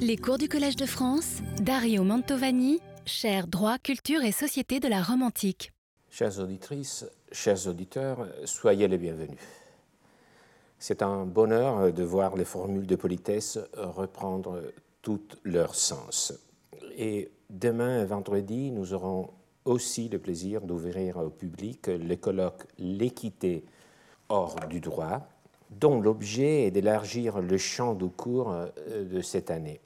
Les 0.00 0.16
cours 0.16 0.38
du 0.38 0.48
Collège 0.48 0.76
de 0.76 0.86
France, 0.86 1.38
Dario 1.60 2.04
Mantovani, 2.04 2.78
cher 3.04 3.48
droit, 3.48 3.78
culture 3.78 4.22
et 4.22 4.30
société 4.30 4.78
de 4.78 4.86
la 4.86 5.02
Rome 5.02 5.22
antique. 5.22 5.72
Chères 6.08 6.38
auditrices, 6.38 7.04
chers 7.32 7.66
auditeurs, 7.66 8.28
soyez 8.44 8.86
les 8.86 8.98
bienvenus. 8.98 9.38
C'est 10.78 11.02
un 11.02 11.24
bonheur 11.24 11.92
de 11.92 12.02
voir 12.04 12.36
les 12.36 12.44
formules 12.44 12.86
de 12.86 12.94
politesse 12.94 13.58
reprendre 13.74 14.62
tout 15.02 15.22
leur 15.42 15.74
sens. 15.74 16.32
Et 16.96 17.32
demain, 17.50 18.04
vendredi, 18.04 18.70
nous 18.70 18.94
aurons 18.94 19.30
aussi 19.64 20.08
le 20.08 20.20
plaisir 20.20 20.60
d'ouvrir 20.60 21.16
au 21.16 21.30
public 21.30 21.88
le 21.88 22.14
colloque 22.14 22.66
L'équité 22.78 23.64
hors 24.28 24.54
du 24.68 24.80
droit, 24.80 25.28
dont 25.70 26.00
l'objet 26.00 26.66
est 26.66 26.70
d'élargir 26.70 27.40
le 27.40 27.58
champ 27.58 27.94
du 27.94 28.08
cours 28.08 28.52
euh, 28.52 29.04
de 29.04 29.20
cette 29.20 29.50
année. 29.50 29.80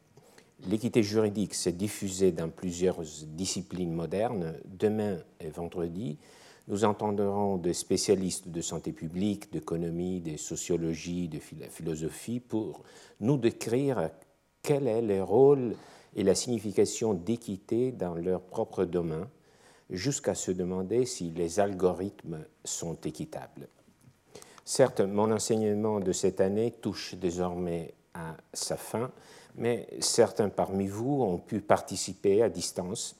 L'équité 0.68 1.02
juridique 1.02 1.54
s'est 1.54 1.72
diffusée 1.72 2.30
dans 2.30 2.48
plusieurs 2.48 3.00
disciplines 3.26 3.92
modernes. 3.92 4.54
Demain 4.64 5.18
et 5.40 5.48
vendredi, 5.48 6.18
nous 6.68 6.84
entendrons 6.84 7.56
des 7.56 7.72
spécialistes 7.72 8.48
de 8.48 8.60
santé 8.60 8.92
publique, 8.92 9.52
d'économie, 9.52 10.20
de 10.20 10.36
sociologie, 10.36 11.28
de 11.28 11.40
philosophie 11.68 12.38
pour 12.38 12.84
nous 13.18 13.38
décrire 13.38 14.10
quel 14.62 14.86
est 14.86 15.02
le 15.02 15.24
rôle 15.24 15.74
et 16.14 16.22
la 16.22 16.36
signification 16.36 17.14
d'équité 17.14 17.90
dans 17.90 18.14
leur 18.14 18.42
propre 18.42 18.84
domaine, 18.84 19.26
jusqu'à 19.90 20.34
se 20.34 20.52
demander 20.52 21.06
si 21.06 21.30
les 21.30 21.58
algorithmes 21.58 22.44
sont 22.64 22.96
équitables. 23.04 23.66
Certes, 24.64 25.00
mon 25.00 25.32
enseignement 25.32 25.98
de 25.98 26.12
cette 26.12 26.40
année 26.40 26.70
touche 26.70 27.16
désormais 27.16 27.94
à 28.14 28.36
sa 28.52 28.76
fin, 28.76 29.10
mais 29.56 29.88
certains 30.00 30.48
parmi 30.48 30.86
vous 30.86 31.22
ont 31.22 31.38
pu 31.38 31.60
participer 31.60 32.42
à 32.42 32.48
distance 32.48 33.16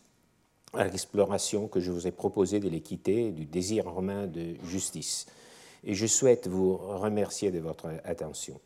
à 0.75 0.85
l'exploration 0.85 1.69
que 1.69 1.81
je 1.81 1.91
vous 1.91 2.07
ai 2.07 2.13
proposée 2.13 2.61
de 2.61 2.69
l'équité 2.69 3.29
et 3.29 3.33
du 3.33 3.45
désir 3.45 3.91
romain 3.91 4.27
de 4.27 4.55
justice. 4.65 5.27
Et 5.85 5.95
je 5.95 6.07
souhaite 6.07 6.49
vous 6.49 6.77
remercier 6.77 7.51
de 7.51 7.59
votre 7.59 7.89
attention. 8.05 8.61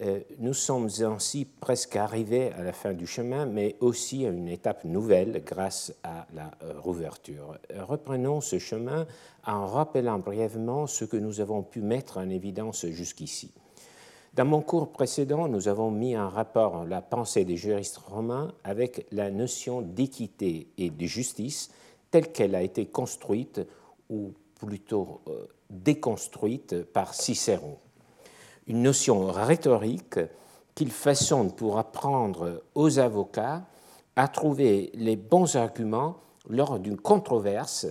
Euh, 0.00 0.20
nous 0.38 0.54
sommes 0.54 0.88
ainsi 1.00 1.44
presque 1.44 1.96
arrivés 1.96 2.50
à 2.52 2.62
la 2.62 2.72
fin 2.72 2.94
du 2.94 3.06
chemin, 3.06 3.44
mais 3.44 3.76
aussi 3.80 4.24
à 4.24 4.30
une 4.30 4.48
étape 4.48 4.84
nouvelle 4.84 5.42
grâce 5.44 5.92
à 6.02 6.26
la 6.34 6.50
euh, 6.62 6.80
rouverture. 6.80 7.58
Reprenons 7.78 8.40
ce 8.40 8.58
chemin 8.58 9.06
en 9.46 9.66
rappelant 9.66 10.18
brièvement 10.18 10.86
ce 10.86 11.04
que 11.04 11.18
nous 11.18 11.40
avons 11.40 11.62
pu 11.62 11.82
mettre 11.82 12.18
en 12.18 12.30
évidence 12.30 12.86
jusqu'ici. 12.86 13.52
Dans 14.34 14.44
mon 14.46 14.62
cours 14.62 14.92
précédent, 14.92 15.48
nous 15.48 15.68
avons 15.68 15.90
mis 15.90 16.16
en 16.16 16.28
rapport 16.28 16.84
la 16.84 17.02
pensée 17.02 17.44
des 17.44 17.56
juristes 17.56 17.98
romains 17.98 18.52
avec 18.64 19.06
la 19.12 19.30
notion 19.30 19.82
d'équité 19.82 20.68
et 20.78 20.90
de 20.90 21.06
justice 21.06 21.70
telle 22.10 22.32
qu'elle 22.32 22.54
a 22.54 22.62
été 22.62 22.86
construite, 22.86 23.60
ou 24.10 24.32
plutôt 24.54 25.20
euh, 25.28 25.46
déconstruite, 25.70 26.82
par 26.82 27.14
Cicéron 27.14 27.78
une 28.66 28.82
notion 28.82 29.26
rhétorique 29.26 30.18
qu'il 30.74 30.90
façonne 30.90 31.52
pour 31.52 31.78
apprendre 31.78 32.62
aux 32.74 32.98
avocats 32.98 33.62
à 34.16 34.28
trouver 34.28 34.90
les 34.94 35.16
bons 35.16 35.56
arguments 35.56 36.16
lors 36.48 36.78
d'une 36.78 36.98
controverse 36.98 37.86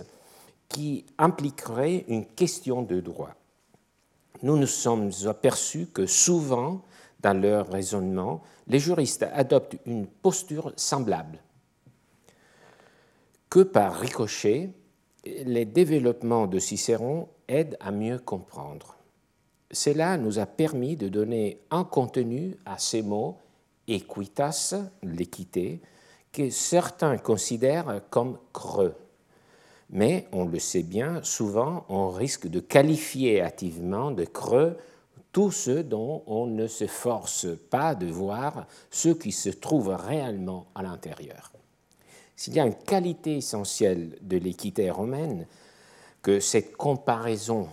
qui 0.68 1.04
impliquerait 1.18 2.04
une 2.08 2.26
question 2.26 2.82
de 2.82 3.00
droit. 3.00 3.34
Nous 4.42 4.56
nous 4.56 4.66
sommes 4.66 5.10
aperçus 5.26 5.86
que 5.86 6.06
souvent, 6.06 6.82
dans 7.20 7.40
leur 7.40 7.68
raisonnement, 7.68 8.42
les 8.66 8.78
juristes 8.78 9.24
adoptent 9.32 9.76
une 9.86 10.06
posture 10.06 10.72
semblable, 10.76 11.38
que 13.48 13.62
par 13.62 13.98
ricochet, 13.98 14.70
les 15.24 15.64
développements 15.64 16.46
de 16.46 16.58
Cicéron 16.58 17.28
aident 17.46 17.76
à 17.80 17.92
mieux 17.92 18.18
comprendre. 18.18 18.96
Cela 19.70 20.16
nous 20.16 20.38
a 20.38 20.46
permis 20.46 20.96
de 20.96 21.08
donner 21.08 21.60
un 21.70 21.84
contenu 21.84 22.56
à 22.66 22.78
ces 22.78 23.02
mots 23.02 23.38
equitas, 23.88 24.74
l'équité, 25.02 25.80
que 26.32 26.50
certains 26.50 27.18
considèrent 27.18 28.00
comme 28.10 28.38
creux. 28.52 28.94
Mais 29.92 30.26
on 30.32 30.46
le 30.46 30.58
sait 30.58 30.82
bien, 30.82 31.22
souvent 31.22 31.84
on 31.88 32.08
risque 32.08 32.48
de 32.48 32.60
qualifier 32.60 33.42
hâtivement 33.42 34.10
de 34.10 34.24
creux 34.24 34.76
tout 35.32 35.50
ce 35.50 35.82
dont 35.82 36.22
on 36.26 36.46
ne 36.46 36.66
se 36.66 36.86
force 36.86 37.46
pas 37.70 37.94
de 37.94 38.06
voir 38.06 38.66
ce 38.90 39.10
qui 39.10 39.32
se 39.32 39.48
trouve 39.50 39.88
réellement 39.88 40.66
à 40.74 40.82
l'intérieur. 40.82 41.52
S'il 42.36 42.54
y 42.54 42.60
a 42.60 42.66
une 42.66 42.74
qualité 42.74 43.36
essentielle 43.36 44.18
de 44.22 44.36
l'équité 44.36 44.90
romaine, 44.90 45.46
que 46.22 46.40
cette 46.40 46.76
comparaison 46.76 47.68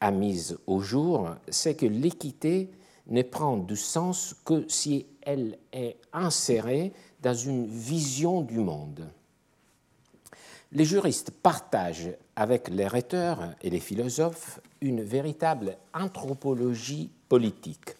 a 0.00 0.10
mise 0.10 0.58
au 0.66 0.80
jour, 0.80 1.30
c'est 1.48 1.74
que 1.74 1.86
l'équité 1.86 2.70
ne 3.08 3.22
prend 3.22 3.56
du 3.56 3.76
sens 3.76 4.34
que 4.44 4.64
si 4.68 5.06
elle 5.22 5.58
est 5.72 5.96
insérée 6.12 6.92
dans 7.20 7.34
une 7.34 7.66
vision 7.66 8.42
du 8.42 8.58
monde. 8.58 9.08
Les 10.74 10.86
juristes 10.86 11.30
partagent 11.30 12.16
avec 12.34 12.68
les 12.68 12.86
rhéteurs 12.86 13.54
et 13.60 13.68
les 13.68 13.80
philosophes 13.80 14.60
une 14.80 15.02
véritable 15.02 15.76
anthropologie 15.92 17.10
politique 17.28 17.94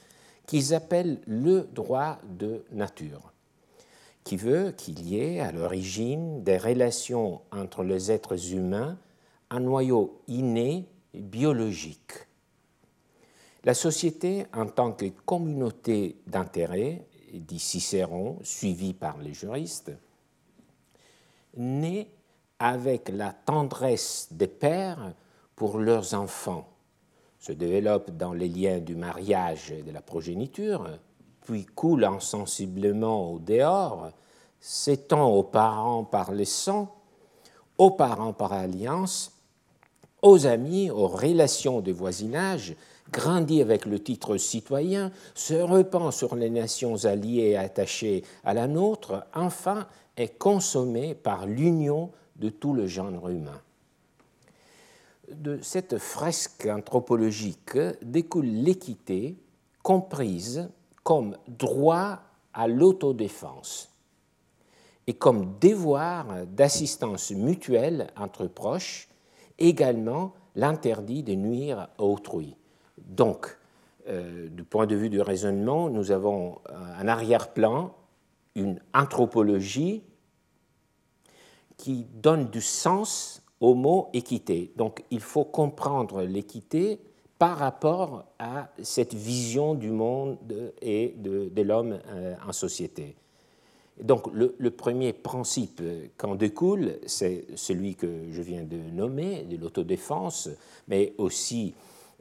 qu'ils 0.47 0.73
appellent 0.73 1.21
le 1.27 1.69
droit 1.73 2.19
de 2.25 2.65
nature, 2.73 3.33
qui 4.25 4.37
veut 4.37 4.73
qu'il 4.73 5.07
y 5.07 5.19
ait 5.19 5.41
à 5.41 5.53
l'origine 5.53 6.43
des 6.43 6.57
relations 6.57 7.43
entre 7.53 7.85
les 7.85 8.11
êtres 8.11 8.55
humains 8.55 8.97
un 9.51 9.61
noyau 9.61 10.23
inné 10.29 10.87
biologique. 11.13 12.27
La 13.65 13.75
société, 13.75 14.47
en 14.55 14.67
tant 14.67 14.93
que 14.93 15.11
communauté 15.27 16.17
d'intérêt, 16.27 17.07
dit 17.35 17.59
Cicéron, 17.59 18.39
suivi 18.43 18.95
par 18.95 19.19
les 19.19 19.35
juristes, 19.35 19.93
naît 21.57 22.09
avec 22.63 23.09
la 23.09 23.33
tendresse 23.33 24.29
des 24.31 24.47
pères 24.47 25.15
pour 25.57 25.79
leurs 25.79 26.15
enfants, 26.15 26.69
se 27.41 27.51
développe 27.51 28.13
dans 28.13 28.33
les 28.33 28.49
liens 28.49 28.79
du 28.79 28.95
mariage 28.95 29.73
et 29.73 29.83
de 29.83 29.91
la 29.91 30.01
progéniture, 30.01 30.89
puis 31.45 31.67
coule 31.67 32.05
insensiblement 32.05 33.33
au 33.33 33.41
dehors, 33.41 34.11
s'étend 34.61 35.29
aux 35.29 35.43
parents 35.43 36.05
par 36.05 36.31
le 36.31 36.45
sang, 36.45 36.95
aux 37.79 37.91
parents 37.91 38.33
par 38.33 38.53
alliance, 38.53 39.33
aux 40.23 40.47
amis, 40.47 40.89
aux 40.89 41.09
relations 41.09 41.81
de 41.81 41.91
voisinage, 41.91 42.77
grandit 43.11 43.61
avec 43.61 43.87
le 43.87 43.99
titre 43.99 44.37
citoyen, 44.37 45.11
se 45.35 45.55
repent 45.55 46.13
sur 46.13 46.37
les 46.37 46.49
nations 46.49 47.07
alliées 47.07 47.51
et 47.51 47.57
attachées 47.57 48.23
à 48.45 48.55
la 48.55 48.69
nôtre, 48.69 49.27
enfin 49.35 49.89
est 50.17 50.39
consommé 50.39 51.17
par 51.17 51.47
l'union 51.47 52.13
de 52.43 52.49
tout 52.49 52.75
le 52.75 52.87
genre 52.89 53.29
humain. 53.29 53.61
De 55.33 55.61
cette 55.63 55.99
fresque 55.99 56.67
anthropologique 56.67 57.79
découle 58.03 58.47
l'équité 58.47 59.37
comprise 59.83 60.69
comme 61.05 61.37
droit 61.47 62.19
à 62.53 62.67
l'autodéfense 62.67 63.91
et 65.07 65.15
comme 65.15 65.57
devoir 65.61 66.47
d'assistance 66.47 67.31
mutuelle 67.31 68.09
entre 68.17 68.47
proches 68.47 69.09
également 69.59 70.35
l'interdit 70.57 71.23
de 71.23 71.35
nuire 71.35 71.79
à 71.79 72.03
autrui. 72.03 72.57
Donc, 72.99 73.57
euh, 74.09 74.49
du 74.49 74.65
point 74.65 74.87
de 74.87 74.97
vue 74.97 75.11
du 75.11 75.21
raisonnement, 75.21 75.89
nous 75.89 76.11
avons 76.11 76.59
un 76.69 77.07
arrière-plan, 77.07 77.95
une 78.57 78.81
anthropologie 78.93 80.03
qui 81.83 82.07
donne 82.15 82.49
du 82.49 82.61
sens 82.61 83.43
au 83.59 83.75
mot 83.75 84.09
équité. 84.13 84.73
Donc, 84.77 85.03
il 85.11 85.19
faut 85.19 85.45
comprendre 85.45 86.23
l'équité 86.23 87.01
par 87.41 87.59
rapport 87.59 88.25
à 88.39 88.69
cette 88.81 89.15
vision 89.15 89.75
du 89.75 89.91
monde 89.91 90.39
et 90.81 91.13
de, 91.17 91.51
l'homme 91.61 91.99
euh, 92.07 92.37
en 92.47 92.53
société. 92.53 93.17
Donc 94.01 94.29
le, 94.33 94.71
premier 94.71 95.13
principe 95.13 95.83
qu'en 96.17 96.37
découle, 96.37 97.01
c'est 97.07 97.47
celui 97.57 97.97
que 97.97 98.31
je 98.31 98.43
viens 98.43 98.63
de 98.63 98.77
nommer, 98.77 99.43
de 99.43 99.57
l'autodéfense, 99.57 100.51
mais 100.87 101.15
aussi 101.19 101.75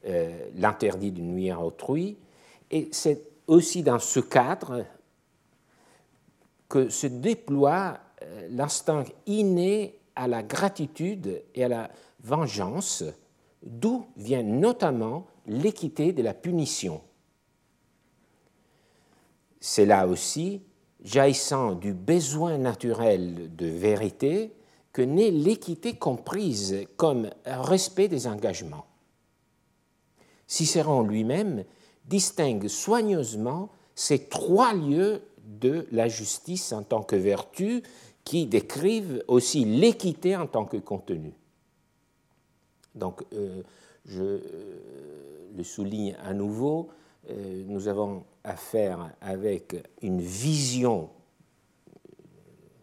euh, 0.08 0.50
l'interdit 0.56 1.12
de 1.12 1.22
nuire 1.22 1.60
à 1.60 1.66
autrui. 1.66 2.18
Et 2.72 2.90
c'est 2.92 3.22
aussi 3.46 3.84
dans 3.84 4.00
ce 4.00 4.22
cadre 4.22 4.86
que 6.68 6.90
se 6.90 7.06
déploie 7.06 7.94
euh, 7.94 8.11
l'instinct 8.50 9.06
inné 9.26 10.00
à 10.16 10.28
la 10.28 10.44
gratitude 10.44 11.44
et 11.56 11.64
à 11.64 11.68
la 11.68 11.92
vengeance, 12.24 13.04
d'où 13.64 14.06
vient 14.18 14.44
notamment 14.44 15.28
l'équité 15.48 16.14
de 16.14 16.22
la 16.22 16.34
punition. 16.34 17.02
C'est 19.60 19.86
là 19.86 20.08
aussi 20.08 20.62
jaillissant 21.04 21.74
du 21.74 21.94
besoin 21.94 22.58
naturel 22.58 23.56
de 23.56 23.68
vérité 23.68 24.54
que 24.94 25.02
naît 25.02 25.32
l'équité 25.32 25.94
comprise 25.94 26.86
comme 26.98 27.30
respect 27.46 28.08
des 28.08 28.28
engagements. 28.28 28.86
Cicéron 30.48 31.02
lui-même 31.04 31.64
distingue 32.06 32.68
soigneusement 32.68 33.70
ces 33.96 34.28
trois 34.28 34.74
lieux 34.74 35.24
de 35.46 35.88
la 35.92 36.08
justice 36.08 36.74
en 36.74 36.84
tant 36.84 37.04
que 37.04 37.16
vertu 37.16 37.84
qui 38.24 38.46
décrivent 38.46 39.24
aussi 39.28 39.66
l'équité 39.66 40.36
en 40.36 40.48
tant 40.48 40.66
que 40.66 40.78
contenu. 40.78 41.34
Donc, 42.96 43.24
euh, 43.34 43.62
je 44.06 44.22
euh, 44.22 44.40
le 45.56 45.64
souligne 45.64 46.16
à 46.24 46.34
nouveau, 46.34 46.90
euh, 47.30 47.64
nous 47.68 47.88
avons 47.88 48.24
affaire 48.44 49.12
avec 49.22 49.76
une 50.02 50.22
vision 50.22 51.10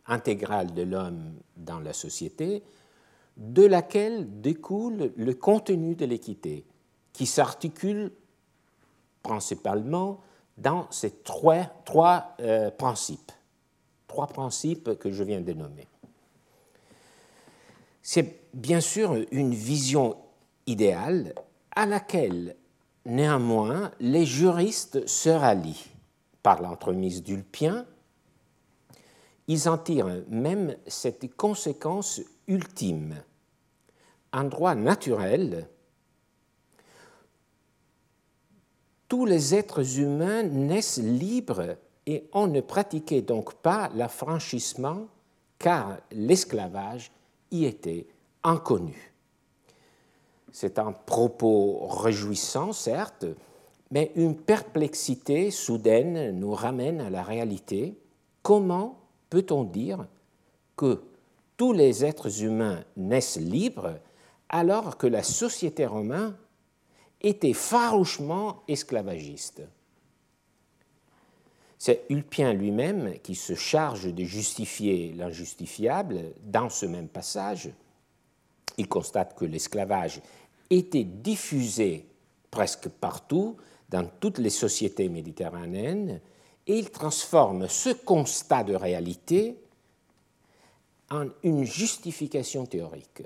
intégrale 0.06 0.72
de 0.72 0.82
l'homme 0.82 1.34
dans 1.56 1.80
la 1.80 1.92
société, 1.92 2.62
de 3.36 3.64
laquelle 3.64 4.40
découle 4.40 5.12
le 5.16 5.34
contenu 5.34 5.94
de 5.94 6.06
l'équité, 6.06 6.64
qui 7.12 7.26
s'articule 7.26 8.12
principalement 9.22 10.20
dans 10.56 10.90
ces 10.90 11.10
trois, 11.10 11.64
trois 11.84 12.36
principes, 12.78 13.30
trois 14.08 14.26
principes 14.26 14.98
que 14.98 15.12
je 15.12 15.22
viens 15.22 15.40
de 15.40 15.52
nommer. 15.52 15.86
C'est 18.02 18.40
bien 18.54 18.80
sûr 18.80 19.14
une 19.30 19.54
vision 19.54 20.16
idéale 20.66 21.34
à 21.76 21.86
laquelle 21.86 22.56
néanmoins 23.04 23.92
les 24.00 24.26
juristes 24.26 25.06
se 25.06 25.28
rallient 25.28 25.86
par 26.42 26.62
l'entremise 26.62 27.22
d'Ulpien. 27.22 27.86
Ils 29.46 29.68
en 29.68 29.78
tirent 29.78 30.22
même 30.28 30.76
cette 30.86 31.36
conséquence 31.36 32.20
ultime. 32.46 33.22
En 34.32 34.44
droit 34.44 34.74
naturel, 34.74 35.68
tous 39.08 39.24
les 39.24 39.54
êtres 39.54 40.00
humains 40.00 40.42
naissent 40.42 41.02
libres 41.02 41.76
et 42.08 42.26
on 42.32 42.46
ne 42.46 42.62
pratiquait 42.62 43.20
donc 43.20 43.52
pas 43.56 43.90
l'affranchissement 43.94 45.08
car 45.58 45.98
l'esclavage 46.10 47.12
y 47.50 47.66
était 47.66 48.06
inconnu. 48.42 49.12
C'est 50.50 50.78
un 50.78 50.92
propos 50.92 51.86
réjouissant, 51.86 52.72
certes, 52.72 53.26
mais 53.90 54.10
une 54.16 54.34
perplexité 54.34 55.50
soudaine 55.50 56.30
nous 56.30 56.54
ramène 56.54 57.02
à 57.02 57.10
la 57.10 57.22
réalité. 57.22 57.98
Comment 58.42 58.98
peut-on 59.28 59.64
dire 59.64 60.06
que 60.76 61.02
tous 61.58 61.74
les 61.74 62.06
êtres 62.06 62.42
humains 62.42 62.84
naissent 62.96 63.38
libres 63.38 63.98
alors 64.48 64.96
que 64.96 65.06
la 65.06 65.22
société 65.22 65.84
romaine 65.84 66.34
était 67.20 67.52
farouchement 67.52 68.62
esclavagiste? 68.66 69.62
C'est 71.78 72.04
Ulpien 72.10 72.52
lui-même 72.52 73.18
qui 73.20 73.36
se 73.36 73.54
charge 73.54 74.12
de 74.12 74.24
justifier 74.24 75.12
l'injustifiable 75.12 76.32
dans 76.42 76.68
ce 76.68 76.86
même 76.86 77.08
passage. 77.08 77.70
Il 78.76 78.88
constate 78.88 79.36
que 79.36 79.44
l'esclavage 79.44 80.20
était 80.70 81.04
diffusé 81.04 82.06
presque 82.50 82.88
partout 82.88 83.56
dans 83.88 84.04
toutes 84.20 84.38
les 84.38 84.50
sociétés 84.50 85.08
méditerranéennes 85.08 86.20
et 86.66 86.78
il 86.78 86.90
transforme 86.90 87.68
ce 87.68 87.90
constat 87.90 88.64
de 88.64 88.74
réalité 88.74 89.56
en 91.10 91.26
une 91.42 91.64
justification 91.64 92.66
théorique. 92.66 93.22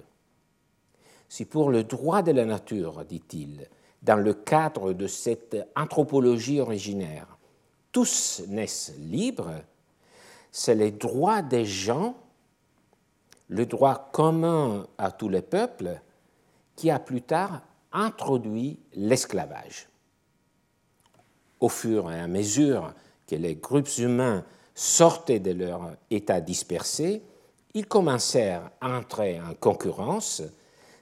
Si 1.28 1.46
pour 1.46 1.70
le 1.70 1.84
droit 1.84 2.22
de 2.22 2.32
la 2.32 2.44
nature, 2.44 3.04
dit-il, 3.06 3.66
dans 4.02 4.16
le 4.16 4.34
cadre 4.34 4.92
de 4.92 5.06
cette 5.06 5.56
anthropologie 5.74 6.60
originaire, 6.60 7.31
tous 7.92 8.42
naissent 8.48 8.94
libres, 8.98 9.52
c'est 10.50 10.74
les 10.74 10.90
droits 10.90 11.42
des 11.42 11.64
gens, 11.64 12.16
le 13.48 13.66
droit 13.66 14.10
commun 14.12 14.86
à 14.98 15.10
tous 15.10 15.28
les 15.28 15.42
peuples, 15.42 16.00
qui 16.74 16.90
a 16.90 16.98
plus 16.98 17.22
tard 17.22 17.60
introduit 17.92 18.78
l'esclavage. 18.94 19.88
Au 21.60 21.68
fur 21.68 22.10
et 22.10 22.18
à 22.18 22.26
mesure 22.26 22.92
que 23.26 23.36
les 23.36 23.54
groupes 23.54 23.98
humains 23.98 24.44
sortaient 24.74 25.38
de 25.38 25.52
leur 25.52 25.92
état 26.10 26.40
dispersé, 26.40 27.22
ils 27.74 27.86
commencèrent 27.86 28.70
à 28.80 28.96
entrer 28.98 29.40
en 29.40 29.54
concurrence 29.54 30.42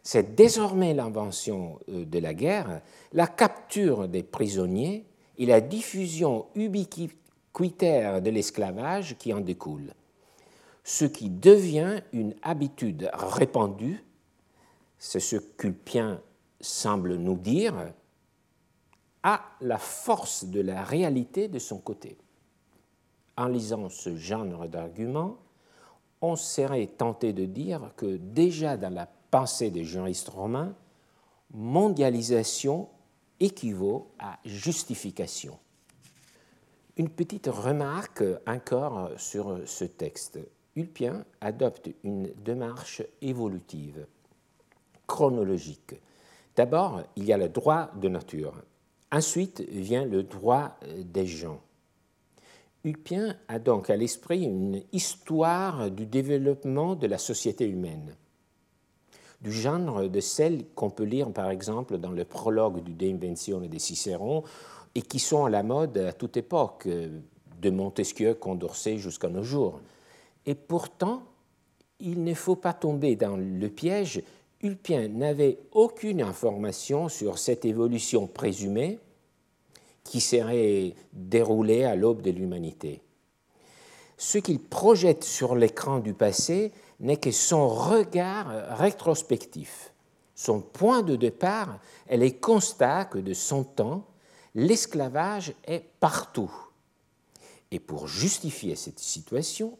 c'est 0.02 0.34
désormais 0.34 0.94
l'invention 0.94 1.78
euh, 1.88 2.04
de 2.04 2.18
la 2.18 2.34
guerre, 2.34 2.80
la 3.12 3.26
capture 3.26 4.08
des 4.08 4.22
prisonniers 4.22 5.04
et 5.40 5.46
la 5.46 5.62
diffusion 5.62 6.46
ubiquitaire 6.54 8.20
de 8.20 8.28
l'esclavage 8.28 9.16
qui 9.18 9.32
en 9.32 9.40
découle, 9.40 9.94
ce 10.84 11.06
qui 11.06 11.30
devient 11.30 12.02
une 12.12 12.34
habitude 12.42 13.10
répandue, 13.14 14.04
c'est 14.98 15.18
ce 15.18 15.36
qu'Ulpien 15.36 16.20
semble 16.60 17.14
nous 17.14 17.38
dire, 17.38 17.74
à 19.22 19.42
la 19.62 19.78
force 19.78 20.44
de 20.44 20.60
la 20.60 20.84
réalité 20.84 21.48
de 21.48 21.58
son 21.58 21.78
côté. 21.78 22.18
En 23.38 23.46
lisant 23.46 23.88
ce 23.88 24.16
genre 24.16 24.68
d'argument, 24.68 25.38
on 26.20 26.36
serait 26.36 26.86
tenté 26.86 27.32
de 27.32 27.46
dire 27.46 27.92
que 27.96 28.16
déjà 28.18 28.76
dans 28.76 28.92
la 28.92 29.08
pensée 29.30 29.70
des 29.70 29.84
juristes 29.84 30.28
romains, 30.28 30.74
mondialisation 31.54 32.88
équivaut 33.40 34.12
à 34.18 34.38
justification. 34.44 35.58
Une 36.96 37.08
petite 37.08 37.46
remarque 37.46 38.22
encore 38.46 39.10
sur 39.16 39.58
ce 39.66 39.84
texte. 39.84 40.38
Ulpien 40.76 41.24
adopte 41.40 41.90
une 42.04 42.30
démarche 42.44 43.02
évolutive, 43.22 44.06
chronologique. 45.06 45.94
D'abord, 46.54 47.02
il 47.16 47.24
y 47.24 47.32
a 47.32 47.38
le 47.38 47.48
droit 47.48 47.90
de 47.96 48.08
nature. 48.08 48.54
Ensuite 49.10 49.60
vient 49.62 50.04
le 50.04 50.22
droit 50.22 50.78
des 50.96 51.26
gens. 51.26 51.60
Ulpien 52.84 53.36
a 53.48 53.58
donc 53.58 53.90
à 53.90 53.96
l'esprit 53.96 54.44
une 54.44 54.82
histoire 54.92 55.90
du 55.90 56.06
développement 56.06 56.94
de 56.94 57.06
la 57.06 57.18
société 57.18 57.66
humaine 57.66 58.14
du 59.40 59.52
genre 59.52 60.08
de 60.08 60.20
celles 60.20 60.64
qu'on 60.74 60.90
peut 60.90 61.04
lire 61.04 61.30
par 61.32 61.50
exemple 61.50 61.98
dans 61.98 62.10
le 62.10 62.24
prologue 62.24 62.82
du 62.82 62.92
De 62.92 63.06
Inventione 63.06 63.68
de 63.68 63.78
Cicéron 63.78 64.44
et 64.94 65.02
qui 65.02 65.18
sont 65.18 65.44
à 65.44 65.50
la 65.50 65.62
mode 65.62 65.96
à 65.98 66.12
toute 66.12 66.36
époque, 66.36 66.88
de 67.60 67.70
Montesquieu, 67.70 68.34
Condorcet 68.34 68.98
jusqu'à 68.98 69.28
nos 69.28 69.42
jours. 69.42 69.80
Et 70.46 70.54
pourtant, 70.54 71.22
il 72.00 72.24
ne 72.24 72.34
faut 72.34 72.56
pas 72.56 72.72
tomber 72.72 73.16
dans 73.16 73.36
le 73.36 73.68
piège. 73.68 74.22
Ulpien 74.62 75.08
n'avait 75.08 75.58
aucune 75.72 76.22
information 76.22 77.08
sur 77.08 77.38
cette 77.38 77.64
évolution 77.64 78.26
présumée 78.26 78.98
qui 80.04 80.20
serait 80.20 80.94
déroulée 81.12 81.84
à 81.84 81.94
l'aube 81.94 82.22
de 82.22 82.30
l'humanité. 82.30 83.02
Ce 84.16 84.38
qu'il 84.38 84.60
projette 84.60 85.24
sur 85.24 85.54
l'écran 85.54 85.98
du 85.98 86.14
passé 86.14 86.72
n'est 87.00 87.16
que 87.16 87.30
son 87.30 87.68
regard 87.68 88.76
rétrospectif. 88.78 89.92
Son 90.34 90.60
point 90.60 91.02
de 91.02 91.16
départ 91.16 91.78
est 92.08 92.16
le 92.16 92.30
constat 92.30 93.06
que 93.06 93.18
de 93.18 93.34
son 93.34 93.64
temps, 93.64 94.06
l'esclavage 94.54 95.54
est 95.66 95.84
partout. 96.00 96.52
Et 97.70 97.78
pour 97.78 98.08
justifier 98.08 98.76
cette 98.76 98.98
situation, 98.98 99.78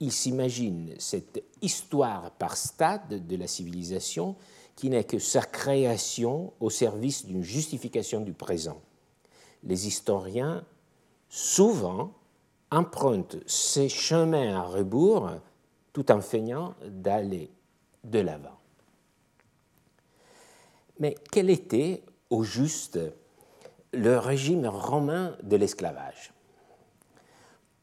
il 0.00 0.12
s'imagine 0.12 0.94
cette 0.98 1.42
histoire 1.60 2.30
par 2.32 2.56
stade 2.56 3.26
de 3.26 3.36
la 3.36 3.46
civilisation 3.46 4.36
qui 4.76 4.90
n'est 4.90 5.04
que 5.04 5.18
sa 5.18 5.42
création 5.42 6.52
au 6.60 6.70
service 6.70 7.26
d'une 7.26 7.42
justification 7.42 8.20
du 8.20 8.32
présent. 8.32 8.80
Les 9.64 9.88
historiens, 9.88 10.64
souvent, 11.28 12.12
empruntent 12.70 13.38
ces 13.46 13.88
chemins 13.88 14.54
à 14.54 14.62
rebours 14.62 15.30
tout 15.98 16.12
en 16.12 16.20
feignant 16.20 16.76
d'aller 16.86 17.50
de 18.04 18.20
l'avant. 18.20 18.60
Mais 21.00 21.16
quel 21.32 21.50
était, 21.50 22.04
au 22.30 22.44
juste, 22.44 23.00
le 23.92 24.16
régime 24.16 24.64
romain 24.68 25.36
de 25.42 25.56
l'esclavage? 25.56 26.32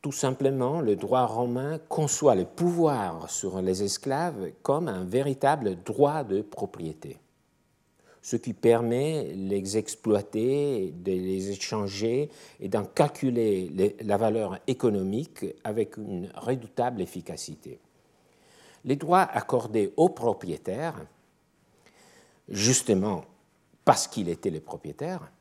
Tout 0.01 0.13
simplement, 0.13 0.79
le 0.79 0.95
droit 0.95 1.25
romain 1.25 1.77
conçoit 1.89 2.35
le 2.35 2.45
pouvoir 2.45 3.29
sur 3.29 3.61
les 3.61 3.83
esclaves 3.83 4.53
comme 4.63 4.87
un 4.87 5.03
véritable 5.03 5.83
droit 5.83 6.23
de 6.23 6.41
propriété. 6.41 7.19
ce 8.25 8.37
qui 8.37 8.53
permet 8.53 9.35
de 9.35 9.49
les 9.49 9.77
exploiter, 9.77 10.91
de 10.97 11.11
les 11.11 11.51
échanger 11.51 12.31
et 12.59 12.67
d'en 12.67 12.83
calculer 12.83 13.95
la 14.01 14.17
valeur 14.17 14.57
économique 14.65 15.45
avec 15.63 15.97
une 15.97 16.31
redoutable 16.35 17.03
efficacité. 17.03 17.77
Les 18.85 18.95
droits 18.95 19.23
accordés 19.23 19.93
aux 19.97 20.09
propriétaires, 20.09 21.05
justement 22.47 23.25
parce 23.83 24.07
qu'il 24.07 24.29
était 24.29 24.49
le 24.49 24.59
propriétaire, 24.59 25.31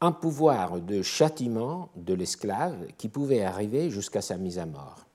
un 0.00 0.12
pouvoir 0.12 0.80
de 0.80 1.02
châtiment 1.02 1.90
de 1.96 2.14
l'esclave 2.14 2.86
qui 2.98 3.08
pouvait 3.08 3.42
arriver 3.42 3.90
jusqu'à 3.90 4.20
sa 4.20 4.36
mise 4.36 4.58
à 4.58 4.66
mort. 4.66 5.06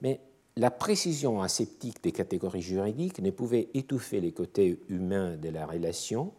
Mais 0.00 0.20
la 0.56 0.70
précision 0.70 1.40
aseptique 1.40 2.02
des 2.02 2.12
catégories 2.12 2.60
juridiques 2.60 3.20
ne 3.20 3.30
pouvait 3.30 3.68
étouffer 3.72 4.20
les 4.20 4.32
côtés 4.32 4.80
humains 4.88 5.36
de 5.36 5.48
la 5.48 5.64
relation, 5.64 6.32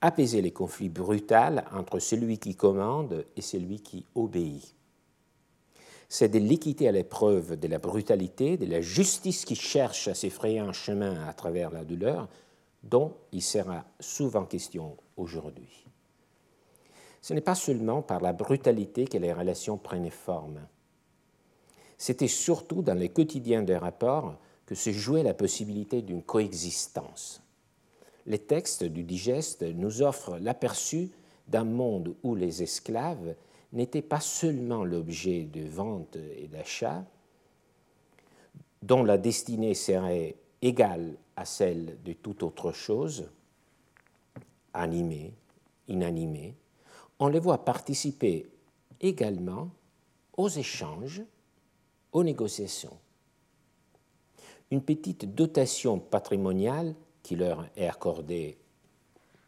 apaiser 0.00 0.42
les 0.42 0.52
conflits 0.52 0.90
brutals 0.90 1.64
entre 1.72 1.98
celui 1.98 2.38
qui 2.38 2.54
commande 2.54 3.24
et 3.36 3.42
celui 3.42 3.80
qui 3.80 4.04
obéit. 4.14 4.74
C'est 6.08 6.28
de 6.28 6.38
l'équité 6.38 6.88
à 6.88 6.92
l'épreuve 6.92 7.58
de 7.58 7.68
la 7.68 7.78
brutalité, 7.78 8.56
de 8.56 8.66
la 8.66 8.80
justice 8.80 9.44
qui 9.44 9.54
cherche 9.54 10.08
à 10.08 10.14
s'effrayer 10.14 10.58
un 10.58 10.72
chemin 10.72 11.26
à 11.26 11.32
travers 11.32 11.70
la 11.70 11.84
douleur, 11.84 12.28
dont 12.82 13.14
il 13.32 13.42
sera 13.42 13.84
souvent 14.00 14.44
question 14.44 14.96
aujourd'hui. 15.16 15.86
Ce 17.20 17.34
n'est 17.34 17.40
pas 17.40 17.54
seulement 17.54 18.00
par 18.00 18.20
la 18.20 18.32
brutalité 18.32 19.04
que 19.06 19.18
les 19.18 19.32
relations 19.32 19.76
prennent 19.76 20.10
forme 20.10 20.60
c'était 21.98 22.28
surtout 22.28 22.80
dans 22.80 22.94
les 22.94 23.08
quotidiens 23.08 23.62
des 23.62 23.76
rapports 23.76 24.36
que 24.64 24.76
se 24.76 24.92
jouait 24.92 25.24
la 25.24 25.34
possibilité 25.34 26.00
d'une 26.00 26.22
coexistence. 26.22 27.42
Les 28.26 28.38
textes 28.38 28.84
du 28.84 29.02
digeste 29.02 29.62
nous 29.62 30.02
offrent 30.02 30.38
l'aperçu 30.38 31.10
d'un 31.48 31.64
monde 31.64 32.14
où 32.22 32.34
les 32.34 32.62
esclaves 32.62 33.34
n'étaient 33.72 34.02
pas 34.02 34.20
seulement 34.20 34.84
l'objet 34.84 35.44
de 35.44 35.68
vente 35.68 36.16
et 36.16 36.48
d'achat, 36.48 37.04
dont 38.82 39.02
la 39.02 39.18
destinée 39.18 39.74
serait 39.74 40.36
égale 40.62 41.16
à 41.36 41.44
celle 41.44 42.02
de 42.02 42.12
toute 42.12 42.42
autre 42.42 42.72
chose, 42.72 43.30
animée, 44.72 45.34
inanimée, 45.88 46.54
on 47.18 47.28
les 47.28 47.40
voit 47.40 47.64
participer 47.64 48.48
également 49.00 49.70
aux 50.36 50.48
échanges 50.48 51.22
aux 52.12 52.24
négociations. 52.24 52.96
Une 54.70 54.82
petite 54.82 55.34
dotation 55.34 55.98
patrimoniale 55.98 56.94
qui 57.22 57.36
leur 57.36 57.66
est 57.76 57.88
accordée 57.88 58.58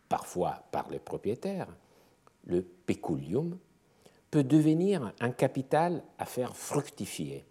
parfois 0.08 0.64
par 0.72 0.90
les 0.90 0.98
propriétaires, 0.98 1.68
le 2.44 2.62
peculium, 2.62 3.58
peut 4.30 4.44
devenir 4.44 5.12
un 5.20 5.30
capital 5.30 6.02
à 6.18 6.24
faire 6.24 6.56
fructifier. 6.56 7.44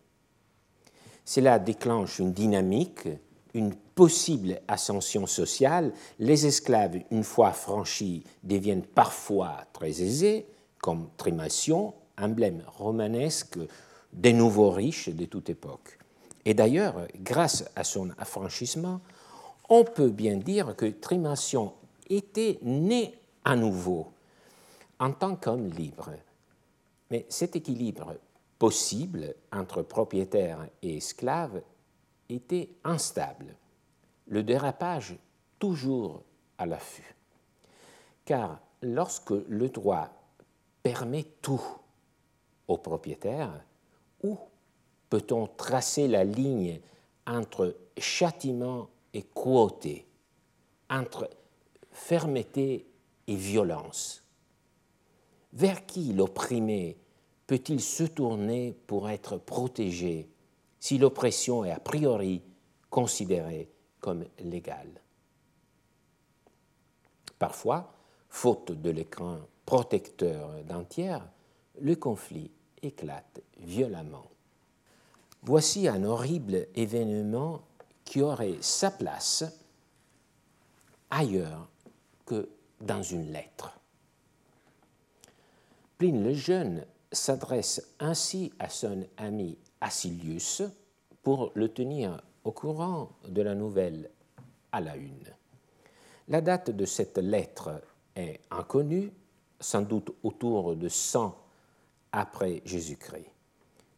Cela 1.26 1.60
déclenche 1.60 2.20
une 2.20 2.34
dynamique, 2.34 3.08
une 3.54 3.76
possible 3.76 4.62
ascension 4.68 5.28
sociale. 5.28 5.92
Les 6.18 6.46
esclaves, 6.46 7.00
une 7.12 7.24
fois 7.24 7.52
franchis, 7.52 8.24
deviennent 8.44 8.86
parfois 8.86 9.66
très 9.74 10.02
aisés, 10.02 10.46
comme 10.82 11.10
Trimation, 11.18 11.94
emblème 12.18 12.64
romanesque 12.78 13.60
des 14.14 14.34
nouveaux 14.34 14.72
riches 14.72 15.10
de 15.10 15.26
toute 15.26 15.50
époque. 15.50 16.00
Et 16.46 16.54
d'ailleurs, 16.54 17.08
grâce 17.22 17.66
à 17.76 17.84
son 17.84 18.10
affranchissement, 18.18 19.02
on 19.70 19.84
peut 19.84 20.10
bien 20.10 20.38
dire 20.38 20.76
que 20.76 20.86
Trimation 20.86 21.74
était 22.10 22.60
né 22.64 23.14
à 23.44 23.56
nouveau 23.56 24.08
en 25.00 25.12
tant 25.12 25.36
qu'homme 25.36 25.70
libre. 25.70 26.12
Mais 27.10 27.26
cet 27.30 27.56
équilibre 27.56 28.16
possible 28.58 29.36
entre 29.52 29.82
propriétaires 29.82 30.68
et 30.82 30.98
esclaves 30.98 31.62
était 32.28 32.70
instable, 32.84 33.56
le 34.28 34.44
dérapage 34.44 35.18
toujours 35.58 36.24
à 36.58 36.66
l'affût. 36.66 37.16
Car 38.26 38.60
lorsque 38.82 39.32
le 39.32 39.70
droit 39.70 40.10
permet 40.84 41.24
tout 41.42 41.64
aux 42.68 42.78
propriétaires, 42.78 43.64
où 44.24 44.38
peut-on 45.10 45.48
tracer 45.48 46.08
la 46.08 46.24
ligne 46.24 46.80
entre 47.26 47.76
châtiment 47.98 48.90
et 49.14 49.24
cruauté, 49.24 50.06
entre 50.90 51.30
fermeté 51.92 52.86
et 53.28 53.36
violence? 53.36 54.24
Vers 55.54 55.86
qui 55.86 56.14
l'opprimé 56.14 56.98
peut-il 57.48 57.82
se 57.82 58.04
tourner 58.04 58.78
pour 58.88 59.10
être 59.10 59.38
protégé 59.38 60.30
si 60.80 60.98
l'oppression 60.98 61.66
est 61.66 61.72
a 61.72 61.80
priori 61.80 62.42
considérée 62.90 63.70
comme 64.00 64.26
légale? 64.40 65.02
Parfois, 67.40 67.94
faute 68.30 68.72
de 68.72 68.90
l'écran 68.90 69.40
protecteur 69.66 70.64
d'entière, 70.64 71.28
le 71.82 71.96
conflit 71.96 72.52
éclate 72.82 73.42
violemment. 73.60 74.30
Voici 75.44 75.88
un 75.88 76.04
horrible 76.04 76.68
événement 76.76 77.62
qui 78.04 78.22
aurait 78.22 78.58
sa 78.62 78.92
place 78.92 79.44
ailleurs 81.10 81.70
que 82.26 82.50
dans 82.82 83.04
une 83.04 83.32
lettre. 83.32 83.79
Pline 86.00 86.24
le 86.24 86.34
Jeune 86.34 86.86
s'adresse 87.12 87.94
ainsi 88.00 88.54
à 88.58 88.70
son 88.70 89.04
ami 89.18 89.58
Acilius 89.82 90.64
pour 91.24 91.52
le 91.56 91.68
tenir 91.68 92.24
au 92.46 92.54
courant 92.54 93.10
de 93.28 93.42
la 93.42 93.54
nouvelle 93.54 94.10
à 94.72 94.80
la 94.80 94.96
une. 94.96 95.36
La 96.30 96.40
date 96.40 96.70
de 96.70 96.86
cette 96.86 97.18
lettre 97.18 97.82
est 98.16 98.40
inconnue, 98.50 99.12
sans 99.60 99.82
doute 99.82 100.16
autour 100.24 100.78
de 100.78 100.88
100 100.88 101.36
après 102.14 102.62
Jésus-Christ. 102.64 103.30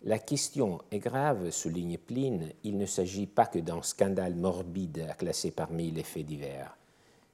La 0.01 0.17
question 0.17 0.79
est 0.89 0.97
grave, 0.97 1.51
souligne 1.51 1.99
Pline, 1.99 2.51
il 2.63 2.79
ne 2.79 2.87
s'agit 2.87 3.27
pas 3.27 3.45
que 3.45 3.59
d'un 3.59 3.83
scandale 3.83 4.33
morbide 4.33 5.05
à 5.07 5.13
classer 5.13 5.51
parmi 5.51 5.91
les 5.91 6.01
faits 6.01 6.25
divers. 6.25 6.75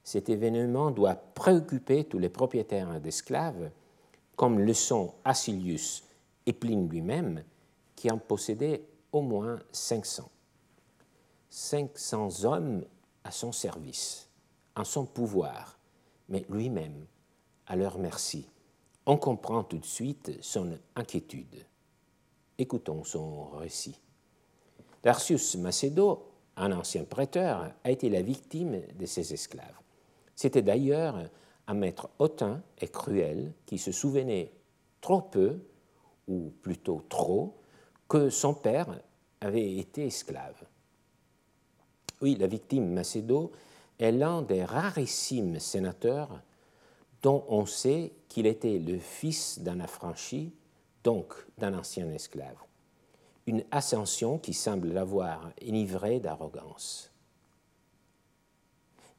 Cet 0.04 0.28
événement 0.28 0.90
doit 0.90 1.14
préoccuper 1.14 2.04
tous 2.04 2.18
les 2.18 2.28
propriétaires 2.28 3.00
d'esclaves, 3.00 3.70
comme 4.38 4.58
le 4.58 4.72
sont 4.72 5.12
Acilius 5.26 6.02
et 6.46 6.54
Pline 6.54 6.88
lui-même, 6.88 7.44
qui 7.94 8.10
en 8.10 8.16
possédaient 8.16 8.86
au 9.12 9.20
moins 9.20 9.58
500. 9.70 10.30
500 11.50 12.44
hommes 12.44 12.86
à 13.22 13.30
son 13.30 13.52
service, 13.52 14.30
en 14.74 14.84
son 14.84 15.04
pouvoir, 15.04 15.78
mais 16.30 16.46
lui-même 16.48 17.04
à 17.66 17.76
leur 17.76 17.98
merci 17.98 18.48
on 19.08 19.16
comprend 19.16 19.64
tout 19.64 19.78
de 19.78 19.86
suite 19.86 20.32
son 20.42 20.78
inquiétude. 20.94 21.64
Écoutons 22.58 23.04
son 23.04 23.48
récit. 23.56 23.98
Darcius 25.02 25.56
Macedo, 25.56 26.26
un 26.56 26.72
ancien 26.72 27.04
prêteur, 27.04 27.72
a 27.82 27.90
été 27.90 28.10
la 28.10 28.20
victime 28.20 28.82
de 28.98 29.06
ses 29.06 29.32
esclaves. 29.32 29.80
C'était 30.36 30.60
d'ailleurs 30.60 31.30
un 31.68 31.74
maître 31.74 32.08
hautain 32.18 32.62
et 32.80 32.88
cruel 32.88 33.52
qui 33.66 33.78
se 33.78 33.92
souvenait 33.92 34.52
trop 35.00 35.20
peu, 35.20 35.60
ou 36.26 36.50
plutôt 36.62 37.04
trop, 37.08 37.58
que 38.08 38.30
son 38.30 38.54
père 38.54 39.00
avait 39.40 39.76
été 39.76 40.06
esclave. 40.06 40.64
Oui, 42.20 42.36
la 42.36 42.46
victime 42.46 42.92
Macedo 42.92 43.52
est 43.98 44.12
l'un 44.12 44.42
des 44.42 44.64
rarissimes 44.64 45.60
sénateurs 45.60 46.42
dont 47.22 47.44
on 47.48 47.66
sait 47.66 48.12
qu'il 48.28 48.46
était 48.46 48.78
le 48.78 48.98
fils 48.98 49.60
d'un 49.60 49.80
affranchi, 49.80 50.54
donc 51.04 51.34
d'un 51.58 51.78
ancien 51.78 52.10
esclave. 52.10 52.56
Une 53.46 53.64
ascension 53.70 54.38
qui 54.38 54.54
semble 54.54 54.88
l'avoir 54.88 55.50
enivré 55.62 56.20
d'arrogance. 56.20 57.12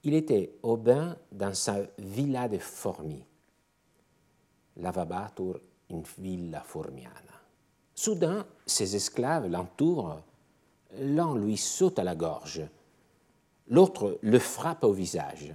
Il 0.03 0.13
était 0.13 0.53
au 0.63 0.77
bain 0.77 1.17
dans 1.31 1.53
sa 1.53 1.77
villa 1.97 2.47
de 2.47 2.57
Formi, 2.57 3.23
lavabatur 4.77 5.59
in 5.91 6.01
villa 6.17 6.61
formiana. 6.61 7.13
Soudain, 7.95 8.45
ses 8.65 8.95
esclaves 8.95 9.47
l'entourent, 9.47 10.21
l'un 10.99 11.35
lui 11.35 11.57
saute 11.57 11.99
à 11.99 12.03
la 12.03 12.15
gorge, 12.15 12.61
l'autre 13.67 14.19
le 14.21 14.39
frappe 14.39 14.83
au 14.83 14.93
visage. 14.93 15.53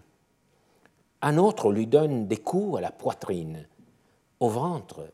Un 1.23 1.39
autre 1.39 1.73
lui 1.73 1.87
donne 1.87 2.27
des 2.27 2.37
coups 2.37 2.79
à 2.79 2.81
la 2.83 2.91
poitrine, 2.91 3.67
au 4.41 4.49
ventre 4.49 5.09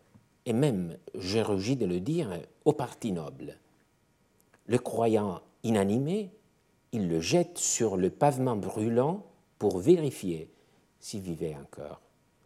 et 0.47 0.53
même, 0.53 0.97
j'ai 1.15 1.43
rugi 1.43 1.77
de 1.77 1.87
le 1.87 2.01
dire, 2.01 2.33
aux 2.65 2.73
parties 2.73 3.13
nobles. 3.13 3.57
Le 4.67 4.79
croyant 4.79 5.41
inanimé, 5.63 6.33
il 6.93 7.09
le 7.09 7.21
jette 7.21 7.59
sur 7.59 7.97
le 7.97 8.11
pavement 8.11 8.57
brûlant 8.57 9.25
pour 9.59 9.79
vérifier 9.79 10.51
s'il 10.99 11.21
vivait 11.21 11.57
encore. 11.57 12.01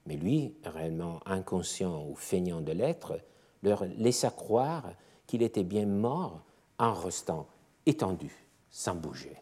Mais 0.06 0.16
lui, 0.16 0.54
réellement 0.64 1.20
inconscient 1.26 2.06
ou 2.06 2.14
feignant 2.14 2.60
de 2.60 2.72
l'être, 2.72 3.18
leur 3.62 3.84
laissa 3.84 4.30
croire 4.30 4.92
qu'il 5.26 5.42
était 5.42 5.64
bien 5.64 5.86
mort 5.86 6.42
en 6.78 6.92
restant 6.92 7.46
étendu, 7.86 8.32
sans 8.70 8.94
bouger. 8.94 9.36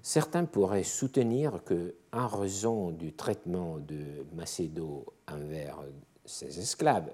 Certains 0.00 0.44
pourraient 0.44 0.84
soutenir 0.84 1.64
que, 1.64 1.96
en 2.12 2.28
raison 2.28 2.90
du 2.90 3.12
traitement 3.12 3.78
de 3.78 4.24
Macédo 4.34 5.04
envers 5.28 5.80
ses 6.24 6.60
esclaves, 6.60 7.12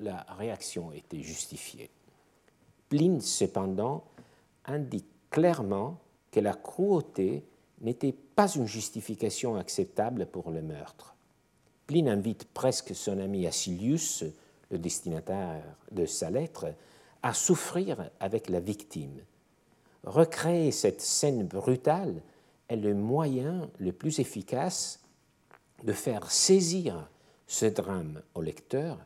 la 0.00 0.24
réaction 0.38 0.92
était 0.92 1.22
justifiée. 1.22 1.90
Pline, 2.88 3.20
cependant, 3.20 4.04
indique 4.68 5.08
clairement 5.30 5.98
que 6.30 6.40
la 6.40 6.54
cruauté 6.54 7.44
n'était 7.80 8.12
pas 8.12 8.48
une 8.48 8.66
justification 8.66 9.56
acceptable 9.56 10.26
pour 10.26 10.50
le 10.50 10.62
meurtre. 10.62 11.14
Pline 11.86 12.08
invite 12.08 12.44
presque 12.52 12.94
son 12.94 13.18
ami 13.18 13.46
Acilius, 13.46 14.24
le 14.70 14.78
destinataire 14.78 15.64
de 15.90 16.06
sa 16.06 16.30
lettre, 16.30 16.66
à 17.22 17.32
souffrir 17.34 18.10
avec 18.20 18.48
la 18.48 18.60
victime. 18.60 19.20
Recréer 20.04 20.70
cette 20.70 21.00
scène 21.00 21.46
brutale 21.46 22.22
est 22.68 22.76
le 22.76 22.94
moyen 22.94 23.70
le 23.78 23.92
plus 23.92 24.18
efficace 24.20 25.00
de 25.84 25.92
faire 25.92 26.30
saisir 26.30 27.08
ce 27.46 27.66
drame 27.66 28.22
au 28.34 28.42
lecteur 28.42 28.98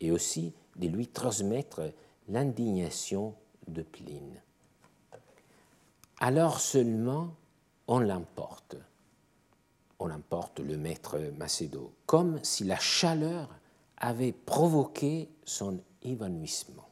et 0.00 0.10
aussi 0.10 0.54
de 0.76 0.88
lui 0.88 1.06
transmettre 1.06 1.82
l'indignation 2.28 3.34
de 3.68 3.82
Pline. 3.82 4.40
Alors 6.24 6.60
seulement 6.60 7.34
on 7.88 7.98
l'emporte. 7.98 8.76
On 9.98 10.08
emporte 10.08 10.60
le 10.60 10.76
maître 10.76 11.18
Macédo, 11.36 11.92
comme 12.06 12.38
si 12.44 12.62
la 12.62 12.78
chaleur 12.78 13.48
avait 13.96 14.30
provoqué 14.30 15.28
son 15.44 15.80
évanouissement. 16.04 16.86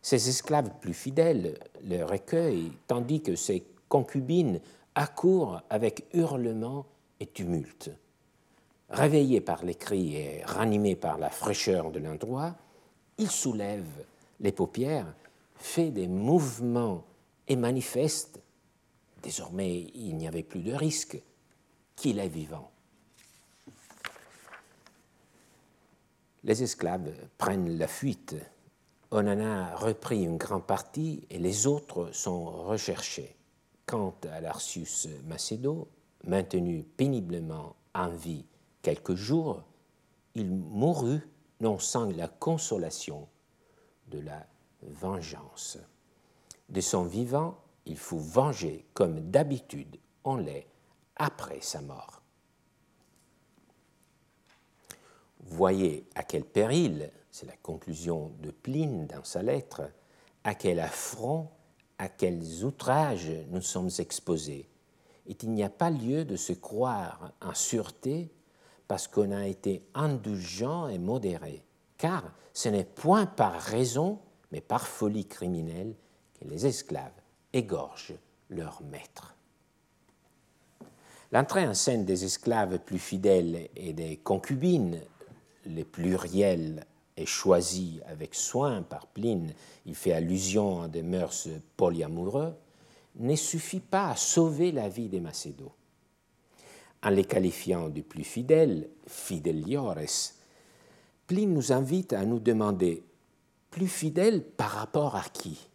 Ses 0.00 0.30
esclaves 0.30 0.70
plus 0.80 0.94
fidèles 0.94 1.58
le 1.84 2.04
recueillent, 2.04 2.72
tandis 2.86 3.20
que 3.20 3.36
ses 3.36 3.66
concubines 3.90 4.60
accourent 4.94 5.60
avec 5.68 6.06
hurlements 6.14 6.86
et 7.20 7.26
tumulte. 7.26 7.90
Réveillé 8.88 9.42
par 9.42 9.62
les 9.62 9.74
cris 9.74 10.16
et 10.16 10.42
ranimé 10.42 10.96
par 10.96 11.18
la 11.18 11.28
fraîcheur 11.28 11.90
de 11.90 11.98
l'endroit, 11.98 12.54
il 13.18 13.30
soulève 13.30 14.06
les 14.40 14.52
paupières, 14.52 15.12
fait 15.56 15.90
des 15.90 16.08
mouvements 16.08 17.04
et 17.48 17.56
manifeste, 17.56 18.40
désormais 19.22 19.90
il 19.94 20.16
n'y 20.16 20.28
avait 20.28 20.42
plus 20.42 20.62
de 20.62 20.72
risque, 20.72 21.20
qu'il 21.94 22.18
est 22.18 22.28
vivant. 22.28 22.70
Les 26.44 26.62
esclaves 26.62 27.12
prennent 27.38 27.76
la 27.76 27.88
fuite. 27.88 28.36
On 29.10 29.26
en 29.26 29.40
a 29.40 29.74
repris 29.74 30.22
une 30.22 30.36
grande 30.36 30.64
partie 30.64 31.26
et 31.30 31.38
les 31.38 31.66
autres 31.66 32.12
sont 32.12 32.44
recherchés. 32.66 33.34
Quant 33.84 34.14
à 34.30 34.40
l'Arcius 34.40 35.08
Macédo, 35.24 35.88
maintenu 36.24 36.84
péniblement 36.96 37.76
en 37.94 38.10
vie 38.10 38.44
quelques 38.82 39.14
jours, 39.14 39.64
il 40.34 40.50
mourut 40.50 41.20
non 41.60 41.78
sans 41.78 42.10
la 42.10 42.28
consolation 42.28 43.26
de 44.08 44.20
la 44.20 44.46
vengeance. 44.82 45.78
De 46.68 46.80
son 46.80 47.04
vivant, 47.04 47.58
il 47.84 47.96
fut 47.96 48.18
vengé 48.18 48.86
comme 48.94 49.30
d'habitude 49.30 49.96
on 50.24 50.36
l'est 50.36 50.66
après 51.16 51.60
sa 51.60 51.80
mort. 51.80 52.22
Voyez 55.40 56.08
à 56.16 56.24
quel 56.24 56.44
péril, 56.44 57.12
c'est 57.30 57.46
la 57.46 57.56
conclusion 57.56 58.32
de 58.40 58.50
Pline 58.50 59.06
dans 59.06 59.22
sa 59.22 59.42
lettre, 59.42 59.82
à 60.42 60.54
quel 60.54 60.80
affront, 60.80 61.48
à 61.98 62.08
quels 62.08 62.64
outrages 62.64 63.30
nous 63.50 63.62
sommes 63.62 63.90
exposés, 63.98 64.68
et 65.28 65.36
il 65.42 65.50
n'y 65.52 65.62
a 65.62 65.70
pas 65.70 65.90
lieu 65.90 66.24
de 66.24 66.36
se 66.36 66.52
croire 66.52 67.32
en 67.40 67.54
sûreté 67.54 68.32
parce 68.88 69.08
qu'on 69.08 69.32
a 69.32 69.46
été 69.46 69.84
indulgent 69.94 70.88
et 70.88 70.98
modéré, 70.98 71.64
car 71.96 72.32
ce 72.52 72.68
n'est 72.68 72.84
point 72.84 73.26
par 73.26 73.54
raison, 73.60 74.20
mais 74.52 74.60
par 74.60 74.86
folie 74.86 75.26
criminelle 75.26 75.94
les 76.46 76.66
esclaves 76.66 77.12
égorgent 77.52 78.14
leurs 78.50 78.82
maîtres. 78.82 79.34
L'entrée 81.32 81.66
en 81.66 81.74
scène 81.74 82.04
des 82.04 82.24
esclaves 82.24 82.78
plus 82.78 82.98
fidèles 82.98 83.68
et 83.74 83.92
des 83.92 84.16
concubines, 84.16 85.00
les 85.64 85.84
pluriels 85.84 86.86
est 87.16 87.26
choisi 87.26 88.00
avec 88.06 88.34
soin 88.34 88.82
par 88.82 89.06
Pline, 89.06 89.52
il 89.86 89.94
fait 89.94 90.12
allusion 90.12 90.82
à 90.82 90.88
des 90.88 91.02
mœurs 91.02 91.48
polyamoureux, 91.76 92.54
ne 93.16 93.34
suffit 93.34 93.80
pas 93.80 94.10
à 94.10 94.16
sauver 94.16 94.70
la 94.70 94.88
vie 94.88 95.08
des 95.08 95.20
Macédos. 95.20 95.72
En 97.02 97.10
les 97.10 97.24
qualifiant 97.24 97.88
de 97.88 98.02
plus 98.02 98.24
fidèles, 98.24 98.88
fideliores, 99.06 99.96
Pline 101.26 101.52
nous 101.52 101.72
invite 101.72 102.12
à 102.12 102.24
nous 102.24 102.38
demander 102.38 103.02
plus 103.70 103.88
fidèles 103.88 104.44
par 104.44 104.70
rapport 104.70 105.16
à 105.16 105.24
qui? 105.24 105.68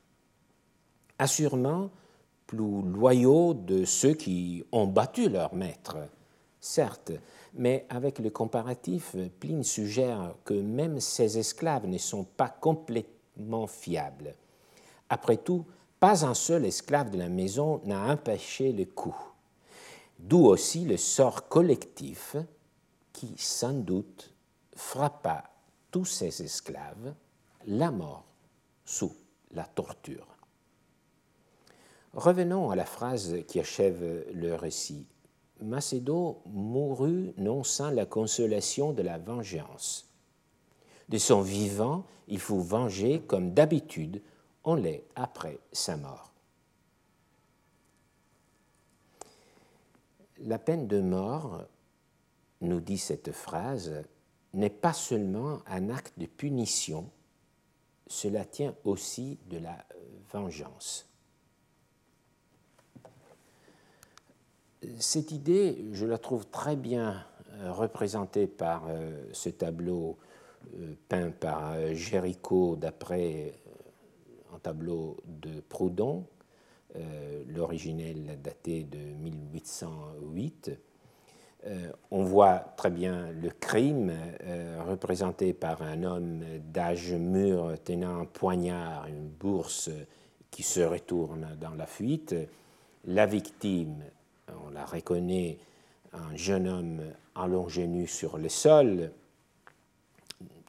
Assurément, 1.22 1.92
plus 2.48 2.82
loyaux 2.82 3.54
de 3.54 3.86
ceux 3.86 4.14
qui 4.14 4.64
ont 4.72 4.88
battu 4.88 5.30
leur 5.30 5.54
maître, 5.54 5.98
certes, 6.60 7.12
mais 7.54 7.86
avec 7.90 8.18
le 8.20 8.32
comparatif, 8.32 9.16
Pline 9.40 9.64
suggère 9.64 10.34
que 10.44 10.56
même 10.56 11.00
ces 11.00 11.38
esclaves 11.38 11.86
ne 11.86 12.00
sont 12.00 12.24
pas 12.24 12.50
complètement 12.50 13.68
fiables. 13.68 14.34
Après 15.10 15.38
tout, 15.38 15.66
pas 16.00 16.26
un 16.26 16.34
seul 16.34 16.66
esclave 16.66 17.12
de 17.12 17.20
la 17.20 17.30
maison 17.30 17.82
n'a 17.86 18.12
empêché 18.12 18.72
le 18.72 18.86
coup 18.86 19.16
d'où 20.22 20.46
aussi 20.46 20.86
le 20.86 20.98
sort 20.98 21.48
collectif 21.48 22.36
qui, 23.12 23.34
sans 23.38 23.74
doute, 23.74 24.34
frappa 24.76 25.44
tous 25.92 26.06
ces 26.06 26.42
esclaves, 26.42 27.14
la 27.68 27.92
mort 27.92 28.26
sous 28.86 29.14
la 29.52 29.66
torture. 29.66 30.31
Revenons 32.13 32.71
à 32.71 32.76
la 32.76 32.86
phrase 32.86 33.38
qui 33.47 33.60
achève 33.60 34.26
le 34.34 34.56
récit. 34.56 35.08
Macédo 35.62 36.41
mourut 36.45 37.34
non 37.38 37.63
sans 37.63 37.91
la 37.91 38.06
consolation 38.06 38.91
de 38.91 39.02
la 39.02 39.17
vengeance. 39.17 40.10
De 41.08 41.17
son 41.17 41.41
vivant, 41.41 42.06
il 42.28 42.39
fut 42.39 42.60
vengé 42.60 43.21
comme 43.21 43.54
d'habitude 43.54 44.21
on 44.63 44.76
l'est 44.76 45.04
après 45.15 45.60
sa 45.71 45.97
mort. 45.97 46.32
La 50.39 50.60
peine 50.60 50.88
de 50.88 51.00
mort, 51.00 51.65
nous 52.62 52.80
dit 52.80 52.97
cette 52.97 53.32
phrase, 53.32 54.04
n'est 54.54 54.69
pas 54.69 54.93
seulement 54.93 55.60
un 55.67 55.89
acte 55.89 56.17
de 56.17 56.26
punition, 56.26 57.10
cela 58.08 58.45
tient 58.45 58.76
aussi 58.84 59.39
de 59.50 59.58
la 59.58 59.78
vengeance. 60.32 61.11
Cette 65.00 65.32
idée, 65.32 65.86
je 65.91 66.08
la 66.08 66.17
trouve 66.17 66.48
très 66.48 66.76
bien 66.76 67.24
euh, 67.54 67.72
représentée 67.72 68.48
par 68.48 68.88
euh, 68.89 69.26
ce 69.32 69.50
tableau 69.50 70.17
euh, 70.80 70.96
peint 71.08 71.30
par 71.30 71.94
Géricault 71.94 72.76
d'après 72.76 73.54
un 74.56 74.60
tableau 74.60 75.17
de 75.26 75.62
Proudhon, 75.62 76.26
l'originel 77.48 78.39
daté 78.44 78.84
de 78.84 78.98
1808. 78.98 80.72
Euh, 81.67 81.91
on 82.10 82.24
voit 82.24 82.58
très 82.76 82.89
bien 82.89 83.32
le 83.32 83.50
crime 83.50 84.12
représenté 84.88 85.54
par 85.54 85.82
un 85.84 86.04
homme 86.04 86.44
d'âge 86.74 87.13
mûr 87.13 87.76
tenant 87.84 88.20
un 88.20 88.26
poignard, 88.26 89.08
une 89.08 89.30
bourse 89.30 89.89
qui 90.50 90.63
se 90.63 90.82
retourne 90.82 91.56
dans 91.60 91.76
la 91.76 91.86
fuite. 91.86 92.36
La 93.06 93.26
victime, 93.26 94.04
on 94.66 94.70
la 94.70 94.86
reconnaît, 94.86 95.58
un 96.14 96.36
jeune 96.36 96.68
homme 96.68 97.02
allongé 97.36 97.88
nu 97.88 98.08
sur 98.08 98.38
le 98.38 98.50
sol, 98.50 99.12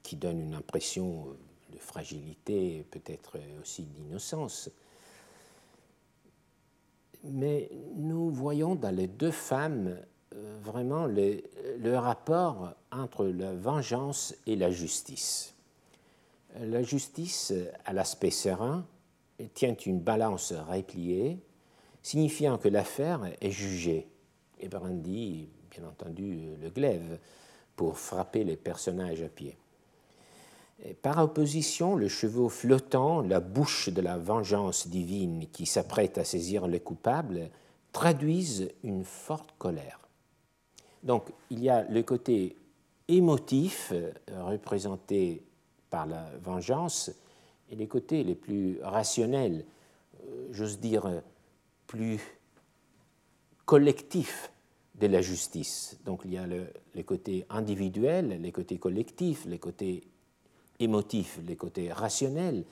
qui 0.03 0.17
donne 0.17 0.41
une 0.41 0.55
impression 0.55 1.27
de 1.73 1.79
fragilité, 1.79 2.85
peut-être 2.91 3.39
aussi 3.61 3.83
d'innocence 3.83 4.71
mais 7.25 7.71
nous 7.97 8.31
voyons 8.31 8.75
dans 8.75 8.95
les 8.95 9.07
deux 9.07 9.31
femmes 9.31 9.97
euh, 10.35 10.59
vraiment 10.63 11.07
le, 11.07 11.97
rapport 11.97 12.73
entre 12.91 13.27
la 13.27 13.53
vengeance 13.55 14.35
et 14.47 14.57
la 14.57 14.71
justice. 14.71 15.55
La 16.61 16.83
justice, 16.83 17.53
à 17.85 17.93
l'aspect 17.93 18.31
serein, 18.31 18.85
tient 19.55 19.75
une 19.75 20.01
balance 20.01 20.53
repliée 20.53 21.39
signifiant 22.03 22.59
que 22.59 22.69
l'affaire 22.69 23.21
est 23.41 23.51
jugée. 23.51 24.09
Et 24.61 24.69
brandit, 24.69 25.49
bien 25.71 25.89
entendu, 25.89 26.51
le 26.61 26.71
glaive 26.71 27.19
pour 27.77 27.99
frapper 27.99 28.45
les 28.45 28.57
personnages 28.57 29.23
à 29.23 29.29
pied. 29.29 29.57
par 31.01 31.19
opposition, 31.19 31.97
le 31.97 32.09
cheveu 32.09 32.49
flottant, 32.49 33.21
la 33.21 33.41
bouche 33.41 33.89
de 33.89 34.01
la 34.01 34.19
vengeance 34.19 34.89
divine 34.89 35.47
qui 35.53 35.65
s'apprête 35.65 36.19
à 36.19 36.25
saisir 36.25 36.67
le 36.67 36.79
coupable, 36.81 37.51
traduisent 37.93 38.71
une 38.83 39.05
forte 39.05 39.51
colère. 39.59 40.01
Donc 41.03 41.25
il 41.51 41.63
y 41.63 41.69
a 41.69 41.83
le 41.85 42.03
côté 42.03 42.57
émotif 43.09 43.93
euh, 43.93 44.13
représenté 44.45 45.45
par 45.91 46.07
la 46.07 46.27
vengeance 46.43 47.11
et 47.71 47.77
les 47.77 47.87
côtés 47.87 48.25
les 48.25 48.35
plus 48.35 48.79
rationnels, 48.83 49.65
euh, 50.25 50.49
j'ose 50.53 50.79
dire 50.79 51.23
plus 51.87 52.21
collectifs 53.65 54.51
de 55.01 55.07
la 55.07 55.21
justice. 55.21 55.99
Donc 56.05 56.23
il 56.25 56.33
y 56.33 56.39
a 56.39 56.47
le, 56.47 56.67
les 56.95 57.05
côtés 57.05 57.47
individuels, 57.51 58.41
les 58.41 58.53
côtés 58.53 58.79
collectifs, 58.79 59.45
les 59.47 59.59
côtés 59.59 60.05
émotifs, 60.79 61.39
les 61.47 61.57
côtés 61.57 61.93
rationnels. 61.93 62.65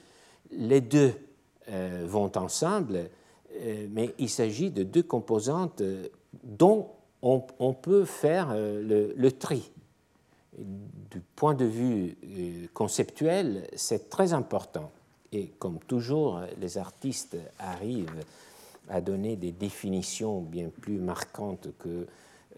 Les 0.50 0.80
deux 0.80 1.12
euh, 1.68 2.04
vont 2.06 2.30
ensemble, 2.36 3.10
mais 3.90 4.14
il 4.18 4.28
s'agit 4.28 4.70
de 4.70 4.84
deux 4.84 5.02
composantes 5.02 5.82
dont 6.44 6.90
on, 7.22 7.74
peut 7.74 8.04
faire 8.04 8.54
le, 8.54 9.28
tri 9.30 9.70
du 10.56 11.20
point 11.36 11.54
de 11.54 11.64
vue 11.64 12.16
euh, 12.24 12.66
conceptuel, 12.74 13.68
c'est 13.74 14.08
très 14.08 14.32
important. 14.32 14.90
Et 15.32 15.48
comme 15.58 15.78
toujours, 15.80 16.40
les 16.60 16.78
artistes 16.78 17.36
arrivent 17.58 18.24
à 18.90 19.00
donner 19.00 19.36
des 19.36 19.52
définitions 19.52 20.40
bien 20.40 20.68
plus 20.68 20.98
marquantes 20.98 21.68
que 21.78 22.06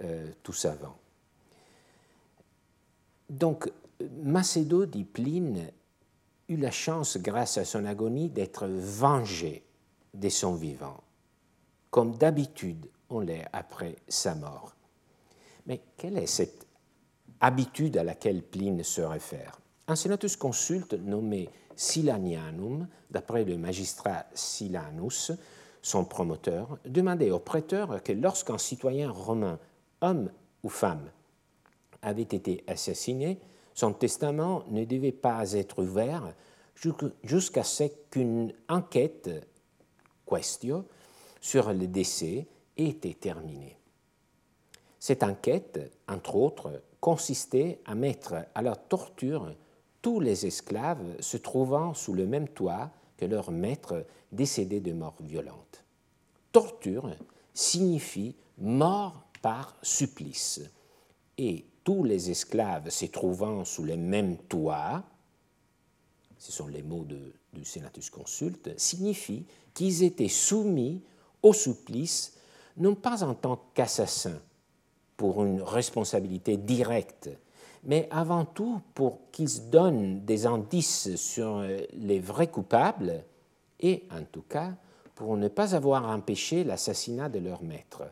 euh, 0.03 0.27
tout 0.43 0.53
savant. 0.53 0.97
Donc, 3.29 3.71
Macédo, 4.23 4.87
dit 4.87 5.05
Pline, 5.05 5.71
eut 6.49 6.57
la 6.57 6.71
chance, 6.71 7.19
grâce 7.19 7.59
à 7.59 7.65
son 7.65 7.85
agonie, 7.85 8.31
d'être 8.31 8.67
vengé 8.67 9.63
de 10.15 10.29
son 10.29 10.55
vivant, 10.55 11.03
comme 11.91 12.17
d'habitude 12.17 12.89
on 13.11 13.21
l'est 13.21 13.47
après 13.53 13.97
sa 14.09 14.35
mort. 14.35 14.75
Mais 15.67 15.81
quelle 15.97 16.19
est 16.19 16.27
cette 16.27 16.67
habitude 17.41 17.97
à 17.97 18.05
laquelle 18.05 18.43
Pline 18.43 18.83
se 18.83 19.03
réfère? 19.03 19.61
Un 19.87 19.97
sénatus 19.97 20.37
consulte 20.37 20.95
nommé 20.95 21.51
Silanianum, 21.77 22.89
d'après 23.11 23.45
le 23.45 23.57
magistrat 23.57 24.27
Silanus, 24.35 25.33
son 25.83 26.05
promoteur, 26.05 26.79
demandait 26.85 27.33
au 27.33 27.41
prêteur 27.41 28.03
que 28.03 28.13
lorsqu'un 28.13 28.59
citoyen 28.59 29.11
romain, 29.11 29.59
homme 30.01 30.31
ou 30.63 30.69
femme, 30.69 31.11
avait 32.01 32.23
été 32.23 32.65
assassiné, 32.67 33.41
son 33.75 33.93
testament 33.93 34.65
ne 34.69 34.85
devait 34.85 35.13
pas 35.13 35.53
être 35.53 35.83
ouvert 35.83 36.35
jusqu'à 37.25 37.65
ce 37.65 37.85
qu'une 38.11 38.53
enquête, 38.69 39.31
question, 40.27 40.85
sur 41.41 41.73
le 41.73 41.87
décès 41.87 42.47
ait 42.77 42.85
été 42.85 43.15
terminée. 43.15 43.77
Cette 44.99 45.23
enquête, 45.23 45.93
entre 46.09 46.37
autres, 46.37 46.83
consistait 47.01 47.81
à 47.85 47.95
mettre 47.95 48.35
à 48.55 48.63
la 48.63 48.77
torture 48.77 49.53
tous 50.01 50.21
les 50.21 50.47
esclaves 50.47 51.21
se 51.21 51.37
trouvant 51.37 51.95
sous 51.95 52.13
le 52.13 52.27
même 52.27 52.49
toit 52.49 52.91
leur 53.27 53.51
maître 53.51 54.07
décédé 54.31 54.81
de 54.81 54.93
mort 54.93 55.17
violente. 55.21 55.85
Torture 56.53 57.11
signifie 57.55 58.37
mort 58.59 59.25
par 59.41 59.77
supplice. 59.83 60.61
Et 61.39 61.65
tous 61.85 62.05
les 62.05 62.31
esclaves 62.31 62.91
se 62.91 63.07
trouvant 63.07 63.65
sous 63.65 63.85
le 63.85 63.97
même 63.97 64.37
toit, 64.37 65.03
ce 66.39 66.53
sont 66.53 66.67
les 66.67 66.83
mots 66.83 67.07
du 67.53 67.65
Senatus 67.65 68.11
Consulte, 68.11 68.79
signifie 68.79 69.47
qu'ils 69.75 70.03
étaient 70.03 70.29
soumis 70.29 71.03
au 71.43 71.53
supplice 71.53 72.35
non 72.77 72.95
pas 72.95 73.23
en 73.23 73.35
tant 73.35 73.61
qu'assassins, 73.75 74.41
pour 75.17 75.45
une 75.45 75.63
responsabilité 75.63 76.57
directe, 76.57 77.31
mais 77.85 78.09
avant 78.11 78.45
tout 78.45 78.81
pour 78.95 79.31
qu'ils 79.33 79.71
donnent 79.71 80.25
des 80.25 80.47
indices 80.47 81.17
sur 81.17 81.59
euh, 81.59 81.81
les 81.95 82.21
vrais 82.21 82.51
coupables 82.51 83.25
et, 83.81 84.05
en 84.11 84.23
tout 84.31 84.43
cas, 84.43 84.73
pour 85.15 85.37
ne 85.37 85.49
pas 85.49 85.75
avoir 85.75 86.09
empêché 86.09 86.65
l'assassinat 86.65 87.29
de 87.29 87.41
leur 87.41 87.63
maître, 87.63 88.05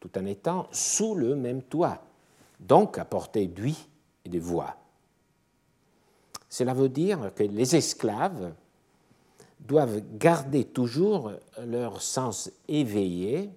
tout 0.00 0.10
en 0.18 0.24
étant 0.24 0.66
sous 0.72 1.14
le 1.14 1.36
même 1.36 1.62
toit, 1.62 2.02
donc 2.58 2.98
à 2.98 3.04
portée 3.04 3.46
d'huile 3.46 3.76
et 4.24 4.28
de 4.28 4.38
voix. 4.38 4.76
Cela 6.48 6.72
veut 6.72 6.88
dire 6.88 7.32
que 7.34 7.42
les 7.42 7.76
esclaves 7.76 8.52
doivent 9.60 10.00
garder 10.18 10.64
toujours 10.64 11.32
leur 11.62 12.00
sens 12.00 12.50
éveillé, 12.68 13.50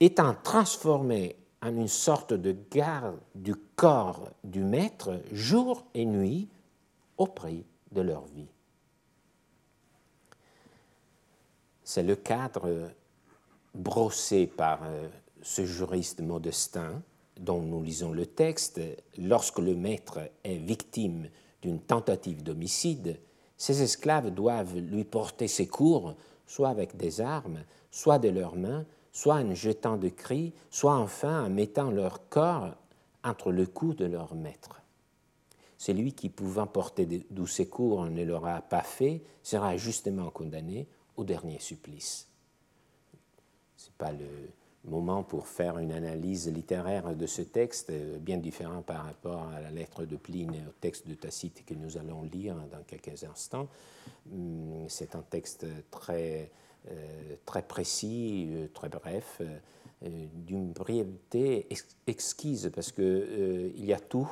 étant 0.00 0.34
transformés 0.42 1.36
en 1.62 1.76
une 1.76 1.88
sorte 1.88 2.34
de 2.34 2.56
garde 2.70 3.18
du 3.34 3.54
corps 3.54 4.28
du 4.42 4.64
maître 4.64 5.20
jour 5.30 5.84
et 5.94 6.04
nuit 6.04 6.48
au 7.16 7.26
prix 7.26 7.64
de 7.92 8.00
leur 8.00 8.24
vie. 8.26 8.48
C'est 11.84 12.02
le 12.02 12.16
cadre 12.16 12.90
brossé 13.74 14.46
par 14.46 14.80
euh, 14.84 15.08
ce 15.42 15.64
juriste 15.64 16.20
modestin 16.20 17.02
dont 17.38 17.60
nous 17.60 17.82
lisons 17.82 18.12
le 18.12 18.26
texte. 18.26 18.80
Lorsque 19.18 19.58
le 19.58 19.74
maître 19.74 20.20
est 20.44 20.56
victime 20.56 21.28
d'une 21.60 21.80
tentative 21.80 22.42
d'homicide, 22.42 23.20
ses 23.56 23.82
esclaves 23.82 24.30
doivent 24.30 24.76
lui 24.76 25.04
porter 25.04 25.48
secours, 25.48 26.14
soit 26.46 26.70
avec 26.70 26.96
des 26.96 27.20
armes, 27.20 27.62
soit 27.90 28.18
de 28.18 28.28
leurs 28.28 28.56
mains, 28.56 28.84
soit 29.12 29.36
en 29.36 29.54
jetant 29.54 29.96
des 29.96 30.10
cris, 30.10 30.52
soit 30.70 30.96
enfin 30.96 31.44
en 31.46 31.50
mettant 31.50 31.90
leur 31.90 32.28
corps 32.28 32.74
entre 33.22 33.52
le 33.52 33.66
cou 33.66 33.94
de 33.94 34.06
leur 34.06 34.34
maître. 34.34 34.80
Celui 35.78 36.12
qui, 36.12 36.28
pouvant 36.28 36.66
porter 36.66 37.06
doux 37.30 37.46
secours, 37.46 38.06
ne 38.06 38.24
l'aura 38.24 38.60
pas 38.62 38.82
fait, 38.82 39.22
sera 39.42 39.76
justement 39.76 40.30
condamné 40.30 40.86
au 41.16 41.24
dernier 41.24 41.58
supplice. 41.58 42.28
Ce 43.76 43.88
n'est 43.88 43.94
pas 43.98 44.12
le 44.12 44.26
moment 44.84 45.22
pour 45.22 45.46
faire 45.46 45.78
une 45.78 45.92
analyse 45.92 46.48
littéraire 46.48 47.14
de 47.14 47.26
ce 47.26 47.42
texte, 47.42 47.92
bien 48.20 48.38
différent 48.38 48.82
par 48.82 49.04
rapport 49.04 49.48
à 49.48 49.60
la 49.60 49.70
lettre 49.70 50.04
de 50.04 50.16
Pline 50.16 50.54
et 50.54 50.66
au 50.68 50.72
texte 50.80 51.06
de 51.06 51.14
Tacite 51.14 51.64
que 51.64 51.74
nous 51.74 51.96
allons 51.98 52.22
lire 52.22 52.56
dans 52.70 52.82
quelques 52.86 53.24
instants. 53.24 53.68
Hum, 54.32 54.84
c'est 54.88 55.14
un 55.14 55.22
texte 55.22 55.66
très 55.90 56.42
euh, 56.42 56.46
très 57.44 57.62
précis, 57.62 58.48
euh, 58.50 58.66
très 58.72 58.88
bref, 58.88 59.40
euh, 59.40 60.26
d'une 60.34 60.72
brièveté 60.72 61.68
exquise 62.06 62.70
parce 62.74 62.90
qu'il 62.90 63.72
il 63.76 63.84
y 63.84 63.92
a 63.92 64.00
tout, 64.00 64.30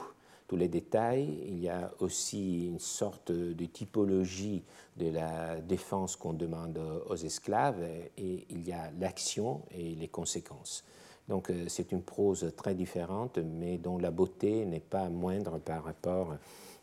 tous 0.48 0.56
les 0.56 0.68
détails, 0.68 1.44
il 1.46 1.60
y 1.60 1.68
a 1.68 1.92
aussi 2.00 2.66
une 2.66 2.80
sorte 2.80 3.30
de 3.30 3.66
typologie 3.66 4.64
de 4.96 5.10
la 5.10 5.60
défense 5.60 6.16
qu'on 6.16 6.32
demande 6.32 6.80
aux 7.08 7.14
esclaves 7.14 7.80
et 8.18 8.46
il 8.50 8.66
y 8.66 8.72
a 8.72 8.90
l'action 8.98 9.62
et 9.70 9.94
les 9.94 10.08
conséquences. 10.08 10.82
Donc 11.28 11.52
c'est 11.68 11.92
une 11.92 12.02
prose 12.02 12.52
très 12.56 12.74
différente, 12.74 13.38
mais 13.38 13.78
dont 13.78 13.96
la 13.96 14.10
beauté 14.10 14.64
n'est 14.64 14.80
pas 14.80 15.08
moindre 15.08 15.60
par 15.60 15.84
rapport 15.84 16.34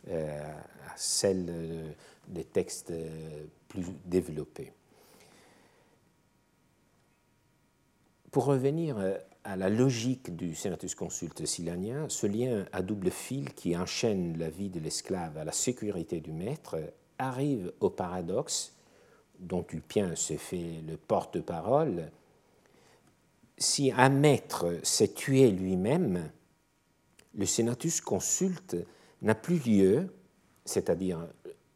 à 0.10 0.96
celle 0.96 1.94
des 2.30 2.46
textes 2.46 2.94
plus 3.68 3.84
développés. 4.06 4.72
Pour 8.32 8.46
revenir 8.46 8.98
euh, 8.98 9.18
à 9.44 9.56
la 9.56 9.70
logique 9.70 10.36
du 10.36 10.54
Senatus 10.54 10.96
Consulte 10.96 11.46
silanien, 11.46 12.08
ce 12.10 12.28
lien 12.28 12.66
à 12.74 12.82
double 12.82 13.10
fil 13.10 13.54
qui 13.54 13.78
enchaîne 13.78 14.38
la 14.38 14.50
vie 14.50 14.70
de 14.70 14.80
l'esclave 14.80 15.38
à 15.38 15.46
la 15.46 15.54
sécurité 15.54 16.20
du 16.20 16.34
maître 16.34 16.78
arrive 17.18 17.72
au 17.80 17.90
paradoxe 17.90 18.76
dont 19.40 19.64
Tupien 19.64 20.16
se 20.16 20.36
fait 20.36 20.82
le 20.86 20.98
porte-parole. 20.98 22.12
Si 23.58 23.92
un 23.92 24.10
maître 24.10 24.78
s'est 24.84 25.14
tué 25.14 25.50
lui-même, 25.50 26.30
le 27.34 27.46
Senatus 27.46 28.02
Consulte 28.02 28.76
n'a 29.22 29.36
plus 29.36 29.60
lieu, 29.60 30.14
c'est-à-dire 30.66 31.26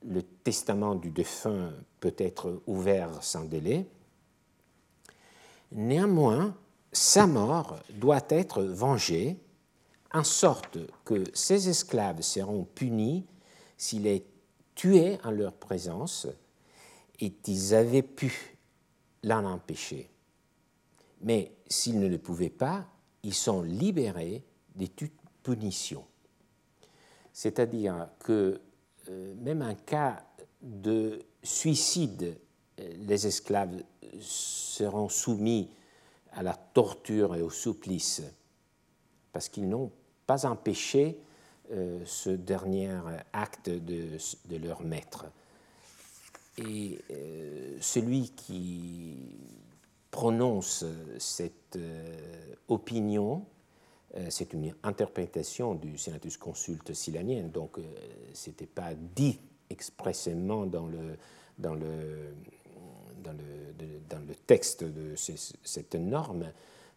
le 0.04 0.22
testament 0.22 0.96
du 0.96 1.12
défunt 1.12 1.72
peut 2.00 2.16
être 2.18 2.62
ouvert 2.68 3.24
sans 3.24 3.46
délai, 3.46 3.86
Néanmoins, 5.72 6.56
sa 6.92 7.28
mort 7.28 7.80
doit 7.90 8.26
être 8.30 8.64
vengée, 8.64 9.38
en 10.14 10.24
sorte 10.24 10.78
que 11.06 11.24
ses 11.34 11.70
esclaves 11.70 12.22
seront 12.22 12.66
punis 12.66 13.26
s'il 13.78 14.08
est 14.08 14.26
tué 14.76 15.18
en 15.24 15.32
leur 15.32 15.54
présence 15.54 16.28
et 17.20 17.32
qu'ils 17.32 17.74
avaient 17.74 18.02
pu 18.02 18.58
l'en 19.24 19.46
empêcher. 19.46 20.10
Mais 21.22 21.56
s'ils 21.68 22.00
ne 22.00 22.08
le 22.08 22.18
pouvaient 22.18 22.50
pas, 22.50 22.86
ils 23.24 23.34
sont 23.34 23.62
libérés 23.62 24.44
de 24.76 24.88
toute 24.88 25.14
punition. 25.44 26.04
C'est-à-dire 27.32 28.10
que 28.20 28.60
euh, 29.10 29.36
même 29.36 29.62
un 29.62 29.76
cas 29.76 30.24
de 30.62 31.20
suicide, 31.44 32.38
les 33.08 33.28
esclaves 33.28 33.84
seront 34.20 35.10
soumis 35.10 35.70
à 36.34 36.44
la 36.44 36.54
torture 36.54 37.36
et 37.36 37.42
au 37.42 37.50
supplice 37.50 38.22
parce 39.34 39.50
qu'ils 39.50 39.68
n'ont 39.68 39.92
pas 40.28 40.46
empêché 40.46 41.18
euh, 41.72 42.02
ce 42.06 42.30
dernier 42.30 42.92
acte 43.34 43.70
de, 43.70 44.58
leur 44.58 44.82
maître. 44.82 45.26
Et 46.58 47.00
celui 47.80 48.30
qui 48.32 49.16
prononce 50.12 50.86
cette 51.18 51.80
opinion 52.68 53.46
euh, 54.18 54.28
c'est 54.30 54.52
une 54.54 54.74
interprétation 54.84 55.74
du 55.76 55.98
Senatus 55.98 56.36
Consulte 56.36 56.94
silanien, 56.94 57.44
donc 57.44 57.78
euh, 57.78 57.82
ce 58.34 58.50
n'était 58.50 58.66
pas 58.66 58.94
dit 58.94 59.40
expressément 59.70 60.66
dans 60.66 60.86
le, 60.88 61.18
dans 64.10 64.20
le, 64.28 64.36
texte 64.48 64.84
de 64.84 65.16
cette 65.16 65.96
norme. 65.96 66.52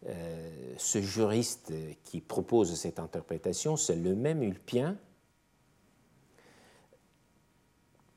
Euh, 0.07 0.73
ce 0.77 1.01
juriste 1.01 1.73
qui 2.03 2.21
propose 2.21 2.75
cette 2.75 2.99
interprétation, 2.99 3.75
c'est 3.75 3.95
le 3.95 4.15
même 4.15 4.43
Ulpien 4.43 4.97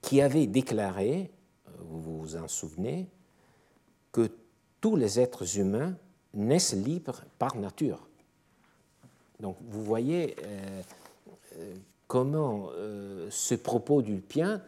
qui 0.02 0.20
avait 0.20 0.46
déclaré, 0.46 1.30
vous 1.78 2.20
vous 2.20 2.36
en 2.36 2.48
souvenez, 2.48 3.08
que 4.12 4.30
tous 4.80 4.96
les 4.96 5.18
êtres 5.18 5.58
humains 5.58 5.96
naissent 6.34 6.74
libres 6.74 7.22
par 7.38 7.56
nature. 7.56 8.06
Donc 9.40 9.56
vous 9.62 9.82
voyez 9.82 10.36
euh, 10.42 10.82
euh, 11.56 11.74
comment 12.06 12.70
ce 13.30 13.54
propos 13.54 14.02
d'Ulpien 14.02 14.62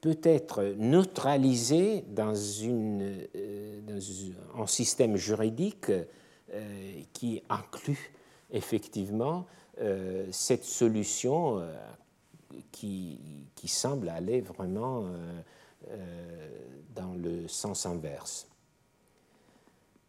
peut 0.00 0.18
être 0.22 0.62
neutralisé 0.76 2.04
dans, 2.08 2.34
un 4.56 4.66
système 4.66 5.16
juridique 5.16 5.90
qui 7.12 7.42
inclut 7.48 8.12
effectivement 8.50 9.46
cette 10.30 10.64
solution 10.64 11.62
qui, 12.70 13.18
semble 13.66 14.08
aller 14.08 14.40
vraiment 14.40 15.04
dans 16.94 17.14
le 17.14 17.48
sens 17.48 17.86
inverse. 17.86 18.48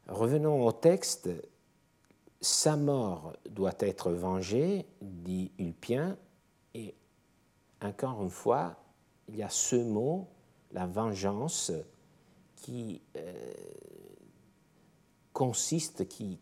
Revenons 0.07 0.65
au 0.65 0.71
texte 0.71 1.29
sa 2.41 2.75
mort 2.75 3.33
doit 3.49 3.75
être 3.79 4.11
vengée, 4.11 4.85
dit 4.99 5.51
Ulpien, 5.59 6.17
et 6.73 6.95
encore 7.81 8.21
une 8.23 8.31
fois, 8.31 8.75
il 9.31 9.37
y 9.37 9.43
a 9.43 9.49
ce 9.49 9.75
mot, 9.75 10.27
la 10.71 10.85
vengeance, 10.85 11.71
qui 12.55 13.01
euh, 13.17 13.53
consiste, 15.33 16.07
qui, 16.07 16.39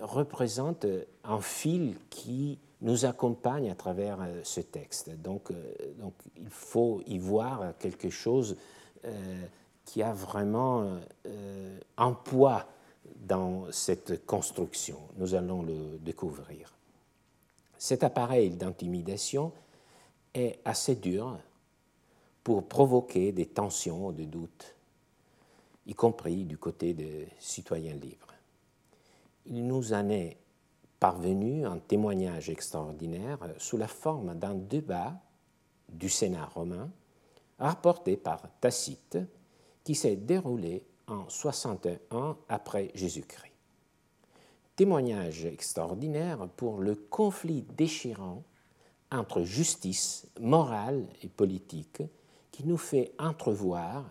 représente 0.00 0.86
un 1.22 1.40
fil 1.40 1.94
qui 2.10 2.58
nous 2.80 3.04
accompagne 3.04 3.70
à 3.70 3.76
travers 3.76 4.20
euh, 4.20 4.40
ce 4.42 4.60
texte. 4.60 5.10
Donc, 5.22 5.52
euh, 5.52 5.54
donc 6.00 6.14
il 6.36 6.48
faut 6.48 7.00
y 7.06 7.18
voir 7.18 7.74
quelque 7.78 8.10
chose 8.10 8.56
qui 9.84 10.02
a 10.02 10.14
vraiment 10.14 10.98
un 11.98 12.12
poids 12.12 12.64
dans 13.16 13.70
cette 13.70 14.24
construction. 14.24 14.96
Nous 15.18 15.34
allons 15.34 15.62
le 15.62 15.98
découvrir. 15.98 16.72
Cet 17.76 18.02
appareil 18.02 18.48
d'intimidation 18.48 19.52
est 20.32 20.58
assez 20.64 20.94
dur 20.94 21.36
pour 22.44 22.68
provoquer 22.68 23.32
des 23.32 23.46
tensions, 23.46 24.12
des 24.12 24.26
doutes, 24.26 24.76
y 25.86 25.94
compris 25.94 26.44
du 26.44 26.58
côté 26.58 26.92
des 26.92 27.26
citoyens 27.40 27.94
libres. 27.94 28.34
Il 29.46 29.66
nous 29.66 29.92
en 29.92 30.08
est 30.10 30.36
parvenu 31.00 31.66
un 31.66 31.78
témoignage 31.78 32.50
extraordinaire 32.50 33.38
sous 33.58 33.76
la 33.76 33.88
forme 33.88 34.34
d'un 34.38 34.54
débat 34.54 35.14
du 35.88 36.08
Sénat 36.08 36.46
romain 36.46 36.90
rapporté 37.58 38.16
par 38.16 38.42
Tacite 38.60 39.18
qui 39.82 39.94
s'est 39.94 40.16
déroulé 40.16 40.84
en 41.06 41.28
61 41.28 42.36
après 42.48 42.90
Jésus-Christ. 42.94 43.52
Témoignage 44.76 45.44
extraordinaire 45.44 46.48
pour 46.56 46.78
le 46.78 46.94
conflit 46.94 47.62
déchirant 47.76 48.42
entre 49.12 49.42
justice 49.42 50.26
morale 50.40 51.06
et 51.22 51.28
politique 51.28 52.02
qui 52.54 52.62
nous 52.64 52.76
fait 52.76 53.10
entrevoir 53.18 54.04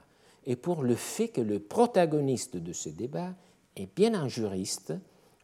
et 0.45 0.57
pour 0.57 0.83
le 0.83 0.95
fait 0.95 1.29
que 1.29 1.39
le 1.39 1.59
protagoniste 1.59 2.57
de 2.57 2.73
ce 2.73 2.89
débat 2.89 3.33
est 3.77 3.87
bien 3.95 4.13
un 4.15 4.27
juriste, 4.27 4.93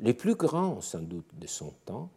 le 0.02 0.14
plus 0.14 0.36
grand 0.36 0.82
sans 0.82 1.00
doute 1.00 1.30
de 1.40 1.48
son 1.48 1.74
temps, 1.86 2.10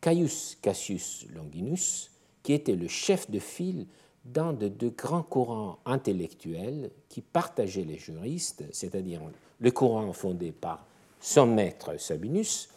Caius 0.00 0.56
Cassius 0.62 1.26
Longinus, 1.34 2.12
qui 2.44 2.52
était 2.52 2.76
le 2.76 2.86
chef 2.86 3.28
de 3.28 3.40
file 3.40 3.88
dans 4.24 4.52
de, 4.52 4.68
grands 4.90 5.24
courants 5.24 5.80
intellectuels 5.84 6.92
qui 7.08 7.22
partageaient 7.22 7.82
les 7.82 7.98
juristes, 7.98 8.62
c'est-à-dire 8.70 9.22
le 9.58 9.70
courant 9.72 10.12
fondé 10.12 10.52
par 10.52 10.86
son 11.20 11.48
maître 11.48 11.98
Sabinus, 11.98 12.68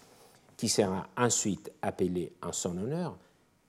qui 0.58 0.70
sera 0.70 1.08
ensuite 1.16 1.72
appelé 1.84 2.32
en 2.42 2.52
son 2.52 2.80
honneur 2.80 3.16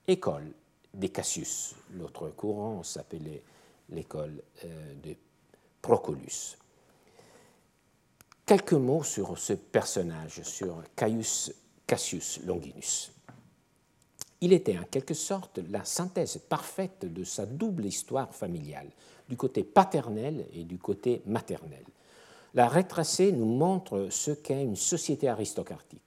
école 0.07 0.53
des 0.91 1.09
Cassius. 1.09 1.75
L'autre 1.93 2.29
courant 2.29 2.81
s'appelait 2.81 3.43
l'école 3.89 4.41
euh, 4.63 4.93
de 5.03 5.15
Procolus. 5.81 6.57
Quelques 8.45 8.73
mots 8.73 9.03
sur 9.03 9.37
ce 9.37 9.53
personnage, 9.53 10.43
sur 10.43 10.83
Caius 10.95 11.51
Cassius 11.87 12.39
Longinus. 12.45 13.11
Il 14.41 14.53
était 14.53 14.77
en 14.77 14.83
quelque 14.83 15.13
sorte 15.13 15.59
la 15.69 15.85
synthèse 15.85 16.39
parfaite 16.49 17.11
de 17.11 17.23
sa 17.23 17.45
double 17.45 17.85
histoire 17.85 18.33
familiale, 18.33 18.89
du 19.29 19.37
côté 19.37 19.63
paternel 19.63 20.45
et 20.53 20.63
du 20.63 20.77
côté 20.77 21.21
maternel. 21.25 21.83
La 22.53 22.67
retracée 22.67 23.31
nous 23.31 23.45
montre 23.45 24.07
ce 24.09 24.31
qu'est 24.31 24.63
une 24.63 24.75
société 24.75 25.27
aristocratique. 25.27 26.01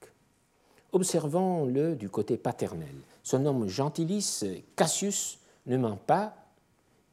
Observons-le 0.92 1.96
du 1.96 2.08
côté 2.08 2.36
paternel. 2.36 2.94
Son 3.22 3.40
nom 3.40 3.68
gentilis, 3.68 4.42
Cassius, 4.74 5.38
ne 5.66 5.76
ment 5.76 5.96
pas. 5.96 6.34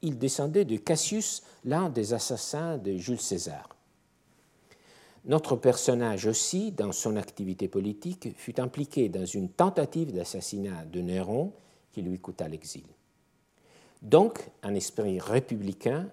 Il 0.01 0.17
descendait 0.17 0.65
de 0.65 0.77
Cassius, 0.77 1.43
l'un 1.63 1.89
des 1.89 2.13
assassins 2.13 2.77
de 2.77 2.95
Jules 2.97 3.21
César. 3.21 3.69
Notre 5.25 5.55
personnage 5.55 6.27
aussi, 6.27 6.71
dans 6.71 6.91
son 6.91 7.15
activité 7.15 7.67
politique, 7.67 8.29
fut 8.38 8.60
impliqué 8.60 9.10
dans 9.10 9.25
une 9.25 9.49
tentative 9.49 10.13
d'assassinat 10.13 10.86
de 10.86 11.01
Néron 11.01 11.51
qui 11.91 12.03
lui 12.03 12.19
coûta 12.19 12.47
l'exil. 12.47 12.86
Donc, 14.03 14.51
un 14.62 14.75
esprit 14.75 15.19
républicain 15.19 16.08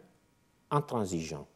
intransigeant. 0.70 1.46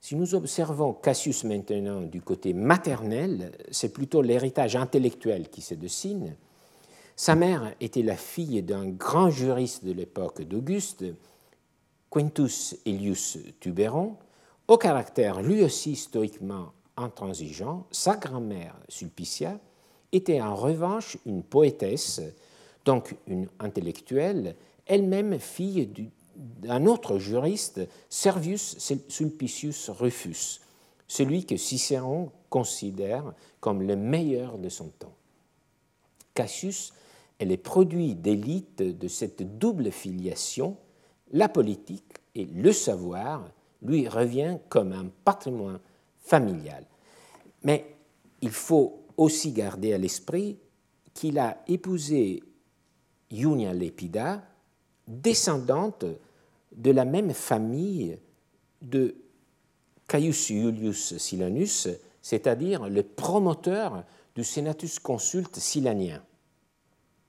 Si 0.00 0.16
nous 0.16 0.34
observons 0.34 0.94
Cassius 0.94 1.44
maintenant 1.44 2.00
du 2.00 2.22
côté 2.22 2.54
maternel, 2.54 3.52
c'est 3.70 3.92
plutôt 3.92 4.22
l'héritage 4.22 4.74
intellectuel 4.74 5.50
qui 5.50 5.60
se 5.60 5.74
dessine. 5.74 6.34
Sa 7.20 7.34
mère 7.34 7.74
était 7.80 8.00
la 8.00 8.16
fille 8.16 8.62
d'un 8.62 8.88
grand 8.88 9.28
juriste 9.28 9.84
de 9.84 9.92
l'époque 9.92 10.40
d'Auguste, 10.40 11.04
Quintus 12.08 12.78
Elius 12.86 13.36
Tuberon, 13.60 14.16
au 14.68 14.78
caractère 14.78 15.42
lui 15.42 15.62
aussi 15.62 15.96
stoïquement 15.96 16.72
intransigeant, 16.96 17.84
sa 17.90 18.16
grand-mère 18.16 18.74
Sulpicia 18.88 19.60
était 20.12 20.40
en 20.40 20.54
revanche 20.54 21.18
une 21.26 21.42
poétesse, 21.42 22.22
donc 22.86 23.14
une 23.26 23.48
intellectuelle, 23.58 24.56
elle-même 24.86 25.38
fille 25.38 25.90
d'un 26.36 26.86
autre 26.86 27.18
juriste, 27.18 27.82
Servius 28.08 28.78
Sulpicius 29.08 29.90
Rufus, 29.90 30.62
celui 31.06 31.44
que 31.44 31.58
Cicéron 31.58 32.32
considère 32.48 33.34
comme 33.60 33.82
le 33.82 33.96
meilleur 33.96 34.56
de 34.56 34.70
son 34.70 34.88
temps. 34.88 35.12
Cassius 36.32 36.94
est 37.40 37.46
le 37.46 37.56
produit 37.56 38.14
d'élite 38.14 38.82
de 38.82 39.08
cette 39.08 39.58
double 39.58 39.90
filiation, 39.90 40.76
la 41.32 41.48
politique 41.48 42.18
et 42.34 42.44
le 42.44 42.70
savoir, 42.70 43.50
lui 43.82 44.06
revient 44.06 44.58
comme 44.68 44.92
un 44.92 45.06
patrimoine 45.24 45.80
familial. 46.18 46.84
Mais 47.64 47.96
il 48.42 48.50
faut 48.50 49.04
aussi 49.16 49.52
garder 49.52 49.94
à 49.94 49.98
l'esprit 49.98 50.58
qu'il 51.14 51.38
a 51.38 51.62
épousé 51.66 52.42
Iunia 53.30 53.72
Lepida, 53.72 54.42
descendante 55.08 56.04
de 56.76 56.90
la 56.90 57.04
même 57.04 57.32
famille 57.32 58.18
de 58.82 59.14
Caius 60.06 60.50
Iulius 60.50 61.16
Silanus, 61.16 61.88
c'est-à-dire 62.20 62.88
le 62.88 63.02
promoteur 63.02 64.04
du 64.34 64.44
Senatus 64.44 64.98
Consulte 64.98 65.56
silanien. 65.56 66.22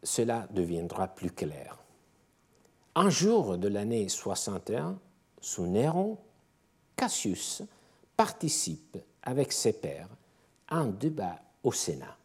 Cela 0.04 0.48
deviendra 0.52 1.08
plus 1.08 1.32
clair. 1.32 1.78
Un 2.96 3.10
jour 3.10 3.58
de 3.58 3.68
l'année 3.68 4.10
61, 4.10 4.98
sous 5.40 5.66
Néron, 5.66 6.18
Cassius 6.96 7.64
participe 8.18 8.98
avec 9.24 9.52
ses 9.52 9.74
pairs 9.74 10.10
à 10.68 10.78
un 10.78 10.88
débat 10.88 11.40
au 11.64 11.72
Sénat. 11.72 12.18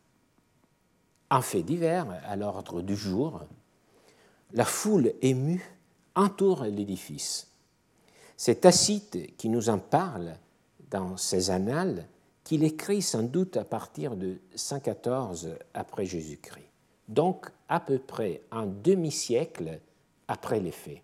Un 1.30 1.42
fait 1.42 1.62
divers 1.62 2.06
à 2.24 2.36
l'ordre 2.36 2.82
du 2.82 2.96
jour, 2.96 3.42
la 4.52 4.64
foule 4.64 5.12
émue 5.22 5.64
entoure 6.14 6.64
l'édifice. 6.64 7.48
C'est 8.36 8.62
Tacite 8.62 9.36
qui 9.36 9.48
nous 9.48 9.68
en 9.68 9.78
parle 9.78 10.36
dans 10.90 11.16
ses 11.16 11.50
annales, 11.50 12.06
qu'il 12.44 12.62
écrit 12.62 13.02
sans 13.02 13.22
doute 13.22 13.56
à 13.56 13.64
partir 13.64 14.14
de 14.14 14.38
114 14.54 15.56
après 15.74 16.06
Jésus-Christ, 16.06 16.65
donc 17.08 17.46
à 17.68 17.80
peu 17.80 17.98
près 17.98 18.42
un 18.50 18.66
demi-siècle 18.66 19.80
après 20.28 20.60
les 20.60 20.72
faits. 20.72 21.02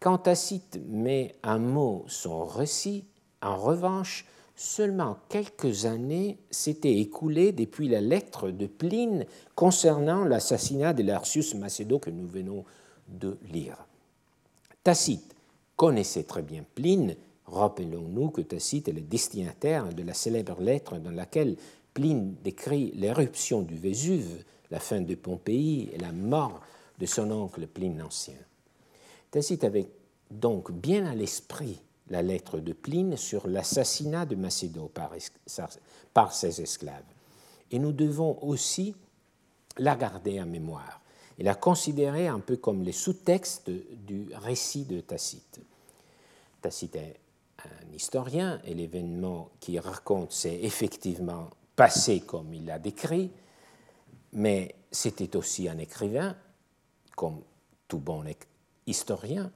Quand 0.00 0.18
Tacite 0.18 0.80
met 0.88 1.36
un 1.42 1.58
mot 1.58 2.04
son 2.08 2.44
récit, 2.44 3.04
en 3.40 3.56
revanche, 3.56 4.26
seulement 4.56 5.18
quelques 5.28 5.86
années 5.86 6.38
s'étaient 6.50 6.98
écoulées 6.98 7.52
depuis 7.52 7.88
la 7.88 8.00
lettre 8.00 8.50
de 8.50 8.66
Pline 8.66 9.26
concernant 9.54 10.24
l'assassinat 10.24 10.92
de 10.92 11.02
Larcius 11.02 11.54
Macedo 11.54 11.98
que 11.98 12.10
nous 12.10 12.26
venons 12.26 12.64
de 13.08 13.38
lire. 13.50 13.76
Tacite 14.82 15.34
connaissait 15.76 16.24
très 16.24 16.42
bien 16.42 16.64
Pline. 16.74 17.16
Rappelons-nous 17.46 18.30
que 18.30 18.40
Tacite 18.40 18.88
est 18.88 18.92
le 18.92 19.00
destinataire 19.00 19.92
de 19.92 20.02
la 20.02 20.14
célèbre 20.14 20.60
lettre 20.60 20.98
dans 20.98 21.10
laquelle 21.10 21.56
Pline 21.94 22.34
décrit 22.42 22.92
l'éruption 22.94 23.62
du 23.62 23.76
Vésuve, 23.76 24.44
la 24.70 24.80
fin 24.80 25.00
de 25.00 25.14
Pompéi 25.14 25.90
et 25.92 25.98
la 25.98 26.12
mort 26.12 26.60
de 26.98 27.06
son 27.06 27.30
oncle 27.30 27.66
Pline 27.66 27.98
l'Ancien. 27.98 28.38
Tacite 29.30 29.64
avait 29.64 29.88
donc 30.30 30.72
bien 30.72 31.06
à 31.06 31.14
l'esprit 31.14 31.80
la 32.08 32.22
lettre 32.22 32.58
de 32.58 32.72
Pline 32.72 33.16
sur 33.16 33.46
l'assassinat 33.46 34.26
de 34.26 34.34
Macédo 34.34 34.88
par, 34.88 35.12
par 36.14 36.34
ses 36.34 36.60
esclaves. 36.60 37.04
Et 37.70 37.78
nous 37.78 37.92
devons 37.92 38.38
aussi 38.42 38.94
la 39.78 39.96
garder 39.96 40.40
en 40.40 40.46
mémoire 40.46 41.00
et 41.38 41.42
la 41.42 41.54
considérer 41.54 42.28
un 42.28 42.40
peu 42.40 42.56
comme 42.56 42.82
les 42.82 42.92
sous-textes 42.92 43.70
du 43.70 44.28
récit 44.34 44.84
de 44.84 45.00
Tacite. 45.00 45.60
Tacite 46.60 46.96
est 46.96 47.16
un 47.64 47.94
historien 47.94 48.60
et 48.64 48.74
l'événement 48.74 49.50
qu'il 49.60 49.78
raconte 49.80 50.32
s'est 50.32 50.60
effectivement 50.62 51.48
passé 51.76 52.20
comme 52.20 52.52
il 52.54 52.66
l'a 52.66 52.78
décrit, 52.78 53.30
mais 54.32 54.74
c'était 54.90 55.36
aussi 55.36 55.68
un 55.68 55.78
écrivain, 55.78 56.36
comme 57.16 57.42
tout 57.88 57.98
bon 57.98 58.24
historien, 58.86 59.50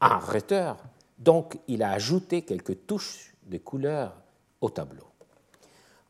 un 0.00 0.18
rhéteur, 0.18 0.76
donc 1.18 1.58
il 1.68 1.82
a 1.82 1.92
ajouté 1.92 2.42
quelques 2.42 2.86
touches 2.86 3.34
de 3.44 3.58
couleur 3.58 4.14
au 4.60 4.70
tableau. 4.70 5.04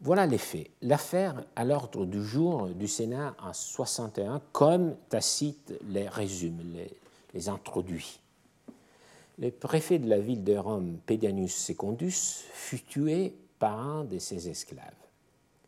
Voilà 0.01 0.27
les 0.27 0.39
faits. 0.39 0.71
L'affaire 0.83 1.45
à 1.57 1.65
l'ordre 1.65 2.05
du 2.05 2.23
jour 2.23 2.69
du 2.69 2.89
Sénat 2.89 3.35
en 3.43 3.53
61, 3.53 4.43
comme 4.53 4.97
Tacite 5.09 5.73
les 5.89 6.09
résume, 6.09 6.61
les, 7.33 7.49
introduit. 7.49 8.21
Le 9.39 9.51
préfet 9.51 9.99
de 9.99 10.09
la 10.09 10.19
ville 10.19 10.45
de 10.45 10.57
Rome, 10.57 10.99
Pédianus 11.07 11.55
Secundus, 11.57 12.45
fut 12.53 12.83
tué 12.83 13.35
par 13.59 13.79
un 13.79 14.05
de 14.05 14.19
ses 14.19 14.49
esclaves, 14.49 14.93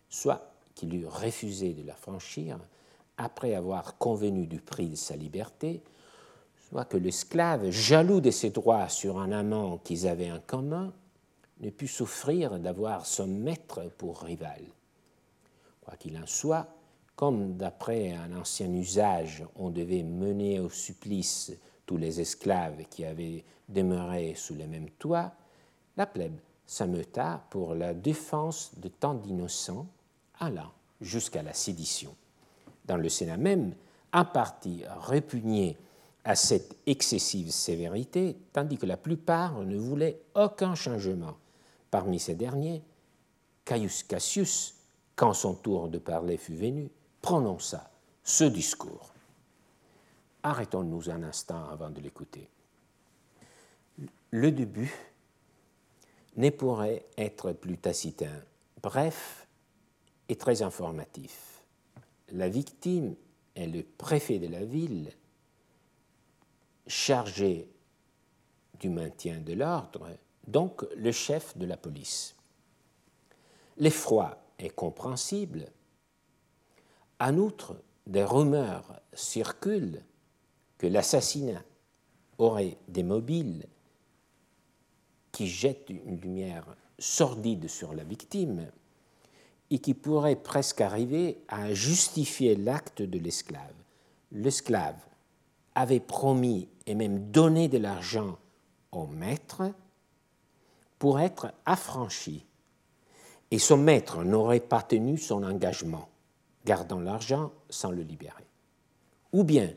soit 0.08 0.52
qu'il 0.74 0.94
eut 0.94 1.06
refusé 1.06 1.74
de 1.74 1.86
la 1.86 1.94
franchir 1.94 2.58
après 3.16 3.54
avoir 3.54 3.98
convenu 3.98 4.46
du 4.46 4.60
prix 4.60 4.88
de 4.88 4.94
sa 4.94 5.16
liberté, 5.16 5.82
soit 6.68 6.84
que 6.84 6.96
l'esclave, 6.96 7.70
jaloux 7.70 8.20
de 8.20 8.30
ses 8.30 8.50
droits 8.50 8.88
sur 8.88 9.18
un 9.18 9.32
amant 9.32 9.78
qu'ils 9.78 10.06
avaient 10.06 10.32
en 10.32 10.40
commun, 10.40 10.92
ne 11.60 11.70
put 11.70 11.88
souffrir 11.88 12.58
d'avoir 12.58 13.06
son 13.06 13.26
maître 13.26 13.82
pour 13.96 14.20
rival. 14.20 14.62
Quoi 15.82 15.96
qu'il 15.96 16.18
en 16.18 16.26
soit, 16.26 16.68
comme 17.14 17.56
d'après 17.56 18.12
un 18.12 18.36
ancien 18.36 18.70
usage, 18.74 19.44
on 19.56 19.70
devait 19.70 20.02
mener 20.02 20.60
au 20.60 20.68
supplice 20.68 21.52
tous 21.86 21.96
les 21.96 22.20
esclaves 22.20 22.84
qui 22.90 23.04
avaient 23.04 23.44
demeuré 23.68 24.34
sous 24.34 24.54
le 24.54 24.66
même 24.66 24.90
toit, 24.90 25.32
la 25.96 26.06
plèbe 26.06 26.38
s'ameuta 26.66 27.46
pour 27.48 27.74
la 27.74 27.94
défense 27.94 28.72
de 28.78 28.88
tant 28.88 29.14
d'innocents, 29.14 29.86
allant 30.38 30.72
jusqu'à 31.00 31.42
la 31.42 31.52
sédition. 31.52 32.14
Dans 32.84 32.96
le 32.96 33.08
Sénat 33.08 33.36
même, 33.36 33.74
un 34.12 34.24
parti 34.24 34.82
répugné 35.02 35.76
à 36.24 36.34
cette 36.34 36.76
excessive 36.86 37.50
sévérité, 37.50 38.36
tandis 38.52 38.78
que 38.78 38.86
la 38.86 38.96
plupart 38.96 39.60
ne 39.60 39.76
voulaient 39.76 40.20
aucun 40.34 40.74
changement 40.74 41.36
Parmi 41.90 42.18
ces 42.18 42.34
derniers, 42.34 42.82
Caius 43.64 44.02
Cassius, 44.02 44.74
quand 45.14 45.32
son 45.32 45.54
tour 45.54 45.88
de 45.88 45.98
parler 45.98 46.36
fut 46.36 46.54
venu, 46.54 46.90
prononça 47.22 47.90
ce 48.22 48.44
discours. 48.44 49.12
Arrêtons-nous 50.42 51.10
un 51.10 51.22
instant 51.22 51.68
avant 51.70 51.90
de 51.90 52.00
l'écouter. 52.00 52.50
Le 54.30 54.52
début 54.52 54.92
ne 56.36 56.50
pourrait 56.50 57.06
être 57.16 57.52
plus 57.52 57.78
tacitin, 57.78 58.42
bref 58.82 59.45
et 60.28 60.36
très 60.36 60.62
informatif. 60.62 61.62
La 62.32 62.48
victime 62.48 63.14
est 63.54 63.66
le 63.66 63.82
préfet 63.82 64.38
de 64.38 64.48
la 64.48 64.64
ville 64.64 65.10
chargé 66.86 67.68
du 68.78 68.88
maintien 68.88 69.40
de 69.40 69.54
l'ordre 69.54 70.08
donc 70.46 70.84
le 70.96 71.12
chef 71.12 71.56
de 71.56 71.66
la 71.66 71.76
police. 71.76 72.36
L'effroi 73.78 74.38
est 74.58 74.70
compréhensible. 74.70 75.66
En 77.20 77.36
outre, 77.36 77.76
des 78.06 78.24
rumeurs 78.24 79.00
circulent 79.12 80.02
que 80.78 80.86
l'assassinat 80.86 81.62
aurait 82.38 82.76
des 82.88 83.02
mobiles 83.02 83.66
qui 85.32 85.48
jettent 85.48 85.90
une 85.90 86.20
lumière 86.20 86.76
sordide 86.98 87.68
sur 87.68 87.92
la 87.92 88.04
victime 88.04 88.70
et 89.70 89.78
qui 89.78 89.94
pourraient 89.94 90.36
presque 90.36 90.80
arriver 90.80 91.38
à 91.48 91.72
justifier 91.74 92.54
l'acte 92.56 93.02
de 93.02 93.18
l'esclave. 93.18 93.74
L'esclave 94.32 94.96
avait 95.74 96.00
promis 96.00 96.68
et 96.86 96.94
même 96.94 97.30
donné 97.30 97.68
de 97.68 97.78
l'argent 97.78 98.38
au 98.92 99.06
maître 99.06 99.72
pour 100.98 101.20
être 101.20 101.52
affranchi. 101.64 102.46
Et 103.50 103.58
son 103.58 103.76
maître 103.76 104.24
n'aurait 104.24 104.60
pas 104.60 104.82
tenu 104.82 105.18
son 105.18 105.42
engagement, 105.42 106.08
gardant 106.64 107.00
l'argent 107.00 107.52
sans 107.68 107.90
le 107.90 108.02
libérer. 108.02 108.46
Ou 109.32 109.44
bien 109.44 109.70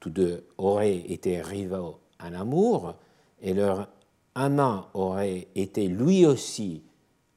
tous 0.00 0.10
deux 0.10 0.46
auraient 0.58 0.96
été 0.96 1.40
rivaux 1.40 2.00
en 2.20 2.32
amour 2.32 2.94
et 3.40 3.54
leur 3.54 3.88
amant 4.34 4.88
aurait 4.94 5.48
été 5.54 5.88
lui 5.88 6.26
aussi 6.26 6.82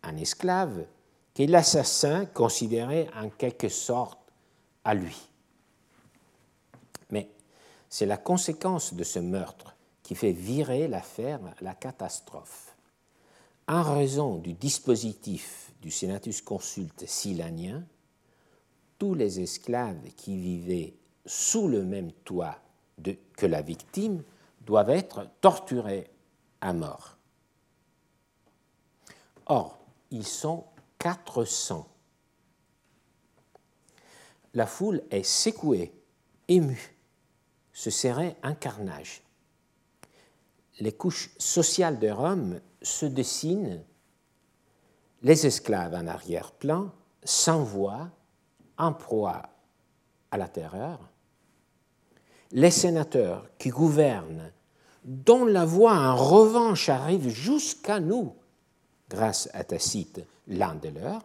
un 0.03 0.15
esclave 0.17 0.85
que 1.39 1.43
l'assassin 1.43 2.25
considérait 2.25 3.07
en 3.15 3.29
quelque 3.29 3.69
sorte 3.69 4.19
à 4.83 4.93
lui. 4.93 5.15
Mais 7.11 7.29
c'est 7.87 8.05
la 8.05 8.17
conséquence 8.17 8.93
de 8.93 9.05
ce 9.05 9.19
meurtre 9.19 9.73
qui 10.03 10.15
fait 10.15 10.33
virer 10.33 10.89
l'affaire 10.89 11.39
la 11.61 11.73
catastrophe 11.75 12.75
en 13.69 13.83
raison 13.83 14.37
du 14.37 14.53
dispositif 14.53 15.71
du 15.81 15.91
Senatus 15.91 16.41
Consulte 16.41 17.05
silanien, 17.07 17.85
tous 18.97 19.13
les 19.13 19.39
esclaves 19.39 20.11
qui 20.17 20.35
vivaient 20.35 20.95
sous 21.25 21.69
le 21.69 21.85
même 21.85 22.11
toit 22.11 22.57
que 23.37 23.45
la 23.45 23.61
victime 23.61 24.23
doivent 24.65 24.89
être 24.89 25.25
torturés 25.39 26.09
à 26.59 26.73
mort. 26.73 27.15
Or, 29.45 29.79
ils 30.11 30.25
sont 30.25 30.65
400. 30.99 31.87
La 34.53 34.65
foule 34.65 35.01
est 35.11 35.23
secouée, 35.23 35.93
émue. 36.47 36.95
Ce 37.73 37.89
serait 37.89 38.35
un 38.43 38.53
carnage. 38.53 39.21
Les 40.79 40.91
couches 40.91 41.31
sociales 41.37 41.99
de 41.99 42.09
Rome 42.09 42.59
se 42.81 43.05
dessinent 43.05 43.83
les 45.21 45.45
esclaves 45.45 45.93
en 45.93 46.07
arrière-plan, 46.07 46.91
sans 47.23 47.63
voix, 47.63 48.09
en 48.77 48.93
proie 48.93 49.43
à 50.31 50.37
la 50.37 50.47
terreur, 50.47 50.99
les 52.51 52.71
sénateurs 52.71 53.47
qui 53.57 53.69
gouvernent, 53.69 54.51
dont 55.03 55.45
la 55.45 55.65
voix 55.65 55.93
en 55.93 56.15
revanche 56.15 56.89
arrive 56.89 57.29
jusqu'à 57.29 57.99
nous, 57.99 58.33
grâce 59.09 59.49
à 59.53 59.63
Tacite, 59.63 60.21
l'un 60.49 60.75
des 60.75 60.91
leurs. 60.91 61.23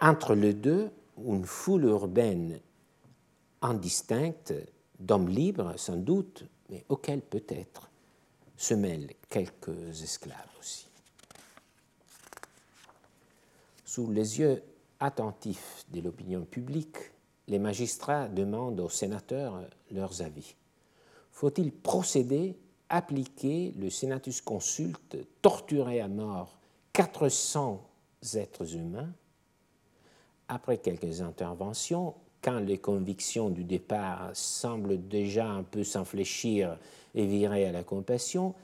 Entre 0.00 0.34
les 0.34 0.52
deux, 0.52 0.90
une 1.24 1.46
foule 1.46 1.84
urbaine 1.84 2.60
indistincte 3.62 4.52
d'hommes 4.98 5.28
libres, 5.28 5.74
sans 5.76 5.96
doute, 5.96 6.44
mais 6.68 6.84
auxquels 6.88 7.22
peut-être 7.22 7.88
se 8.56 8.74
mêlent 8.74 9.12
quelques 9.30 10.02
esclaves 10.02 10.36
aussi. 10.58 10.86
Sous 13.84 14.10
les 14.10 14.40
yeux 14.40 14.62
attentifs 15.00 15.84
de 15.88 16.00
l'opinion 16.00 16.44
publique, 16.44 16.96
les 17.48 17.58
magistrats 17.58 18.28
demandent 18.28 18.80
aux 18.80 18.88
sénateurs 18.88 19.62
leurs 19.90 20.20
avis. 20.22 20.54
Faut-il 21.30 21.70
procéder, 21.70 22.58
appliquer 22.88 23.72
le 23.78 23.90
senatus 23.90 24.40
consulte, 24.40 25.16
torturer 25.42 26.00
à 26.00 26.08
mort 26.08 26.55
400 26.96 27.86
êtres 28.36 28.74
humains 28.74 29.12
Après 30.48 30.78
quelques 30.78 31.20
interventions, 31.20 32.14
quand 32.40 32.58
les 32.60 32.78
convictions 32.78 33.50
du 33.50 33.64
départ 33.64 34.30
semblent 34.32 35.06
déjà 35.06 35.46
un 35.46 35.62
peu 35.62 35.84
s'enfléchir 35.84 36.78
et 37.14 37.26
virer 37.26 37.66
à 37.66 37.72
la 37.72 37.84
compassion, 37.84 38.54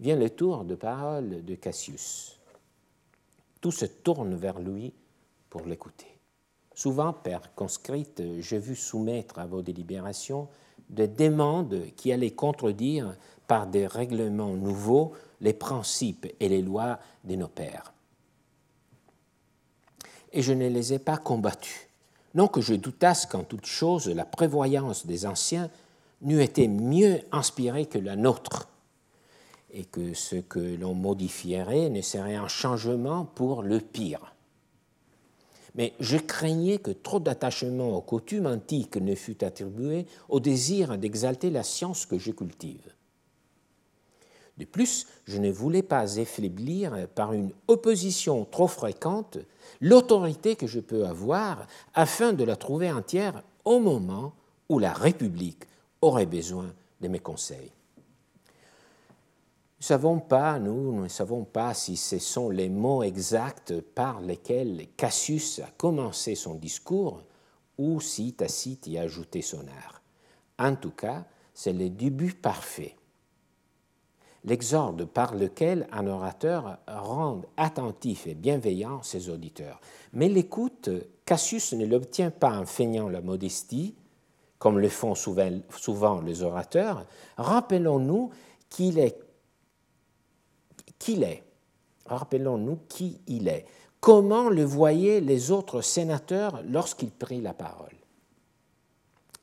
vient 0.00 0.16
le 0.16 0.30
tour 0.30 0.64
de 0.64 0.74
parole 0.74 1.44
de 1.44 1.54
Cassius. 1.54 2.40
Tout 3.60 3.72
se 3.72 3.84
tourne 3.84 4.36
vers 4.36 4.58
lui 4.58 4.94
pour 5.50 5.66
l'écouter. 5.66 6.18
Souvent, 6.74 7.12
Père 7.12 7.54
conscrite, 7.54 8.22
j'ai 8.38 8.58
vu 8.58 8.74
soumettre 8.74 9.38
à 9.38 9.44
vos 9.44 9.60
délibérations 9.60 10.48
des 10.92 11.08
demandes 11.08 11.82
qui 11.96 12.12
allaient 12.12 12.30
contredire 12.30 13.16
par 13.46 13.66
des 13.66 13.86
règlements 13.86 14.54
nouveaux 14.54 15.12
les 15.40 15.52
principes 15.52 16.32
et 16.38 16.48
les 16.48 16.62
lois 16.62 16.98
de 17.24 17.34
nos 17.34 17.48
pères. 17.48 17.92
Et 20.32 20.40
je 20.40 20.52
ne 20.52 20.68
les 20.68 20.94
ai 20.94 20.98
pas 20.98 21.16
combattus 21.16 21.88
non 22.34 22.48
que 22.48 22.60
je 22.60 22.74
doutasse 22.74 23.26
qu'en 23.26 23.44
toute 23.44 23.66
chose 23.66 24.08
la 24.08 24.24
prévoyance 24.24 25.06
des 25.06 25.26
anciens 25.26 25.70
n'eût 26.22 26.42
été 26.42 26.68
mieux 26.68 27.20
inspirée 27.32 27.86
que 27.86 27.98
la 27.98 28.16
nôtre, 28.16 28.68
et 29.74 29.84
que 29.84 30.14
ce 30.14 30.36
que 30.36 30.76
l'on 30.76 30.94
modifierait 30.94 31.88
ne 31.88 32.02
serait 32.02 32.36
un 32.36 32.48
changement 32.48 33.24
pour 33.24 33.62
le 33.62 33.80
pire. 33.80 34.31
Mais 35.74 35.94
je 36.00 36.18
craignais 36.18 36.78
que 36.78 36.90
trop 36.90 37.20
d'attachement 37.20 37.96
aux 37.96 38.02
coutumes 38.02 38.46
antiques 38.46 38.96
ne 38.96 39.14
fût 39.14 39.42
attribué 39.42 40.06
au 40.28 40.40
désir 40.40 40.98
d'exalter 40.98 41.50
la 41.50 41.62
science 41.62 42.04
que 42.04 42.18
je 42.18 42.30
cultive. 42.30 42.92
De 44.58 44.66
plus, 44.66 45.06
je 45.24 45.38
ne 45.38 45.50
voulais 45.50 45.82
pas 45.82 46.20
affaiblir 46.20 47.08
par 47.14 47.32
une 47.32 47.52
opposition 47.68 48.44
trop 48.44 48.68
fréquente 48.68 49.38
l'autorité 49.80 50.56
que 50.56 50.66
je 50.66 50.80
peux 50.80 51.06
avoir 51.06 51.66
afin 51.94 52.34
de 52.34 52.44
la 52.44 52.56
trouver 52.56 52.92
entière 52.92 53.42
au 53.64 53.80
moment 53.80 54.34
où 54.68 54.78
la 54.78 54.92
République 54.92 55.64
aurait 56.02 56.26
besoin 56.26 56.72
de 57.00 57.08
mes 57.08 57.18
conseils. 57.18 57.72
Nous 59.82 59.86
ne 59.86 59.98
savons 59.98 60.20
pas, 60.20 60.60
nous, 60.60 60.92
nous 60.92 61.02
ne 61.02 61.08
savons 61.08 61.42
pas 61.42 61.74
si 61.74 61.96
ce 61.96 62.20
sont 62.20 62.50
les 62.50 62.68
mots 62.68 63.02
exacts 63.02 63.80
par 63.80 64.20
lesquels 64.20 64.86
Cassius 64.96 65.58
a 65.58 65.68
commencé 65.76 66.36
son 66.36 66.54
discours 66.54 67.24
ou 67.78 68.00
si 68.00 68.32
Tacite 68.32 68.86
y 68.86 68.96
a 68.96 69.02
ajouté 69.02 69.42
son 69.42 69.58
art. 69.66 70.00
En 70.56 70.76
tout 70.76 70.92
cas, 70.92 71.24
c'est 71.52 71.72
le 71.72 71.90
début 71.90 72.32
parfait 72.32 72.94
l'exorde 74.44 75.04
par 75.04 75.34
lequel 75.34 75.88
un 75.90 76.06
orateur 76.06 76.78
rend 76.86 77.42
attentif 77.56 78.28
et 78.28 78.34
bienveillant 78.34 79.02
ses 79.02 79.30
auditeurs. 79.30 79.80
Mais 80.12 80.28
l'écoute, 80.28 80.90
Cassius 81.24 81.72
ne 81.72 81.86
l'obtient 81.86 82.30
pas 82.30 82.56
en 82.56 82.66
feignant 82.66 83.08
la 83.08 83.20
modestie, 83.20 83.96
comme 84.60 84.78
le 84.78 84.88
font 84.88 85.16
souvent 85.16 86.20
les 86.20 86.42
orateurs. 86.44 87.04
Rappelons-nous 87.36 88.30
qu'il 88.70 89.00
est. 89.00 89.18
Qu'il 91.02 91.24
est. 91.24 91.42
Rappelons-nous 92.06 92.78
qui 92.88 93.20
il 93.26 93.48
est. 93.48 93.66
Comment 94.00 94.48
le 94.48 94.64
voyaient 94.64 95.20
les 95.20 95.50
autres 95.50 95.80
sénateurs 95.80 96.62
lorsqu'il 96.68 97.10
prit 97.10 97.40
la 97.40 97.54
parole? 97.54 97.96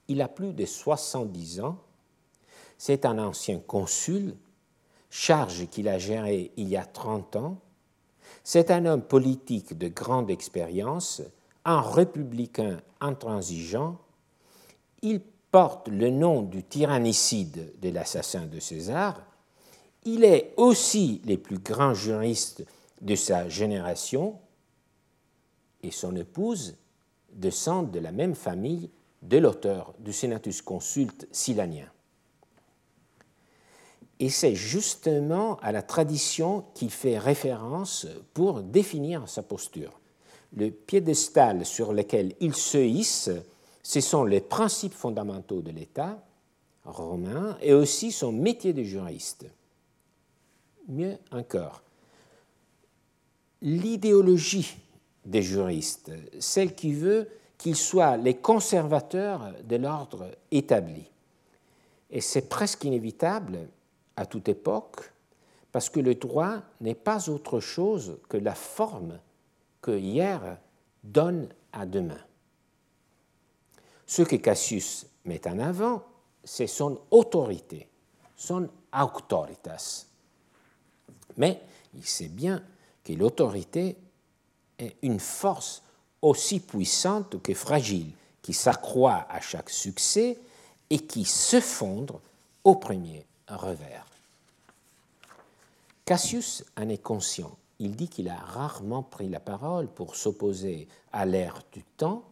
Il 0.07 0.21
a 0.21 0.27
plus 0.27 0.53
de 0.53 0.65
70 0.65 1.59
ans. 1.59 1.77
C'est 2.77 3.05
un 3.05 3.19
ancien 3.19 3.59
consul 3.59 4.35
charge 5.09 5.67
qu'il 5.69 5.87
a 5.87 5.97
gérée 5.97 6.51
il 6.55 6.69
y 6.69 6.77
a 6.77 6.85
30 6.85 7.35
ans, 7.35 7.57
c'est 8.43 8.71
un 8.71 8.85
homme 8.85 9.01
politique 9.01 9.77
de 9.77 9.87
grande 9.87 10.29
expérience, 10.29 11.21
un 11.65 11.81
républicain 11.81 12.79
intransigeant. 13.01 13.97
Il 15.01 15.21
porte 15.51 15.87
le 15.87 16.09
nom 16.09 16.41
du 16.41 16.63
tyrannicide 16.63 17.73
de 17.81 17.89
l'assassin 17.89 18.45
de 18.45 18.59
César. 18.59 19.21
Il 20.05 20.23
est 20.23 20.53
aussi 20.57 21.21
le 21.25 21.37
plus 21.37 21.59
grand 21.59 21.93
juriste 21.93 22.65
de 23.01 23.15
sa 23.15 23.49
génération 23.49 24.39
et 25.83 25.91
son 25.91 26.15
épouse 26.15 26.77
descend 27.31 27.91
de 27.91 27.99
la 27.99 28.11
même 28.11 28.35
famille 28.35 28.89
de 29.21 29.37
l'auteur 29.37 29.93
du 29.99 30.13
Senatus 30.13 30.61
Consulte 30.61 31.27
silanien. 31.31 31.87
Et 34.19 34.29
c'est 34.29 34.55
justement 34.55 35.57
à 35.61 35.71
la 35.71 35.81
tradition 35.81 36.65
qu'il 36.73 36.91
fait 36.91 37.17
référence 37.17 38.07
pour 38.33 38.61
définir 38.61 39.29
sa 39.29 39.43
posture. 39.43 39.99
Le 40.55 40.71
piédestal 40.71 41.65
sur 41.65 41.93
lequel 41.93 42.35
il 42.39 42.53
se 42.53 42.77
hisse, 42.77 43.29
ce 43.83 44.01
sont 44.01 44.25
les 44.25 44.41
principes 44.41 44.93
fondamentaux 44.93 45.61
de 45.61 45.71
l'État 45.71 46.21
romain 46.83 47.57
et 47.61 47.73
aussi 47.73 48.11
son 48.11 48.31
métier 48.31 48.73
de 48.73 48.83
juriste. 48.83 49.45
Mieux 50.89 51.17
encore, 51.31 51.83
l'idéologie 53.61 54.75
des 55.23 55.43
juristes, 55.43 56.11
celle 56.39 56.73
qui 56.73 56.93
veut 56.93 57.29
qu'ils 57.59 57.75
soient 57.75 58.17
les 58.17 58.35
conservateurs 58.35 59.53
de 59.63 59.75
l'ordre 59.75 60.31
établi. 60.49 61.05
Et 62.09 62.21
c'est 62.21 62.49
presque 62.49 62.85
inévitable 62.85 63.69
à 64.15 64.25
toute 64.25 64.49
époque, 64.49 65.11
parce 65.71 65.89
que 65.89 65.99
le 65.99 66.15
droit 66.15 66.61
n'est 66.81 66.95
pas 66.95 67.29
autre 67.29 67.59
chose 67.59 68.17
que 68.27 68.37
la 68.37 68.55
forme 68.55 69.19
que 69.81 69.97
hier 69.97 70.57
donne 71.03 71.49
à 71.71 71.85
demain. 71.85 72.19
Ce 74.07 74.23
que 74.23 74.37
Cassius 74.37 75.05
met 75.25 75.47
en 75.47 75.59
avant, 75.59 76.03
c'est 76.43 76.65
son 76.65 76.99
autorité, 77.11 77.87
son 78.35 78.69
auctoritas. 78.91 80.08
Mais 81.39 81.59
il 81.95 82.05
sait 82.05 82.27
bien 82.27 82.61
que 83.03 83.13
l'autorité 83.13 83.97
est 84.77 84.95
une 85.01 85.19
force 85.19 85.81
aussi 86.21 86.59
puissante 86.59 87.41
que 87.41 87.53
fragile, 87.53 88.11
qui 88.41 88.53
s'accroît 88.53 89.25
à 89.29 89.41
chaque 89.41 89.69
succès 89.69 90.37
et 90.89 90.99
qui 90.99 91.25
se 91.25 91.59
fondre 91.59 92.21
au 92.63 92.75
premier 92.75 93.25
revers. 93.47 94.05
Cassius 96.05 96.63
en 96.77 96.89
est 96.89 97.01
conscient. 97.01 97.55
Il 97.79 97.95
dit 97.95 98.09
qu'il 98.09 98.29
a 98.29 98.35
rarement 98.35 99.03
pris 99.03 99.29
la 99.29 99.39
parole 99.39 99.87
pour 99.87 100.15
s'opposer 100.15 100.87
à 101.13 101.25
l'ère 101.25 101.61
du 101.71 101.83
temps 101.97 102.23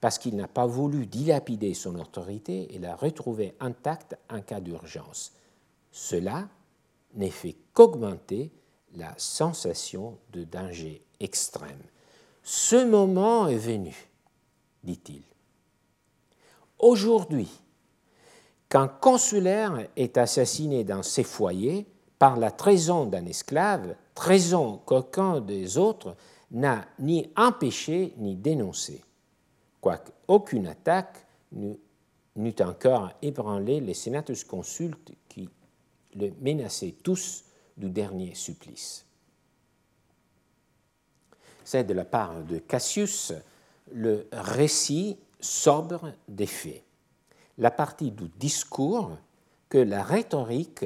parce 0.00 0.18
qu'il 0.18 0.36
n'a 0.36 0.48
pas 0.48 0.66
voulu 0.66 1.06
dilapider 1.06 1.72
son 1.72 1.98
autorité 1.98 2.74
et 2.74 2.78
la 2.78 2.96
retrouver 2.96 3.54
intacte 3.60 4.16
en 4.28 4.40
cas 4.40 4.60
d'urgence. 4.60 5.32
Cela 5.92 6.48
n'est 7.14 7.30
fait 7.30 7.56
qu'augmenter 7.72 8.52
la 8.96 9.12
sensation 9.16 10.18
de 10.32 10.44
danger 10.44 11.04
extrême. 11.20 11.82
Ce 12.42 12.84
moment 12.84 13.48
est 13.48 13.56
venu, 13.56 13.94
dit-il. 14.82 15.22
Aujourd'hui, 16.78 17.48
qu'un 18.68 18.88
consulaire 18.88 19.88
est 19.96 20.18
assassiné 20.18 20.84
dans 20.84 21.02
ses 21.02 21.24
foyers, 21.24 21.86
par 22.18 22.36
la 22.36 22.50
trahison 22.50 23.06
d'un 23.06 23.26
esclave, 23.26 23.96
trahison 24.14 24.80
qu'aucun 24.84 25.40
des 25.40 25.78
autres 25.78 26.16
n'a 26.50 26.84
ni 26.98 27.30
empêché 27.36 28.14
ni 28.16 28.36
dénoncé, 28.36 29.02
quoique 29.80 30.12
aucune 30.28 30.66
attaque 30.66 31.26
n'eût 31.52 32.56
encore 32.60 33.10
ébranlé 33.22 33.80
les 33.80 33.94
sénatus 33.94 34.44
consultes 34.44 35.12
qui 35.28 35.48
le 36.14 36.32
menaçaient 36.40 36.94
tous 37.02 37.44
du 37.76 37.90
dernier 37.90 38.34
supplice. 38.34 39.04
C'est 41.64 41.84
de 41.84 41.94
la 41.94 42.04
part 42.04 42.42
de 42.42 42.58
Cassius 42.58 43.32
le 43.92 44.28
récit 44.32 45.18
sobre 45.40 46.12
des 46.28 46.46
faits, 46.46 46.82
la 47.58 47.70
partie 47.70 48.10
du 48.10 48.28
discours 48.38 49.16
que 49.68 49.78
la 49.78 50.02
rhétorique 50.02 50.84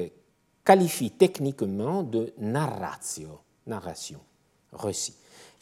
qualifie 0.63 1.11
techniquement 1.11 2.03
de 2.03 2.33
narratio. 2.37 3.39
narration, 3.67 4.19
récit. 4.73 5.15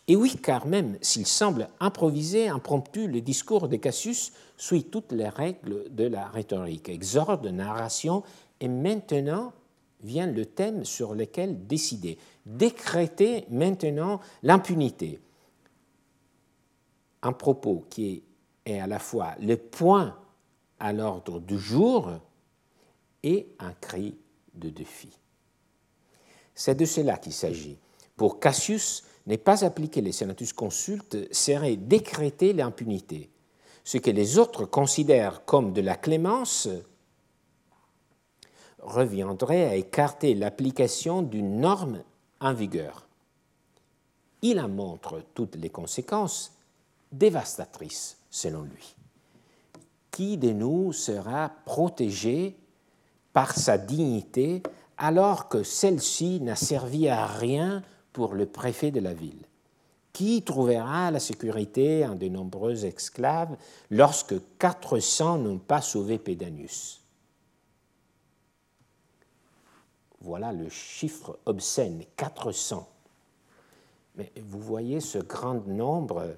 Et 0.07 0.15
oui, 0.15 0.37
car 0.41 0.65
même 0.65 0.97
s'il 1.01 1.27
semble 1.27 1.69
improvisé, 1.81 2.47
impromptu, 2.47 3.07
le 3.07 3.19
discours 3.19 3.67
de 3.67 3.75
Cassius 3.75 4.31
suit 4.55 4.85
toutes 4.85 5.11
les 5.11 5.27
règles 5.27 5.93
de 5.93 6.05
la 6.05 6.27
rhétorique, 6.27 6.87
exorde, 6.87 7.45
narration, 7.47 8.23
et 8.59 8.67
maintenant 8.67 9.53
vient 10.01 10.27
le 10.27 10.45
thème 10.45 10.85
sur 10.85 11.15
lequel 11.15 11.67
décider, 11.67 12.17
décréter 12.45 13.45
maintenant 13.49 14.19
l'impunité. 14.43 15.19
Un 17.23 17.33
propos 17.33 17.85
qui 17.89 18.23
est 18.65 18.79
à 18.79 18.87
la 18.87 18.99
fois 18.99 19.35
le 19.39 19.57
point 19.57 20.17
à 20.79 20.93
l'ordre 20.93 21.39
du 21.39 21.57
jour 21.57 22.11
et 23.23 23.47
un 23.59 23.73
cri 23.73 24.15
de 24.53 24.69
défi. 24.69 25.09
C'est 26.53 26.75
de 26.75 26.85
cela 26.85 27.17
qu'il 27.17 27.33
s'agit. 27.33 27.77
Pour 28.15 28.39
Cassius, 28.39 29.03
n'est 29.27 29.37
pas 29.37 29.65
appliquer 29.65 30.01
les 30.01 30.13
senatus 30.13 30.53
consultes 30.53 31.17
serait 31.33 31.75
décréter 31.75 32.53
l'impunité. 32.53 33.29
Ce 33.83 33.97
que 33.97 34.09
les 34.09 34.37
autres 34.39 34.65
considèrent 34.65 35.45
comme 35.45 35.73
de 35.73 35.81
la 35.81 35.95
clémence 35.95 36.69
reviendrait 38.87 39.65
à 39.65 39.75
écarter 39.75 40.33
l'application 40.33 41.21
d'une 41.21 41.59
norme 41.59 42.03
en 42.39 42.53
vigueur. 42.53 43.07
Il 44.41 44.59
en 44.59 44.69
montre 44.69 45.21
toutes 45.33 45.55
les 45.55 45.69
conséquences 45.69 46.53
dévastatrices, 47.11 48.17
selon 48.29 48.61
lui. 48.63 48.95
Qui 50.11 50.37
de 50.37 50.51
nous 50.51 50.93
sera 50.93 51.51
protégé 51.65 52.55
par 53.33 53.55
sa 53.55 53.77
dignité 53.77 54.63
alors 54.97 55.49
que 55.49 55.63
celle-ci 55.63 56.39
n'a 56.41 56.55
servi 56.55 57.07
à 57.07 57.25
rien 57.25 57.83
pour 58.13 58.33
le 58.33 58.45
préfet 58.45 58.91
de 58.91 58.99
la 58.99 59.13
ville? 59.13 59.45
Qui 60.13 60.41
trouvera 60.41 61.11
la 61.11 61.19
sécurité 61.19 62.05
en 62.05 62.15
de 62.15 62.27
nombreux 62.27 62.85
esclaves 62.85 63.55
lorsque 63.91 64.35
400 64.57 65.39
n'ont 65.39 65.59
pas 65.59 65.81
sauvé 65.81 66.17
Pédanius 66.17 67.06
Voilà 70.21 70.51
le 70.51 70.69
chiffre 70.69 71.39
obscène, 71.45 72.03
400. 72.15 72.87
Mais 74.15 74.31
vous 74.41 74.59
voyez 74.59 74.99
ce 74.99 75.19
grand 75.19 75.65
nombre 75.67 76.35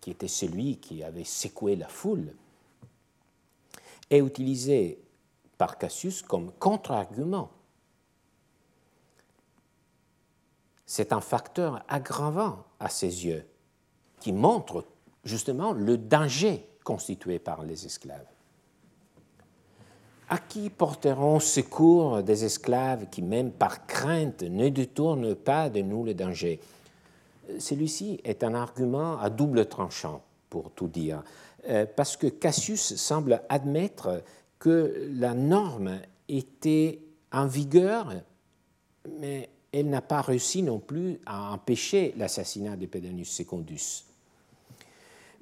qui 0.00 0.10
était 0.10 0.28
celui 0.28 0.78
qui 0.78 1.02
avait 1.02 1.24
secoué 1.24 1.76
la 1.76 1.88
foule, 1.88 2.32
est 4.10 4.18
utilisé 4.18 5.02
par 5.58 5.78
Cassius 5.78 6.22
comme 6.22 6.52
contre-argument. 6.52 7.50
C'est 10.86 11.12
un 11.12 11.20
facteur 11.20 11.84
aggravant 11.88 12.64
à 12.80 12.88
ses 12.88 13.26
yeux 13.26 13.46
qui 14.18 14.32
montre 14.32 14.84
justement 15.24 15.72
le 15.72 15.96
danger 15.96 16.66
constitué 16.82 17.38
par 17.38 17.62
les 17.62 17.86
esclaves. 17.86 18.26
À 20.32 20.38
qui 20.38 20.70
porteront 20.70 21.40
secours 21.40 22.22
des 22.22 22.44
esclaves 22.44 23.06
qui, 23.10 23.20
même 23.20 23.50
par 23.50 23.88
crainte, 23.88 24.44
ne 24.44 24.68
détournent 24.68 25.34
pas 25.34 25.68
de 25.68 25.80
nous 25.80 26.04
le 26.04 26.14
danger? 26.14 26.60
Celui-ci 27.58 28.20
est 28.22 28.44
un 28.44 28.54
argument 28.54 29.18
à 29.18 29.28
double 29.28 29.66
tranchant, 29.66 30.22
pour 30.48 30.70
tout 30.70 30.86
dire, 30.86 31.24
euh, 31.68 31.84
parce 31.96 32.16
que 32.16 32.28
Cassius 32.28 32.94
semble 32.94 33.42
admettre 33.48 34.22
que 34.60 35.10
la 35.14 35.34
norme 35.34 35.98
était 36.28 37.00
en 37.32 37.46
vigueur, 37.46 38.14
mais 39.18 39.48
elle 39.72 39.90
n'a 39.90 40.00
pas 40.00 40.20
réussi 40.20 40.62
non 40.62 40.78
plus 40.78 41.18
à 41.26 41.52
empêcher 41.52 42.14
l'assassinat 42.16 42.76
de 42.76 42.86
Pedanius 42.86 43.30
Secundus. 43.30 44.04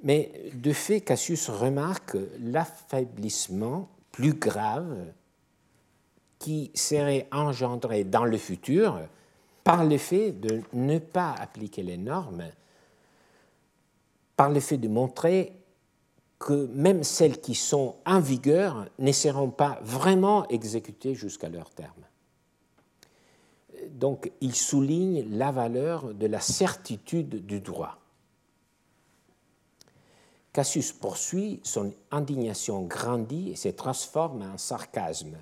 Mais 0.03 0.33
de 0.55 0.73
fait, 0.73 1.03
Cassius 1.03 1.51
remarque 1.51 2.17
l'affaiblissement 2.41 3.91
plus 4.19 4.35
grave 4.35 5.13
qui 6.41 6.73
serait 6.75 7.29
engendré 7.31 8.03
dans 8.03 8.25
le 8.25 8.37
futur 8.37 8.99
par 9.63 9.85
le 9.85 9.97
fait 9.97 10.33
de 10.33 10.61
ne 10.73 10.99
pas 10.99 11.31
appliquer 11.39 11.85
les 11.85 11.97
normes, 11.97 12.43
par 14.35 14.51
le 14.51 14.59
fait 14.59 14.77
de 14.77 14.89
montrer 14.89 15.53
que 16.41 16.67
même 16.75 17.05
celles 17.05 17.41
qui 17.41 17.55
sont 17.55 17.95
en 18.05 18.19
vigueur 18.19 18.87
ne 18.99 19.13
seront 19.13 19.51
pas 19.51 19.79
vraiment 19.83 20.49
exécutées 20.49 21.15
jusqu'à 21.15 21.49
leur 21.49 21.71
terme. 21.71 22.03
Donc 23.91 24.33
il 24.41 24.57
souligne 24.57 25.29
la 25.31 25.53
valeur 25.53 26.13
de 26.13 26.27
la 26.27 26.41
certitude 26.41 27.47
du 27.47 27.61
droit. 27.61 28.01
Cassius 30.59 30.91
poursuit, 30.91 31.61
son 31.63 31.93
indignation 32.11 32.83
grandit 32.83 33.51
et 33.51 33.55
se 33.55 33.69
transforme 33.69 34.43
en 34.43 34.59
sarcasme. 34.59 35.37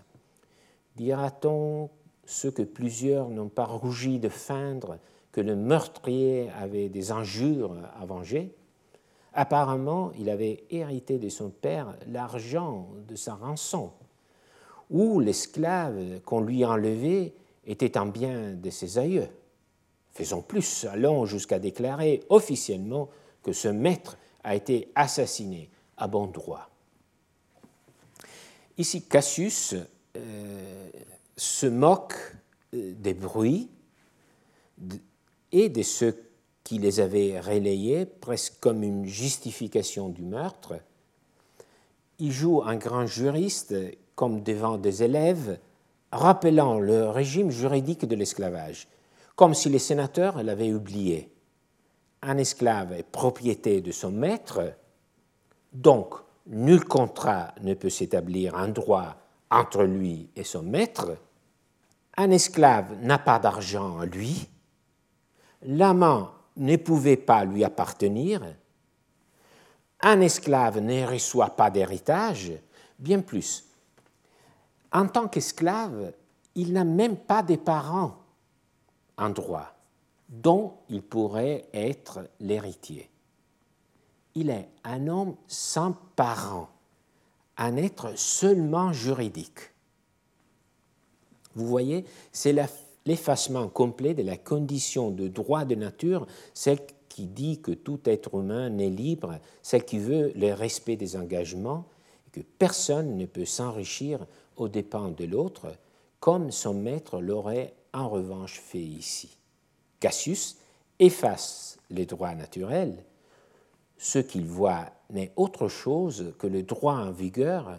Dira-t-on 0.94 1.88
ce 2.26 2.48
que 2.48 2.60
plusieurs 2.60 3.30
n'ont 3.30 3.48
pas 3.48 3.64
rougi 3.64 4.18
de 4.18 4.28
feindre 4.28 4.98
que 5.32 5.40
le 5.40 5.56
meurtrier 5.56 6.50
avait 6.60 6.90
des 6.90 7.12
injures 7.12 7.74
à 7.98 8.04
venger? 8.04 8.54
Apparemment, 9.32 10.12
il 10.18 10.28
avait 10.28 10.64
hérité 10.68 11.16
de 11.16 11.30
son 11.30 11.48
père 11.48 11.96
l'argent 12.08 12.86
de 13.08 13.16
sa 13.16 13.36
rançon, 13.36 13.92
ou 14.90 15.18
l'esclave 15.18 16.20
qu'on 16.26 16.42
lui 16.42 16.62
enlevait 16.62 17.32
était 17.66 17.96
un 17.96 18.04
bien 18.04 18.52
de 18.52 18.68
ses 18.68 18.98
aïeux. 18.98 19.28
Faisons 20.10 20.42
plus, 20.42 20.84
allons 20.84 21.24
jusqu'à 21.24 21.58
déclarer 21.58 22.22
officiellement 22.28 23.08
que 23.42 23.54
ce 23.54 23.68
maître 23.68 24.18
a 24.46 24.54
été 24.54 24.90
assassiné 24.94 25.68
à 25.96 26.06
bon 26.06 26.28
droit. 26.28 26.70
Ici, 28.78 29.02
Cassius 29.02 29.74
euh, 30.16 30.90
se 31.36 31.66
moque 31.66 32.14
euh, 32.72 32.92
des 32.96 33.12
bruits 33.12 33.68
et 35.50 35.68
de 35.68 35.82
ceux 35.82 36.22
qui 36.62 36.78
les 36.78 37.00
avait 37.00 37.40
relayés 37.40 38.06
presque 38.06 38.60
comme 38.60 38.84
une 38.84 39.06
justification 39.06 40.10
du 40.10 40.22
meurtre. 40.22 40.74
Il 42.20 42.30
joue 42.30 42.62
un 42.64 42.76
grand 42.76 43.06
juriste 43.06 43.74
comme 44.14 44.42
devant 44.42 44.78
des 44.78 45.02
élèves, 45.02 45.58
rappelant 46.12 46.78
le 46.78 47.08
régime 47.08 47.50
juridique 47.50 48.06
de 48.06 48.14
l'esclavage, 48.14 48.86
comme 49.34 49.54
si 49.54 49.68
les 49.70 49.80
sénateurs 49.80 50.42
l'avaient 50.44 50.72
oublié. 50.72 51.30
Un 52.28 52.38
esclave 52.38 52.92
est 52.92 53.04
propriété 53.04 53.80
de 53.80 53.92
son 53.92 54.10
maître, 54.10 54.74
donc 55.72 56.14
nul 56.48 56.84
contrat 56.84 57.54
ne 57.60 57.74
peut 57.74 57.88
s'établir 57.88 58.56
un 58.56 58.66
droit 58.66 59.14
entre 59.48 59.84
lui 59.84 60.28
et 60.34 60.42
son 60.42 60.64
maître. 60.64 61.18
Un 62.16 62.32
esclave 62.32 63.00
n'a 63.00 63.18
pas 63.18 63.38
d'argent 63.38 64.00
à 64.00 64.06
lui. 64.06 64.48
L'amant 65.62 66.32
ne 66.56 66.74
pouvait 66.74 67.16
pas 67.16 67.44
lui 67.44 67.62
appartenir, 67.62 68.42
un 70.00 70.20
esclave 70.20 70.80
ne 70.80 71.06
reçoit 71.06 71.54
pas 71.54 71.70
d'héritage, 71.70 72.54
bien 72.98 73.20
plus. 73.20 73.68
En 74.90 75.06
tant 75.06 75.28
qu'esclave, 75.28 76.12
il 76.56 76.72
n'a 76.72 76.82
même 76.82 77.18
pas 77.18 77.44
de 77.44 77.54
parents 77.54 78.16
en 79.16 79.30
droit 79.30 79.75
dont 80.28 80.74
il 80.88 81.02
pourrait 81.02 81.66
être 81.72 82.28
l'héritier. 82.40 83.10
Il 84.34 84.50
est 84.50 84.68
un 84.84 85.06
homme 85.08 85.36
sans 85.46 85.94
parents, 86.14 86.68
un 87.56 87.76
être 87.76 88.18
seulement 88.18 88.92
juridique. 88.92 89.72
Vous 91.54 91.66
voyez, 91.66 92.04
c'est 92.32 92.54
l'effacement 93.06 93.68
complet 93.68 94.14
de 94.14 94.22
la 94.22 94.36
condition 94.36 95.10
de 95.10 95.28
droit 95.28 95.64
de 95.64 95.74
nature, 95.74 96.26
celle 96.52 96.80
qui 97.08 97.26
dit 97.26 97.62
que 97.62 97.72
tout 97.72 98.00
être 98.04 98.34
humain 98.34 98.68
n'est 98.68 98.90
libre, 98.90 99.38
celle 99.62 99.86
qui 99.86 99.98
veut 99.98 100.32
le 100.36 100.52
respect 100.52 100.96
des 100.96 101.16
engagements, 101.16 101.86
et 102.26 102.30
que 102.30 102.40
personne 102.58 103.16
ne 103.16 103.24
peut 103.24 103.46
s'enrichir 103.46 104.26
aux 104.56 104.68
dépens 104.68 105.08
de 105.08 105.24
l'autre, 105.24 105.72
comme 106.20 106.50
son 106.50 106.74
maître 106.74 107.20
l'aurait 107.20 107.74
en 107.94 108.10
revanche 108.10 108.60
fait 108.60 108.78
ici. 108.78 109.38
Cassius 110.00 110.58
efface 110.98 111.78
les 111.90 112.06
droits 112.06 112.34
naturels. 112.34 113.04
Ce 113.98 114.18
qu'il 114.18 114.46
voit 114.46 114.90
n'est 115.10 115.32
autre 115.36 115.68
chose 115.68 116.34
que 116.38 116.46
le 116.46 116.62
droit 116.62 116.94
en 116.94 117.10
vigueur. 117.10 117.78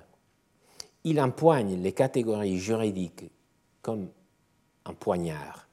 Il 1.04 1.22
empoigne 1.22 1.82
les 1.82 1.94
catégories 1.94 2.58
juridiques 2.58 3.30
comme 3.82 4.10
un 4.86 4.94
poignard. 4.94 5.68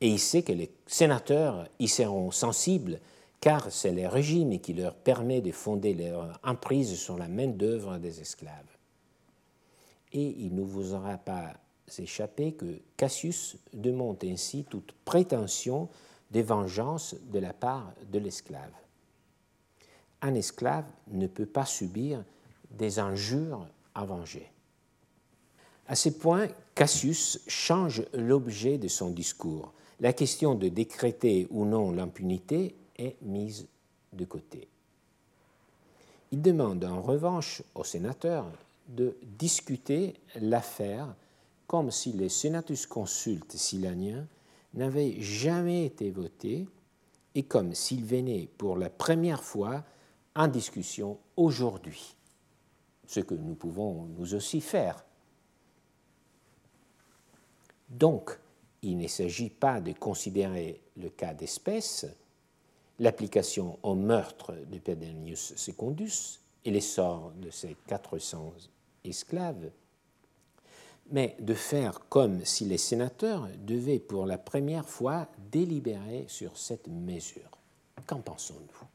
Et 0.00 0.08
il 0.08 0.20
sait 0.20 0.42
que 0.42 0.52
les 0.52 0.70
sénateurs 0.86 1.66
y 1.78 1.88
seront 1.88 2.30
sensibles 2.30 3.00
car 3.40 3.70
c'est 3.70 3.92
le 3.92 4.08
régime 4.08 4.58
qui 4.60 4.72
leur 4.72 4.94
permet 4.94 5.40
de 5.40 5.52
fonder 5.52 5.94
leur 5.94 6.38
emprise 6.42 6.98
sur 6.98 7.16
la 7.16 7.28
main-d'œuvre 7.28 7.98
des 7.98 8.20
esclaves. 8.20 8.76
Et 10.12 10.34
il 10.38 10.54
ne 10.54 10.62
vous 10.62 10.94
aura 10.94 11.18
pas 11.18 11.54
échappés 11.98 12.52
que 12.52 12.80
Cassius 12.96 13.56
démonte 13.72 14.24
ainsi 14.24 14.64
toute 14.64 14.92
prétention 15.04 15.88
de 16.30 16.40
vengeance 16.40 17.14
de 17.32 17.38
la 17.38 17.52
part 17.52 17.92
de 18.12 18.18
l'esclave. 18.18 18.72
Un 20.20 20.34
esclave 20.34 20.84
ne 21.08 21.26
peut 21.26 21.46
pas 21.46 21.64
subir 21.64 22.24
des 22.70 22.98
injures 22.98 23.66
à 23.94 24.04
venger. 24.04 24.50
À 25.86 25.94
ce 25.94 26.10
point, 26.10 26.48
Cassius 26.74 27.40
change 27.46 28.04
l'objet 28.12 28.78
de 28.78 28.88
son 28.88 29.10
discours. 29.10 29.72
La 30.00 30.12
question 30.12 30.54
de 30.54 30.68
décréter 30.68 31.46
ou 31.50 31.64
non 31.64 31.92
l'impunité 31.92 32.74
est 32.96 33.16
mise 33.22 33.66
de 34.12 34.24
côté. 34.24 34.68
Il 36.30 36.42
demande 36.42 36.84
en 36.84 37.00
revanche 37.00 37.62
aux 37.74 37.84
sénateurs 37.84 38.50
de 38.88 39.16
discuter 39.38 40.14
l'affaire 40.40 41.14
comme 41.68 41.90
si 41.90 42.12
les 42.12 42.30
senatus 42.30 42.86
consultes 42.86 43.52
silaniens 43.52 44.26
n'avaient 44.74 45.20
jamais 45.20 45.84
été 45.84 46.10
votés 46.10 46.66
et 47.34 47.44
comme 47.44 47.74
s'ils 47.74 48.04
venaient 48.04 48.48
pour 48.58 48.76
la 48.76 48.90
première 48.90 49.44
fois 49.44 49.84
en 50.34 50.48
discussion 50.48 51.18
aujourd'hui, 51.36 52.16
ce 53.06 53.20
que 53.20 53.34
nous 53.34 53.54
pouvons 53.54 54.06
nous 54.16 54.34
aussi 54.34 54.60
faire. 54.60 55.04
Donc, 57.90 58.38
il 58.82 58.96
ne 58.96 59.06
s'agit 59.06 59.50
pas 59.50 59.80
de 59.80 59.92
considérer 59.92 60.80
le 60.96 61.10
cas 61.10 61.34
d'espèce, 61.34 62.06
l'application 62.98 63.78
au 63.82 63.94
meurtre 63.94 64.54
de 64.70 64.78
Pedanius 64.78 65.54
Secundus 65.56 66.40
et 66.64 66.70
l'essor 66.70 67.32
de 67.36 67.50
ses 67.50 67.76
400 67.86 68.54
esclaves, 69.04 69.70
mais 71.10 71.36
de 71.40 71.54
faire 71.54 72.00
comme 72.08 72.44
si 72.44 72.64
les 72.64 72.78
sénateurs 72.78 73.48
devaient 73.58 73.98
pour 73.98 74.26
la 74.26 74.38
première 74.38 74.88
fois 74.88 75.28
délibérer 75.50 76.26
sur 76.28 76.56
cette 76.56 76.86
mesure. 76.88 77.50
Qu'en 78.06 78.20
pensons-nous? 78.20 78.86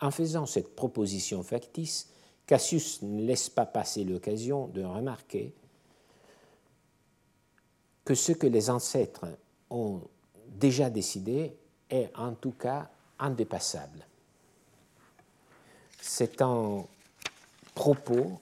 En 0.00 0.10
faisant 0.10 0.46
cette 0.46 0.74
proposition 0.76 1.42
factice, 1.42 2.08
Cassius 2.46 3.02
ne 3.02 3.22
laisse 3.22 3.48
pas 3.48 3.66
passer 3.66 4.04
l'occasion 4.04 4.68
de 4.68 4.82
remarquer 4.82 5.54
que 8.04 8.14
ce 8.14 8.32
que 8.32 8.46
les 8.46 8.70
ancêtres 8.70 9.26
ont 9.68 10.00
déjà 10.46 10.88
décidé 10.88 11.56
est 11.90 12.10
en 12.16 12.32
tout 12.34 12.52
cas 12.52 12.90
indépassable. 13.18 14.06
C'est 16.00 16.40
un 16.40 16.84
propos 17.74 18.40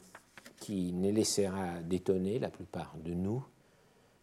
qui 0.66 0.92
ne 0.92 1.12
laissera 1.12 1.80
d'étonner 1.80 2.40
la 2.40 2.50
plupart 2.50 2.96
de 2.96 3.14
nous 3.14 3.40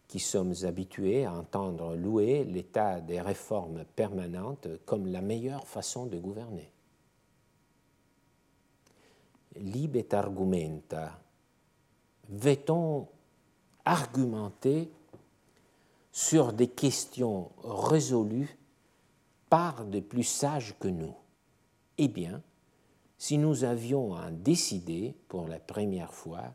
qui 0.06 0.20
sommes 0.20 0.52
habitués 0.64 1.24
à 1.24 1.32
entendre 1.32 1.96
louer 1.96 2.44
l'état 2.44 3.00
des 3.00 3.18
réformes 3.18 3.86
permanentes 3.96 4.68
comme 4.84 5.06
la 5.06 5.22
meilleure 5.22 5.66
façon 5.66 6.04
de 6.04 6.18
gouverner. 6.18 6.70
Libet 9.56 10.14
argumenta. 10.14 11.18
Veut-on 12.28 13.08
argumenter 13.86 14.90
sur 16.12 16.52
des 16.52 16.68
questions 16.68 17.52
résolues 17.62 18.58
par 19.48 19.86
de 19.86 20.00
plus 20.00 20.24
sages 20.24 20.74
que 20.78 20.88
nous? 20.88 21.16
Eh 21.96 22.08
bien, 22.08 22.42
si 23.18 23.38
nous 23.38 23.64
avions 23.64 24.14
à 24.14 24.30
décider 24.30 25.14
pour 25.28 25.48
la 25.48 25.58
première 25.58 26.12
fois, 26.12 26.54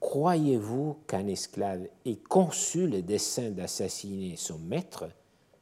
croyez-vous 0.00 0.98
qu'un 1.06 1.26
esclave 1.26 1.88
ait 2.04 2.16
conçu 2.16 2.86
le 2.86 3.02
dessein 3.02 3.50
d'assassiner 3.50 4.36
son 4.36 4.58
maître 4.58 5.08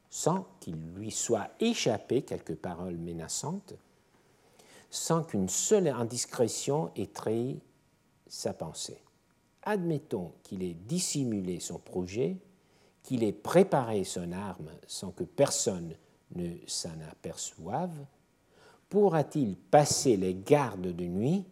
sans 0.09 0.45
qu'il 0.59 0.75
lui 0.95 1.11
soit 1.11 1.49
échappé 1.59 2.21
quelques 2.21 2.55
paroles 2.55 2.97
menaçantes, 2.97 3.73
sans 4.89 5.23
qu'une 5.23 5.49
seule 5.49 5.87
indiscrétion 5.87 6.91
ait 6.95 7.07
trahi 7.07 7.59
sa 8.27 8.53
pensée? 8.53 9.01
Admettons 9.63 10.33
qu'il 10.43 10.63
ait 10.63 10.77
dissimulé 10.87 11.59
son 11.59 11.77
projet, 11.77 12.37
qu'il 13.03 13.23
ait 13.23 13.33
préparé 13.33 14.03
son 14.03 14.31
arme 14.31 14.71
sans 14.87 15.11
que 15.11 15.23
personne 15.23 15.93
ne 16.35 16.55
s'en 16.67 16.99
aperçoive, 17.09 18.05
pourra-t-il 18.89 19.55
passer 19.55 20.17
les 20.17 20.33
gardes 20.33 20.95
de 20.95 21.05
nuit, 21.05 21.45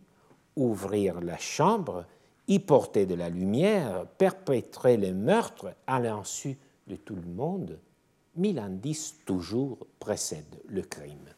ouvrir 0.56 1.22
la 1.22 1.38
chambre, 1.38 2.06
y 2.48 2.60
porter 2.60 3.06
de 3.06 3.16
la 3.16 3.30
lumière, 3.30 4.06
perpétrer 4.18 4.98
les 4.98 5.14
meurtres 5.14 5.74
à 5.88 6.00
l'insu 6.00 6.58
de 6.88 6.96
tout 6.96 7.16
le 7.16 7.28
monde? 7.28 7.80
Mille 8.36 8.60
indices 8.60 9.16
toujours 9.26 9.80
précèdent 10.00 10.62
le 10.68 10.82
crime. 10.82 11.30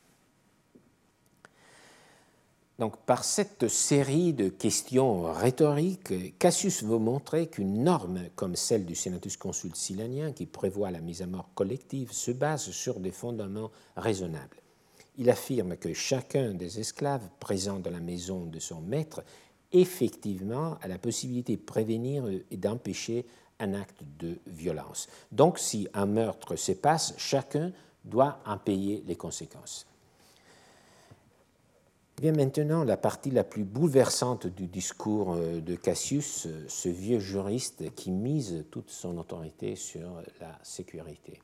Donc, 2.80 2.98
par 3.06 3.24
cette 3.24 3.70
série 3.70 4.34
de 4.34 4.50
questions 4.50 5.24
rhétoriques, 5.34 6.38
Cassius 6.38 6.84
veut 6.84 7.00
montrer 7.00 7.48
qu'une 7.48 7.84
norme 7.84 8.30
comme 8.36 8.56
celle 8.56 8.86
du 8.86 8.94
Senatus 8.94 9.36
Consul 9.36 9.76
silanien, 9.76 10.32
qui 10.32 10.46
prévoit 10.46 10.92
la 10.92 11.02
mise 11.02 11.24
à 11.24 11.28
mort 11.28 11.50
collective, 11.56 12.12
se 12.12 12.30
base 12.30 12.70
sur 12.70 13.00
des 13.00 13.12
fondements 13.12 13.72
raisonnables 13.96 14.58
il 15.18 15.30
affirme 15.30 15.78
que 15.78 15.94
chacun 15.94 16.54
des 16.54 16.80
esclaves 16.80 17.28
présents 17.40 17.80
dans 17.80 17.90
la 17.90 18.00
maison 18.00 18.46
de 18.46 18.60
son 18.60 18.82
maître 18.82 19.24
effectivement 19.72 20.78
a 20.82 20.88
la 20.88 20.98
possibilité 20.98 21.56
de 21.58 21.62
prévenir 21.62 22.26
et 22.52 22.58
d'empêcher 22.58 23.26
un 23.60 23.74
acte 23.74 24.02
de 24.20 24.38
violence. 24.46 25.08
Donc 25.32 25.60
si 25.60 25.88
un 25.94 26.06
meurtre 26.06 26.56
se 26.56 26.72
passe, 26.72 27.14
chacun 27.18 27.72
doit 28.06 28.40
en 28.46 28.58
payer 28.58 29.04
les 29.08 29.16
conséquences. 29.16 29.88
Vient 32.20 32.32
maintenant 32.32 32.84
la 32.84 32.98
partie 32.98 33.30
la 33.30 33.44
plus 33.44 33.64
bouleversante 33.64 34.48
du 34.48 34.66
discours 34.66 35.34
euh, 35.34 35.62
de 35.62 35.76
Cassius, 35.76 36.48
ce 36.68 36.90
vieux 36.90 37.20
juriste 37.20 37.94
qui 37.94 38.10
mise 38.10 38.66
toute 38.72 38.90
son 38.90 39.20
autorité 39.20 39.76
sur 39.76 40.24
la 40.42 40.58
sécurité. 40.64 41.40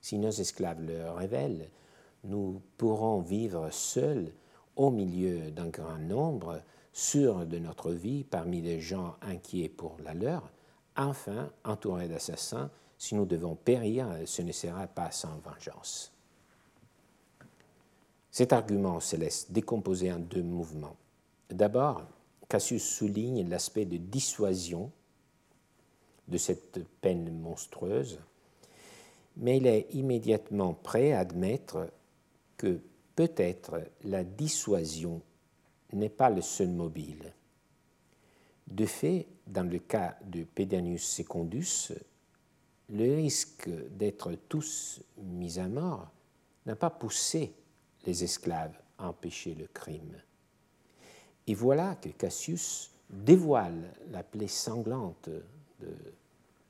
Si 0.00 0.16
nos 0.16 0.30
esclaves 0.30 0.80
le 0.80 1.10
révèlent, 1.10 1.68
nous 2.24 2.60
pourrons 2.76 3.20
vivre 3.20 3.70
seuls 3.70 4.32
au 4.76 4.90
milieu 4.90 5.50
d'un 5.50 5.68
grand 5.68 5.98
nombre, 5.98 6.62
sûrs 6.92 7.46
de 7.46 7.58
notre 7.58 7.92
vie 7.92 8.24
parmi 8.24 8.62
des 8.62 8.80
gens 8.80 9.16
inquiets 9.22 9.68
pour 9.68 9.96
la 10.04 10.14
leur, 10.14 10.50
enfin 10.96 11.50
entourés 11.64 12.08
d'assassins, 12.08 12.70
si 12.98 13.14
nous 13.14 13.26
devons 13.26 13.56
périr, 13.56 14.06
ce 14.26 14.42
ne 14.42 14.52
sera 14.52 14.86
pas 14.86 15.10
sans 15.10 15.36
vengeance. 15.38 16.12
Cet 18.30 18.52
argument 18.52 19.00
se 19.00 19.16
laisse 19.16 19.50
décomposer 19.50 20.12
en 20.12 20.18
deux 20.18 20.42
mouvements. 20.42 20.96
D'abord, 21.50 22.04
Cassius 22.48 22.84
souligne 22.84 23.48
l'aspect 23.48 23.84
de 23.84 23.96
dissuasion 23.96 24.90
de 26.28 26.38
cette 26.38 26.86
peine 27.00 27.30
monstrueuse, 27.40 28.20
mais 29.36 29.56
il 29.58 29.66
est 29.66 29.88
immédiatement 29.92 30.72
prêt 30.72 31.12
à 31.12 31.20
admettre 31.20 31.88
que 32.62 32.80
peut-être 33.16 33.82
la 34.04 34.22
dissuasion 34.22 35.20
n'est 35.92 36.08
pas 36.08 36.30
le 36.30 36.42
seul 36.42 36.68
mobile. 36.68 37.34
De 38.68 38.86
fait, 38.86 39.26
dans 39.48 39.68
le 39.68 39.80
cas 39.80 40.16
de 40.24 40.44
Pedanius 40.44 41.04
Secundus, 41.04 41.92
le 42.88 43.16
risque 43.16 43.68
d'être 43.90 44.32
tous 44.48 45.02
mis 45.16 45.58
à 45.58 45.66
mort 45.66 46.12
n'a 46.64 46.76
pas 46.76 46.90
poussé 46.90 47.52
les 48.06 48.22
esclaves 48.22 48.78
à 48.96 49.08
empêcher 49.08 49.56
le 49.56 49.66
crime. 49.66 50.22
Et 51.48 51.54
voilà 51.54 51.96
que 51.96 52.10
Cassius 52.10 52.92
dévoile 53.10 53.92
la 54.12 54.22
plaie 54.22 54.46
sanglante 54.46 55.28
de 55.80 55.96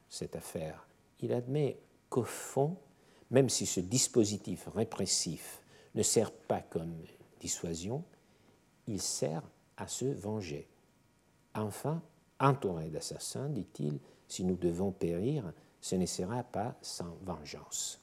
cette 0.09 0.36
affaire. 0.36 0.86
Il 1.20 1.34
admet 1.34 1.78
qu'au 2.09 2.24
fond, 2.24 2.78
même 3.30 3.51
si 3.51 3.66
ce 3.66 3.80
dispositif 3.80 4.68
répressif 4.74 5.62
ne 5.95 6.03
sert 6.03 6.32
pas 6.32 6.61
comme 6.61 6.95
dissuasion, 7.40 8.05
il 8.86 9.01
sert 9.01 9.43
à 9.76 9.86
se 9.88 10.05
venger. 10.05 10.68
Enfin, 11.55 12.03
entouré 12.40 12.88
d'assassins, 12.88 13.49
dit-il, 13.49 13.99
si 14.28 14.45
nous 14.45 14.57
devons 14.57 14.93
périr, 14.93 15.53
ce 15.80 15.97
ne 15.97 16.07
sera 16.07 16.43
pas 16.43 16.76
sans 16.80 17.16
vengeance. 17.24 18.01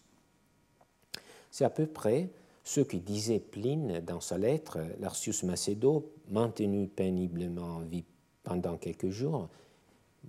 C'est 1.52 1.66
à 1.66 1.70
peu 1.70 1.88
près 1.88 2.30
ce 2.64 2.82
que 2.82 2.98
disait 2.98 3.40
Pline 3.40 4.00
dans 4.02 4.22
sa 4.22 4.38
lettre, 4.38 4.80
Larcius 5.00 5.44
Macedo, 5.44 6.14
maintenu 6.30 6.88
péniblement 6.88 7.78
en 7.78 7.80
vie 7.80 8.06
pendant 8.44 8.78
quelques 8.78 9.10
jours, 9.10 9.50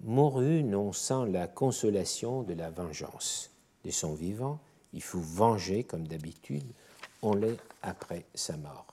mourut 0.02 0.62
non 0.62 0.92
sans 0.92 1.24
la 1.24 1.46
consolation 1.46 2.42
de 2.42 2.54
la 2.54 2.70
vengeance. 2.70 3.50
De 3.84 3.90
son 3.90 4.14
vivant, 4.14 4.58
il 4.92 5.02
fut 5.02 5.20
vengé, 5.20 5.84
comme 5.84 6.06
d'habitude, 6.06 6.72
on 7.22 7.34
l'est 7.34 7.58
après 7.82 8.26
sa 8.34 8.56
mort. 8.56 8.86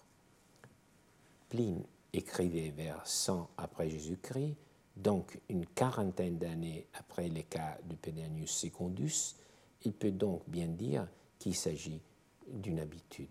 Pline 1.49 1.84
écrivait 2.13 2.73
vers 2.75 3.05
100 3.05 3.49
après 3.57 3.89
Jésus-Christ 3.89 4.55
donc 4.97 5.39
une 5.49 5.65
quarantaine 5.65 6.38
d'années 6.38 6.88
après 6.95 7.30
les 7.30 7.43
cas 7.43 7.78
de 7.86 7.95
Pedanius 7.95 8.51
Secundus, 8.51 9.36
il 9.84 9.93
peut 9.93 10.11
donc 10.11 10.41
bien 10.47 10.67
dire 10.67 11.07
qu'il 11.39 11.55
s'agit 11.55 12.01
d'une 12.47 12.80
habitude. 12.80 13.30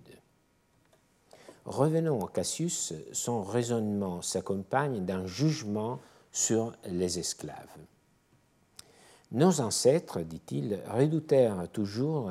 Revenons 1.64 2.24
à 2.24 2.28
Cassius, 2.28 2.94
son 3.12 3.42
raisonnement 3.42 4.22
s'accompagne 4.22 5.04
d'un 5.04 5.26
jugement 5.26 5.98
sur 6.30 6.72
les 6.84 7.18
esclaves. 7.18 7.76
Nos 9.32 9.60
ancêtres, 9.60 10.20
dit-il, 10.20 10.80
redoutèrent 10.88 11.68
toujours 11.72 12.30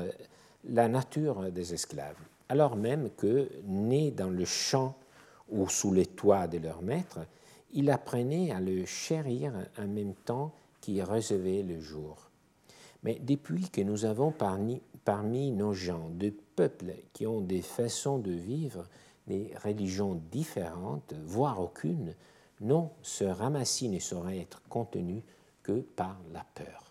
la 0.63 0.87
nature 0.87 1.51
des 1.51 1.73
esclaves, 1.73 2.15
alors 2.49 2.75
même 2.75 3.09
que, 3.17 3.49
nés 3.63 4.11
dans 4.11 4.29
le 4.29 4.45
champ 4.45 4.95
ou 5.49 5.67
sous 5.69 5.93
les 5.93 6.05
toits 6.05 6.47
de 6.47 6.57
leur 6.57 6.81
maître, 6.81 7.19
ils 7.73 7.89
apprenaient 7.91 8.51
à 8.51 8.59
le 8.59 8.85
chérir 8.85 9.53
en 9.77 9.87
même 9.87 10.13
temps 10.13 10.53
qu'ils 10.81 11.03
recevaient 11.03 11.63
le 11.63 11.79
jour. 11.79 12.29
Mais 13.03 13.19
depuis 13.19 13.69
que 13.69 13.81
nous 13.81 14.05
avons 14.05 14.31
parmi, 14.31 14.81
nos 15.51 15.73
gens 15.73 16.09
de 16.09 16.33
peuples 16.55 16.93
qui 17.13 17.27
ont 17.27 17.41
des 17.41 17.61
façons 17.61 18.17
de 18.17 18.31
vivre, 18.31 18.87
des 19.27 19.51
religions 19.63 20.19
différentes, 20.31 21.13
voire 21.25 21.61
aucune, 21.61 22.15
non, 22.61 22.91
ce 23.01 23.25
ramassis 23.25 23.89
ne 23.89 23.99
saurait 23.99 24.39
être 24.39 24.61
contenu 24.69 25.21
que 25.61 25.81
par 25.81 26.17
la 26.33 26.45
peur. 26.55 26.84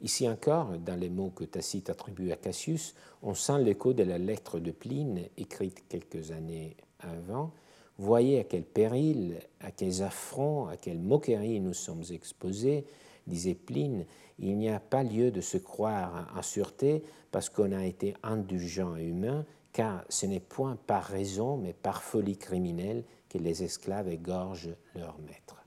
Ici 0.00 0.28
encore, 0.28 0.78
dans 0.78 0.94
les 0.94 1.10
mots 1.10 1.30
que 1.30 1.44
Tacite 1.44 1.90
attribue 1.90 2.30
à 2.30 2.36
Cassius, 2.36 2.94
on 3.22 3.34
sent 3.34 3.64
l'écho 3.64 3.92
de 3.92 4.04
la 4.04 4.18
lettre 4.18 4.60
de 4.60 4.70
Pline 4.70 5.22
écrite 5.36 5.88
quelques 5.88 6.30
années 6.30 6.76
avant. 7.00 7.50
Voyez 7.98 8.38
à 8.38 8.44
quel 8.44 8.62
péril, 8.62 9.40
à 9.60 9.72
quels 9.72 10.04
affronts, 10.04 10.68
à 10.68 10.76
quelles 10.76 11.00
moqueries 11.00 11.58
nous 11.58 11.74
sommes 11.74 12.04
exposés, 12.12 12.84
disait 13.26 13.56
Pline. 13.56 14.06
Il 14.38 14.56
n'y 14.56 14.68
a 14.68 14.78
pas 14.78 15.02
lieu 15.02 15.32
de 15.32 15.40
se 15.40 15.58
croire 15.58 16.32
en 16.36 16.42
sûreté 16.42 17.02
parce 17.32 17.48
qu'on 17.48 17.72
a 17.72 17.84
été 17.84 18.14
indulgent 18.22 18.94
et 18.96 19.04
humain, 19.04 19.44
car 19.72 20.04
ce 20.08 20.26
n'est 20.26 20.38
point 20.38 20.78
par 20.86 21.02
raison, 21.02 21.56
mais 21.56 21.72
par 21.72 22.04
folie 22.04 22.38
criminelle 22.38 23.02
que 23.28 23.38
les 23.38 23.64
esclaves 23.64 24.08
égorgent 24.08 24.76
leur 24.94 25.18
maître. 25.26 25.57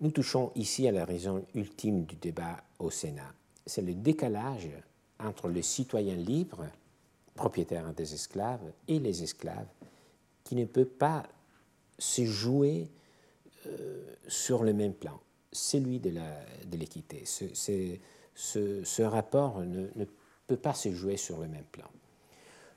Nous 0.00 0.10
touchons 0.10 0.52
ici 0.54 0.86
à 0.86 0.92
la 0.92 1.06
raison 1.06 1.46
ultime 1.54 2.04
du 2.04 2.16
débat 2.16 2.62
au 2.78 2.90
Sénat. 2.90 3.32
C'est 3.64 3.80
le 3.80 3.94
décalage 3.94 4.68
entre 5.18 5.48
le 5.48 5.62
citoyen 5.62 6.14
libre, 6.14 6.66
propriétaire 7.34 7.94
des 7.94 8.12
esclaves, 8.12 8.72
et 8.88 8.98
les 8.98 9.22
esclaves, 9.22 9.68
qui 10.44 10.54
ne 10.54 10.66
peut 10.66 10.84
pas 10.84 11.26
se 11.98 12.26
jouer 12.26 12.90
euh, 13.66 14.14
sur 14.28 14.64
le 14.64 14.74
même 14.74 14.92
plan, 14.92 15.18
celui 15.50 15.98
de 15.98 16.12
l'équité. 16.72 17.24
Ce, 17.24 19.02
rapport 19.02 19.60
ne, 19.60 19.88
ne 19.96 20.04
peut 20.46 20.58
pas 20.58 20.74
se 20.74 20.92
jouer 20.92 21.16
sur 21.16 21.38
le 21.38 21.48
même 21.48 21.64
plan. 21.72 21.88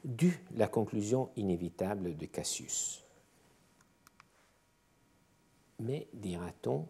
Dû 0.06 0.40
la 0.56 0.70
conclusion 0.70 1.30
inévitable 1.36 2.16
de 2.16 2.26
Cassius. 2.28 3.04
Mais, 5.82 6.08
dira-t-on, 6.14 6.88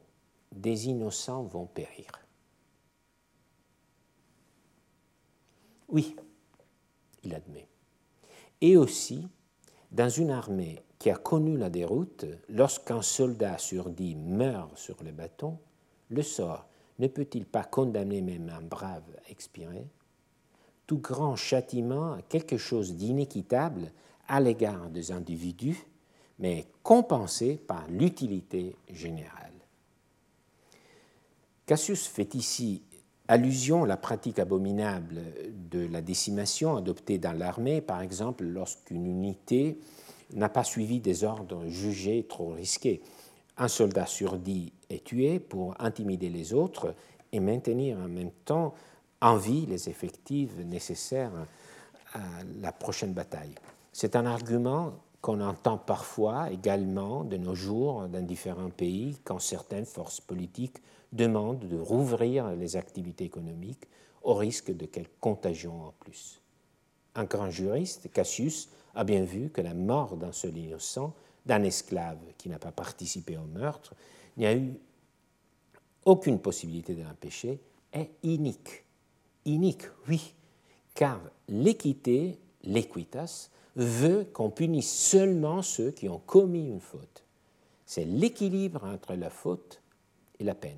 des 0.51 0.87
innocents 0.87 1.43
vont 1.43 1.65
périr. 1.65 2.11
Oui, 5.87 6.15
il 7.23 7.33
admet. 7.33 7.67
Et 8.61 8.77
aussi, 8.77 9.27
dans 9.91 10.09
une 10.09 10.29
armée 10.29 10.83
qui 10.99 11.09
a 11.09 11.15
connu 11.15 11.57
la 11.57 11.69
déroute, 11.69 12.25
lorsqu'un 12.49 13.01
soldat 13.01 13.57
sur 13.57 13.89
dix 13.89 14.15
meurt 14.15 14.77
sur 14.77 15.01
le 15.03 15.11
bâton, 15.11 15.57
le 16.09 16.21
sort 16.21 16.67
ne 16.99 17.07
peut-il 17.07 17.45
pas 17.45 17.63
condamner 17.63 18.21
même 18.21 18.49
un 18.49 18.61
brave 18.61 19.03
à 19.25 19.31
expirer 19.31 19.87
Tout 20.85 20.99
grand 20.99 21.35
châtiment 21.35 22.13
a 22.13 22.21
quelque 22.21 22.57
chose 22.57 22.95
d'inéquitable 22.95 23.91
à 24.27 24.39
l'égard 24.41 24.89
des 24.89 25.11
individus, 25.11 25.87
mais 26.37 26.67
compensé 26.83 27.55
par 27.55 27.87
l'utilité 27.87 28.75
générale. 28.91 29.48
Cassius 31.69 32.07
fait 32.07 32.33
ici 32.33 32.81
allusion 33.27 33.83
à 33.83 33.85
la 33.85 33.95
pratique 33.95 34.39
abominable 34.39 35.21
de 35.69 35.85
la 35.85 36.01
décimation 36.01 36.75
adoptée 36.75 37.19
dans 37.19 37.37
l'armée, 37.37 37.79
par 37.79 38.01
exemple 38.01 38.43
lorsqu'une 38.43 39.05
unité 39.05 39.77
n'a 40.33 40.49
pas 40.49 40.63
suivi 40.63 40.99
des 40.99 41.23
ordres 41.23 41.67
jugés 41.67 42.25
trop 42.27 42.53
risqués. 42.53 43.03
Un 43.55 43.67
soldat 43.67 44.07
sur 44.07 44.39
dix 44.39 44.73
est 44.89 45.03
tué 45.03 45.39
pour 45.39 45.75
intimider 45.79 46.31
les 46.31 46.55
autres 46.55 46.95
et 47.31 47.39
maintenir 47.39 47.99
en 47.99 48.07
même 48.07 48.31
temps 48.45 48.73
en 49.21 49.35
vie 49.35 49.67
les 49.67 49.89
effectifs 49.89 50.57
nécessaires 50.65 51.45
à 52.15 52.19
la 52.61 52.71
prochaine 52.71 53.13
bataille. 53.13 53.53
C'est 53.93 54.15
un 54.15 54.25
argument 54.25 54.93
qu'on 55.21 55.39
entend 55.39 55.77
parfois 55.77 56.49
également 56.51 57.23
de 57.23 57.37
nos 57.37 57.53
jours 57.53 58.07
dans 58.07 58.25
différents 58.25 58.71
pays 58.71 59.19
quand 59.23 59.37
certaines 59.37 59.85
forces 59.85 60.19
politiques 60.19 60.81
demande 61.11 61.67
de 61.67 61.77
rouvrir 61.77 62.49
les 62.51 62.75
activités 62.75 63.25
économiques 63.25 63.87
au 64.21 64.33
risque 64.33 64.75
de 64.75 64.85
quelques 64.85 65.19
contagions 65.19 65.83
en 65.83 65.93
plus. 65.99 66.41
Un 67.15 67.23
grand 67.23 67.49
juriste, 67.49 68.11
Cassius, 68.11 68.69
a 68.95 69.03
bien 69.03 69.23
vu 69.23 69.49
que 69.49 69.61
la 69.61 69.73
mort 69.73 70.17
d'un 70.17 70.31
seul 70.31 70.57
innocent, 70.57 71.13
d'un 71.45 71.63
esclave 71.63 72.19
qui 72.37 72.49
n'a 72.49 72.59
pas 72.59 72.71
participé 72.71 73.37
au 73.37 73.45
meurtre, 73.45 73.93
n'y 74.37 74.45
a 74.45 74.55
eu 74.55 74.73
aucune 76.05 76.39
possibilité 76.39 76.95
de 76.95 77.03
l'empêcher, 77.03 77.59
est 77.93 78.09
inique. 78.23 78.85
Inique, 79.45 79.85
oui, 80.07 80.33
car 80.93 81.19
l'équité, 81.47 82.39
l'équitas, 82.63 83.49
veut 83.75 84.25
qu'on 84.33 84.49
punisse 84.49 84.91
seulement 84.91 85.61
ceux 85.61 85.91
qui 85.91 86.09
ont 86.09 86.19
commis 86.19 86.67
une 86.67 86.81
faute. 86.81 87.23
C'est 87.85 88.05
l'équilibre 88.05 88.83
entre 88.83 89.15
la 89.15 89.29
faute 89.29 89.81
et 90.39 90.43
la 90.43 90.55
peine. 90.55 90.77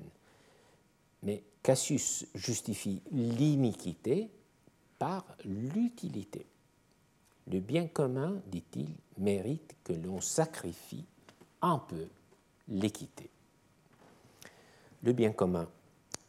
Mais 1.22 1.42
Cassius 1.62 2.26
justifie 2.34 3.00
l'iniquité 3.12 4.30
par 4.98 5.24
l'utilité. 5.44 6.46
Le 7.50 7.60
bien 7.60 7.86
commun, 7.86 8.40
dit-il, 8.46 8.88
mérite 9.18 9.74
que 9.84 9.92
l'on 9.92 10.20
sacrifie 10.20 11.04
un 11.60 11.78
peu 11.78 12.06
l'équité. 12.68 13.30
Le 15.02 15.12
bien 15.12 15.32
commun, 15.32 15.68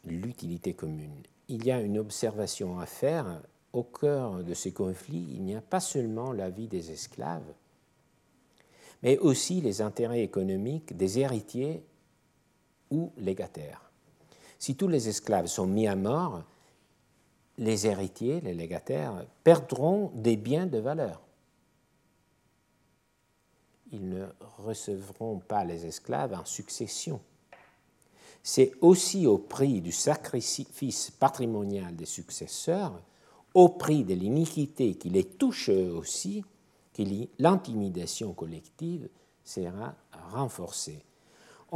l'utilité 0.04 0.74
commune. 0.74 1.22
Il 1.48 1.64
y 1.64 1.70
a 1.70 1.80
une 1.80 1.98
observation 1.98 2.78
à 2.78 2.86
faire. 2.86 3.42
Au 3.72 3.82
cœur 3.82 4.44
de 4.44 4.54
ces 4.54 4.72
conflits, 4.72 5.26
il 5.32 5.42
n'y 5.42 5.56
a 5.56 5.60
pas 5.60 5.80
seulement 5.80 6.32
la 6.32 6.48
vie 6.48 6.68
des 6.68 6.92
esclaves, 6.92 7.52
mais 9.02 9.18
aussi 9.18 9.60
les 9.60 9.82
intérêts 9.82 10.22
économiques 10.22 10.96
des 10.96 11.18
héritiers 11.18 11.82
ou 12.92 13.12
légataires. 13.16 13.90
Si 14.64 14.76
tous 14.76 14.88
les 14.88 15.10
esclaves 15.10 15.46
sont 15.46 15.66
mis 15.66 15.86
à 15.86 15.94
mort, 15.94 16.42
les 17.58 17.86
héritiers, 17.86 18.40
les 18.40 18.54
légataires, 18.54 19.26
perdront 19.42 20.10
des 20.14 20.38
biens 20.38 20.64
de 20.64 20.78
valeur. 20.78 21.20
Ils 23.92 24.08
ne 24.08 24.24
recevront 24.56 25.38
pas 25.38 25.64
les 25.64 25.84
esclaves 25.84 26.32
en 26.32 26.46
succession. 26.46 27.20
C'est 28.42 28.72
aussi 28.80 29.26
au 29.26 29.36
prix 29.36 29.82
du 29.82 29.92
sacrifice 29.92 31.10
patrimonial 31.10 31.94
des 31.94 32.06
successeurs, 32.06 33.02
au 33.52 33.68
prix 33.68 34.02
de 34.02 34.14
l'iniquité 34.14 34.94
qui 34.94 35.10
les 35.10 35.24
touche 35.24 35.68
aussi, 35.68 36.42
que 36.94 37.02
l'intimidation 37.38 38.32
collective 38.32 39.10
sera 39.44 39.94
renforcée 40.30 41.04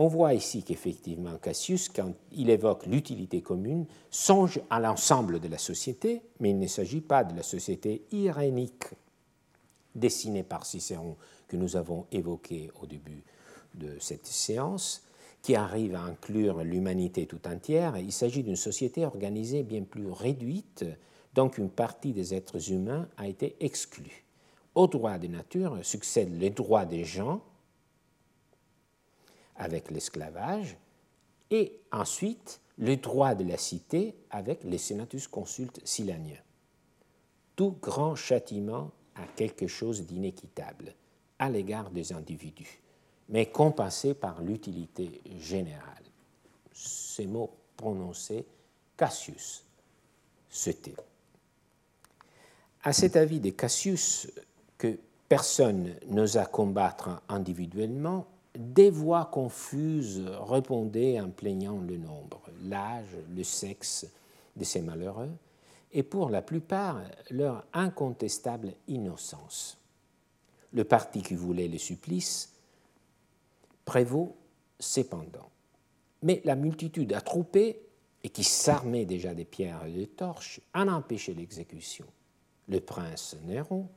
on 0.00 0.06
voit 0.06 0.32
ici 0.32 0.62
qu'effectivement 0.62 1.36
Cassius, 1.38 1.88
quand 1.88 2.14
il 2.30 2.50
évoque 2.50 2.86
l'utilité 2.86 3.42
commune, 3.42 3.84
songe 4.12 4.60
à 4.70 4.78
l'ensemble 4.78 5.40
de 5.40 5.48
la 5.48 5.58
société, 5.58 6.22
mais 6.38 6.50
il 6.50 6.58
ne 6.60 6.68
s'agit 6.68 7.00
pas 7.00 7.24
de 7.24 7.36
la 7.36 7.42
société 7.42 8.04
irénique 8.12 8.84
dessinée 9.96 10.44
par 10.44 10.66
Cicéron 10.66 11.16
que 11.48 11.56
nous 11.56 11.76
avons 11.76 12.06
évoquée 12.12 12.70
au 12.80 12.86
début 12.86 13.24
de 13.74 13.96
cette 13.98 14.26
séance, 14.26 15.02
qui 15.42 15.56
arrive 15.56 15.96
à 15.96 16.02
inclure 16.02 16.62
l'humanité 16.62 17.26
tout 17.26 17.48
entière. 17.48 17.96
Il 17.98 18.12
s'agit 18.12 18.44
d'une 18.44 18.54
société 18.54 19.04
organisée 19.04 19.64
bien 19.64 19.82
plus 19.82 20.12
réduite, 20.12 20.84
donc 21.34 21.58
une 21.58 21.70
partie 21.70 22.12
des 22.12 22.34
êtres 22.34 22.70
humains 22.70 23.08
a 23.16 23.26
été 23.26 23.56
exclue. 23.58 24.24
Au 24.76 24.86
droit 24.86 25.18
de 25.18 25.26
nature 25.26 25.76
succèdent 25.82 26.38
les 26.38 26.50
droits 26.50 26.84
des 26.84 27.04
gens, 27.04 27.42
avec 29.58 29.90
l'esclavage, 29.90 30.76
et 31.50 31.80
ensuite 31.92 32.60
le 32.78 32.96
droit 32.96 33.34
de 33.34 33.44
la 33.44 33.58
cité 33.58 34.14
avec 34.30 34.64
les 34.64 34.78
senatus 34.78 35.28
consultes 35.28 35.80
silaniens. 35.84 36.42
Tout 37.56 37.76
grand 37.82 38.14
châtiment 38.14 38.92
a 39.16 39.26
quelque 39.36 39.66
chose 39.66 40.06
d'inéquitable 40.06 40.94
à 41.38 41.50
l'égard 41.50 41.90
des 41.90 42.12
individus. 42.12 42.80
mais 43.28 43.46
compensée 43.46 44.14
par 44.14 44.40
l'utilité 44.42 45.20
générale. 45.38 46.04
Ces 46.72 47.26
mots 47.26 47.54
prononcés, 47.76 48.46
Cassius 48.96 49.64
se 50.48 50.70
tait. 50.70 50.96
À 52.82 52.92
cet 52.92 53.16
avis 53.16 53.40
de 53.40 53.50
Cassius, 53.50 54.30
que 54.78 54.98
personne 55.28 55.94
n'osa 56.06 56.46
combattre 56.46 57.22
individuellement, 57.28 58.26
des 58.58 58.90
voix 58.90 59.26
confuses 59.26 60.20
répondaient 60.40 61.20
en 61.20 61.30
plaignant 61.30 61.80
le 61.80 61.96
nombre, 61.96 62.42
l'âge, 62.64 63.16
le 63.30 63.44
sexe 63.44 64.04
de 64.56 64.64
ces 64.64 64.82
malheureux, 64.82 65.30
et 65.92 66.02
pour 66.02 66.28
la 66.28 66.42
plupart 66.42 67.00
leur 67.30 67.64
incontestable 67.72 68.74
innocence. 68.88 69.78
Le 70.72 70.82
parti 70.82 71.22
qui 71.22 71.36
voulait 71.36 71.68
le 71.68 71.78
supplice 71.78 72.52
prévaut 73.84 74.36
cependant. 74.80 75.50
Mais 76.22 76.42
la 76.44 76.56
multitude 76.56 77.12
attroupée 77.12 77.80
et 78.24 78.28
qui 78.28 78.42
s'armait 78.42 79.06
déjà 79.06 79.34
des 79.34 79.44
pierres 79.44 79.86
et 79.86 79.92
des 79.92 80.08
torches 80.08 80.60
en 80.74 80.88
empêchait 80.88 81.32
l'exécution. 81.32 82.06
Le 82.68 82.80
prince 82.80 83.36
Néron 83.44 83.88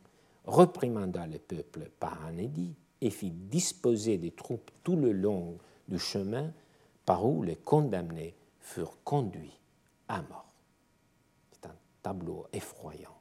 reprimanda 0.45 1.25
le 1.25 1.39
peuple 1.39 1.89
par 1.99 2.23
un 2.25 2.37
édit 2.37 2.75
et 3.01 3.09
fit 3.09 3.31
disposer 3.31 4.17
des 4.17 4.31
troupes 4.31 4.71
tout 4.83 4.95
le 4.95 5.11
long 5.11 5.57
du 5.87 5.99
chemin 5.99 6.51
par 7.05 7.25
où 7.25 7.43
les 7.43 7.55
condamnés 7.55 8.35
furent 8.59 8.97
conduits 9.03 9.59
à 10.07 10.21
mort. 10.21 10.53
C'est 11.51 11.67
un 11.67 11.75
tableau 12.03 12.45
effroyant. 12.53 13.17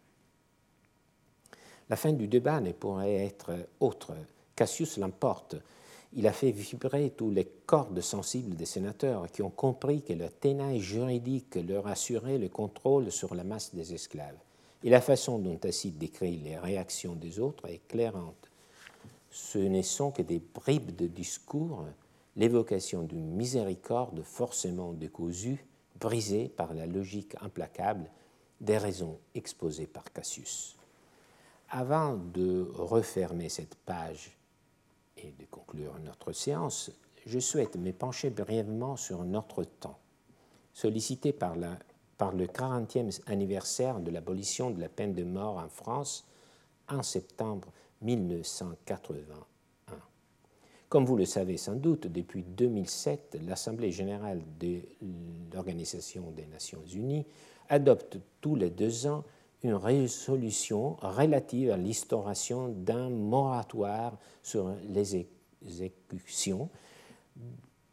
La 1.88 1.96
fin 1.96 2.12
du 2.12 2.28
débat 2.28 2.60
ne 2.60 2.72
pourrait 2.72 3.14
être 3.14 3.52
autre. 3.80 4.14
Cassius 4.54 4.98
l'emporte. 4.98 5.56
Il 6.12 6.26
a 6.26 6.32
fait 6.32 6.50
vibrer 6.50 7.10
tous 7.10 7.30
les 7.30 7.46
cordes 7.66 8.00
sensibles 8.00 8.56
des 8.56 8.66
sénateurs 8.66 9.30
qui 9.30 9.42
ont 9.42 9.50
compris 9.50 10.02
que 10.02 10.12
le 10.12 10.28
tenaille 10.28 10.80
juridique 10.80 11.54
leur 11.56 11.86
assurait 11.86 12.38
le 12.38 12.48
contrôle 12.48 13.10
sur 13.10 13.34
la 13.34 13.44
masse 13.44 13.74
des 13.74 13.94
esclaves. 13.94 14.38
Et 14.82 14.90
la 14.90 15.00
façon 15.00 15.38
dont 15.38 15.56
Tacite 15.56 15.98
décrit 15.98 16.36
les 16.36 16.58
réactions 16.58 17.14
des 17.14 17.38
autres 17.38 17.68
est 17.68 17.74
éclairante 17.74 18.49
ce 19.30 19.58
ne 19.58 19.82
sont 19.82 20.10
que 20.10 20.22
des 20.22 20.40
bribes 20.40 20.94
de 20.96 21.06
discours, 21.06 21.84
l'évocation 22.36 23.02
d'une 23.02 23.30
miséricorde 23.30 24.22
forcément 24.22 24.92
décousue, 24.92 25.64
brisée 25.98 26.48
par 26.48 26.74
la 26.74 26.86
logique 26.86 27.36
implacable 27.40 28.10
des 28.60 28.78
raisons 28.78 29.18
exposées 29.34 29.86
par 29.86 30.12
Cassius. 30.12 30.76
Avant 31.70 32.16
de 32.16 32.68
refermer 32.74 33.48
cette 33.48 33.76
page 33.76 34.36
et 35.16 35.32
de 35.38 35.44
conclure 35.50 35.94
notre 36.04 36.32
séance, 36.32 36.90
je 37.26 37.38
souhaite 37.38 37.76
me 37.76 37.92
pencher 37.92 38.30
brièvement 38.30 38.96
sur 38.96 39.24
notre 39.24 39.64
temps. 39.64 39.98
Sollicité 40.72 41.32
par, 41.32 41.54
le 41.56 42.46
40e 42.46 43.20
anniversaire 43.26 44.00
de 44.00 44.10
l'abolition 44.10 44.70
de 44.70 44.80
la 44.80 44.88
peine 44.88 45.14
de 45.14 45.24
mort 45.24 45.58
en 45.58 45.68
France 45.68 46.26
en 46.88 47.02
septembre 47.02 47.68
1981. 48.02 49.24
Comme 50.88 51.04
vous 51.04 51.16
le 51.16 51.24
savez 51.24 51.56
sans 51.56 51.76
doute, 51.76 52.08
depuis 52.08 52.42
2007, 52.42 53.38
l'Assemblée 53.46 53.92
générale 53.92 54.42
de 54.58 54.80
l'Organisation 55.54 56.32
des 56.32 56.46
Nations 56.46 56.82
Unies 56.92 57.26
adopte 57.68 58.18
tous 58.40 58.56
les 58.56 58.70
deux 58.70 59.06
ans 59.06 59.24
une 59.62 59.74
résolution 59.74 60.96
relative 61.00 61.70
à 61.70 61.76
l'instauration 61.76 62.68
d'un 62.68 63.08
moratoire 63.08 64.18
sur 64.42 64.74
les 64.88 65.28
exécutions 65.62 66.68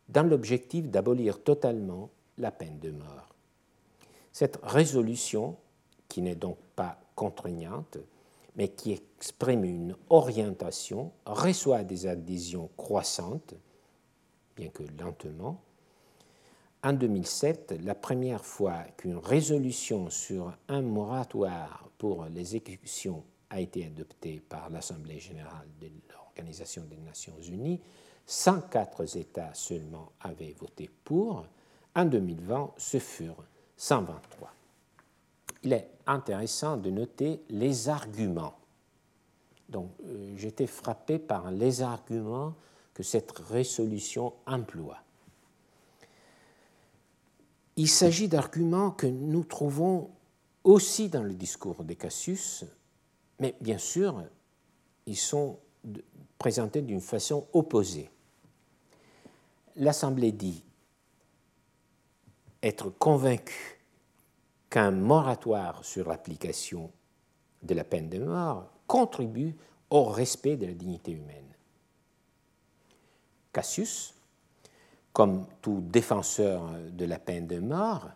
dans 0.09 0.23
l'objectif 0.23 0.89
d'abolir 0.89 1.43
totalement 1.43 2.09
la 2.37 2.51
peine 2.51 2.79
de 2.79 2.91
mort. 2.91 3.35
Cette 4.31 4.59
résolution, 4.63 5.57
qui 6.07 6.21
n'est 6.21 6.35
donc 6.35 6.57
pas 6.75 6.99
contraignante, 7.15 7.97
mais 8.57 8.69
qui 8.69 8.91
exprime 8.91 9.63
une 9.63 9.95
orientation, 10.09 11.11
reçoit 11.25 11.83
des 11.83 12.07
adhésions 12.07 12.69
croissantes, 12.75 13.53
bien 14.55 14.69
que 14.69 14.83
lentement. 14.99 15.61
En 16.83 16.93
2007, 16.93 17.75
la 17.83 17.95
première 17.95 18.43
fois 18.43 18.83
qu'une 18.97 19.17
résolution 19.17 20.09
sur 20.09 20.51
un 20.67 20.81
moratoire 20.81 21.89
pour 21.97 22.25
les 22.25 22.55
exécutions 22.55 23.23
a 23.49 23.61
été 23.61 23.85
adoptée 23.85 24.41
par 24.41 24.69
l'Assemblée 24.69 25.19
générale 25.19 25.67
de 25.79 25.87
l'Organisation 26.11 26.83
des 26.83 26.97
Nations 26.97 27.39
Unies, 27.41 27.79
104 28.25 29.17
États 29.17 29.53
seulement 29.53 30.11
avaient 30.19 30.55
voté 30.59 30.89
pour. 31.03 31.45
En 31.95 32.05
2020, 32.05 32.73
ce 32.77 32.99
furent 32.99 33.45
123 33.77 34.56
il 35.63 35.73
est 35.73 35.89
intéressant 36.05 36.77
de 36.77 36.89
noter 36.89 37.41
les 37.49 37.89
arguments. 37.89 38.57
Donc, 39.69 39.91
euh, 40.05 40.33
j'étais 40.37 40.67
frappé 40.67 41.19
par 41.19 41.51
les 41.51 41.81
arguments 41.81 42.53
que 42.93 43.03
cette 43.03 43.31
résolution 43.31 44.33
emploie. 44.45 44.99
Il 47.75 47.89
s'agit 47.89 48.27
d'arguments 48.27 48.91
que 48.91 49.07
nous 49.07 49.43
trouvons 49.43 50.09
aussi 50.63 51.09
dans 51.09 51.23
le 51.23 51.33
discours 51.33 51.83
de 51.83 51.93
Cassius, 51.93 52.65
mais 53.39 53.55
bien 53.61 53.77
sûr, 53.77 54.23
ils 55.05 55.17
sont 55.17 55.59
présentés 56.37 56.81
d'une 56.81 57.01
façon 57.01 57.47
opposée. 57.53 58.09
L'Assemblée 59.75 60.31
dit 60.31 60.63
être 62.63 62.89
convaincue 62.89 63.76
qu'un 64.70 64.91
moratoire 64.91 65.84
sur 65.84 66.07
l'application 66.07 66.91
de 67.63 67.74
la 67.74 67.84
peine 67.84 68.09
de 68.09 68.20
mort 68.20 68.70
contribue 68.86 69.55
au 69.89 70.05
respect 70.05 70.57
de 70.57 70.65
la 70.65 70.74
dignité 70.74 71.11
humaine. 71.11 71.53
Cassius, 73.53 74.13
comme 75.13 75.47
tout 75.61 75.82
défenseur 75.82 76.70
de 76.91 77.05
la 77.05 77.18
peine 77.18 77.47
de 77.47 77.59
mort, 77.59 78.09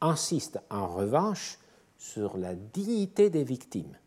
insiste 0.00 0.60
en 0.70 0.86
revanche 0.86 1.58
sur 1.96 2.36
la 2.36 2.54
dignité 2.54 3.30
des 3.30 3.42
victimes. 3.42 3.98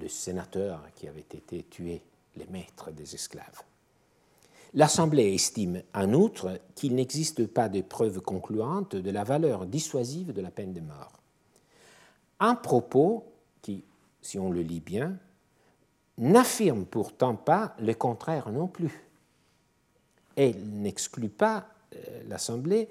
Le 0.00 0.08
sénateur 0.08 0.82
qui 0.94 1.06
avait 1.06 1.20
été 1.20 1.64
tué, 1.64 2.02
les 2.36 2.46
maîtres 2.46 2.90
des 2.90 3.14
esclaves. 3.14 3.62
L'Assemblée 4.74 5.32
estime 5.32 5.82
en 5.94 6.12
outre 6.14 6.58
qu'il 6.74 6.96
n'existe 6.96 7.46
pas 7.46 7.68
de 7.68 7.80
preuves 7.80 8.20
concluantes 8.20 8.96
de 8.96 9.10
la 9.10 9.22
valeur 9.22 9.66
dissuasive 9.66 10.32
de 10.32 10.40
la 10.40 10.50
peine 10.50 10.72
de 10.72 10.80
mort. 10.80 11.12
Un 12.40 12.56
propos 12.56 13.24
qui, 13.62 13.84
si 14.20 14.36
on 14.36 14.50
le 14.50 14.62
lit 14.62 14.80
bien, 14.80 15.16
n'affirme 16.18 16.86
pourtant 16.86 17.36
pas 17.36 17.76
le 17.78 17.94
contraire 17.94 18.50
non 18.50 18.66
plus. 18.66 19.04
Elle 20.34 20.60
n'exclut 20.80 21.28
pas, 21.28 21.68
euh, 21.94 22.22
l'Assemblée, 22.28 22.88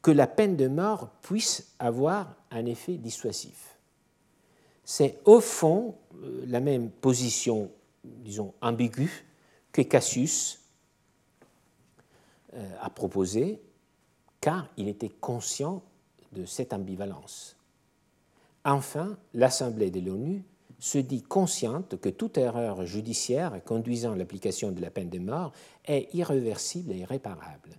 que 0.00 0.10
la 0.10 0.26
peine 0.26 0.56
de 0.56 0.68
mort 0.68 1.10
puisse 1.20 1.74
avoir 1.78 2.34
un 2.50 2.64
effet 2.64 2.96
dissuasif. 2.96 3.76
C'est 4.84 5.18
au 5.26 5.40
fond 5.40 5.96
euh, 6.14 6.44
la 6.46 6.60
même 6.60 6.88
position, 6.88 7.70
disons, 8.04 8.54
ambiguë 8.62 9.26
que 9.72 9.82
Cassius 9.82 10.60
euh, 12.56 12.76
a 12.80 12.90
proposé, 12.90 13.60
car 14.40 14.68
il 14.76 14.88
était 14.88 15.08
conscient 15.08 15.82
de 16.32 16.44
cette 16.44 16.72
ambivalence. 16.72 17.56
Enfin, 18.64 19.16
l'Assemblée 19.34 19.90
de 19.90 20.00
l'ONU 20.00 20.42
se 20.78 20.98
dit 20.98 21.22
consciente 21.22 22.00
que 22.00 22.08
toute 22.08 22.38
erreur 22.38 22.84
judiciaire 22.84 23.62
conduisant 23.64 24.12
à 24.12 24.16
l'application 24.16 24.72
de 24.72 24.80
la 24.80 24.90
peine 24.90 25.08
de 25.08 25.18
mort 25.18 25.52
est 25.84 26.08
irréversible 26.14 26.92
et 26.92 26.98
irréparable. 26.98 27.70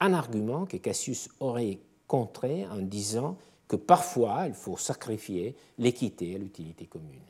Un 0.00 0.12
argument 0.12 0.66
que 0.66 0.76
Cassius 0.76 1.28
aurait 1.40 1.78
contré 2.06 2.66
en 2.66 2.78
disant 2.78 3.36
que 3.68 3.76
parfois 3.76 4.46
il 4.46 4.54
faut 4.54 4.76
sacrifier 4.76 5.56
l'équité 5.78 6.32
et 6.32 6.38
l'utilité 6.38 6.86
commune. 6.86 7.20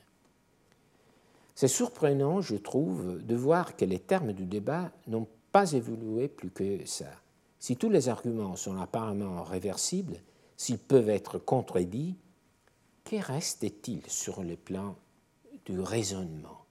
C'est 1.54 1.68
surprenant, 1.68 2.42
je 2.42 2.56
trouve, 2.56 3.24
de 3.24 3.34
voir 3.34 3.76
que 3.76 3.86
les 3.86 3.98
termes 3.98 4.32
du 4.32 4.44
débat 4.44 4.90
n'ont 5.06 5.26
pas 5.52 5.72
évoluer 5.72 6.28
plus 6.28 6.50
que 6.50 6.84
ça. 6.86 7.10
Si 7.58 7.76
tous 7.76 7.90
les 7.90 8.08
arguments 8.08 8.56
sont 8.56 8.76
apparemment 8.78 9.42
réversibles, 9.42 10.20
s'ils 10.56 10.78
peuvent 10.78 11.08
être 11.08 11.38
contredits, 11.38 12.16
que 13.04 13.16
reste-t-il 13.16 14.06
sur 14.08 14.42
le 14.42 14.56
plan 14.56 14.96
du 15.64 15.80
raisonnement? 15.80 16.64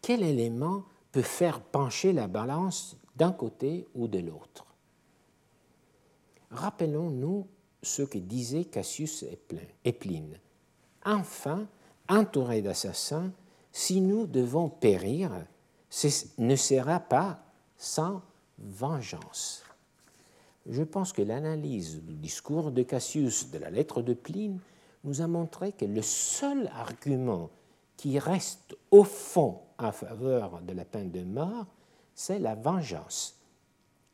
Quel 0.00 0.22
élément 0.22 0.84
peut 1.12 1.22
faire 1.22 1.60
pencher 1.60 2.12
la 2.12 2.26
balance 2.26 2.96
d'un 3.16 3.32
côté 3.32 3.86
ou 3.94 4.08
de 4.08 4.18
l'autre? 4.18 4.66
Rappelons-nous 6.50 7.46
ce 7.82 8.02
que 8.02 8.18
disait 8.18 8.64
Cassius 8.64 9.24
et 9.84 9.92
Pline. 9.92 10.38
Enfin, 11.04 11.66
entourés 12.08 12.62
d'assassins, 12.62 13.32
si 13.72 14.00
nous 14.00 14.26
devons 14.26 14.68
périr, 14.68 15.30
ne 16.38 16.56
sera 16.56 17.00
pas 17.00 17.40
sans 17.76 18.22
vengeance. 18.58 19.64
Je 20.68 20.82
pense 20.82 21.12
que 21.12 21.22
l'analyse 21.22 22.02
du 22.02 22.14
discours 22.14 22.70
de 22.70 22.82
Cassius 22.82 23.50
de 23.50 23.58
la 23.58 23.70
lettre 23.70 24.02
de 24.02 24.14
Pline 24.14 24.60
nous 25.04 25.22
a 25.22 25.26
montré 25.26 25.72
que 25.72 25.86
le 25.86 26.02
seul 26.02 26.68
argument 26.74 27.50
qui 27.96 28.18
reste 28.18 28.76
au 28.90 29.04
fond 29.04 29.60
en 29.78 29.92
faveur 29.92 30.60
de 30.60 30.72
la 30.72 30.84
peine 30.84 31.10
de 31.10 31.22
mort, 31.22 31.66
c'est 32.14 32.38
la 32.38 32.54
vengeance. 32.54 33.38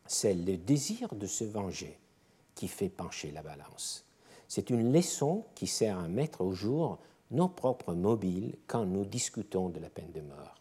C'est 0.07 0.35
le 0.35 0.57
désir 0.57 1.15
de 1.15 1.27
se 1.27 1.45
venger 1.45 1.99
qui 2.55 2.69
fait 2.69 2.89
pencher 2.89 3.31
la 3.31 3.43
balance. 3.43 4.05
C'est 4.47 4.71
une 4.71 4.93
leçon 4.93 5.45
qui 5.55 5.67
sert 5.67 5.99
à 5.99 6.07
mettre 6.07 6.43
au 6.43 6.53
jour 6.53 6.99
nos 7.31 7.49
propres 7.49 7.95
mobiles 7.95 8.55
quand 8.67 8.85
nous 8.85 9.05
discutons 9.05 9.71
de 9.71 9.81
la 9.81 9.91
peine 9.91 10.13
de 10.13 10.21
mort. 10.21 10.55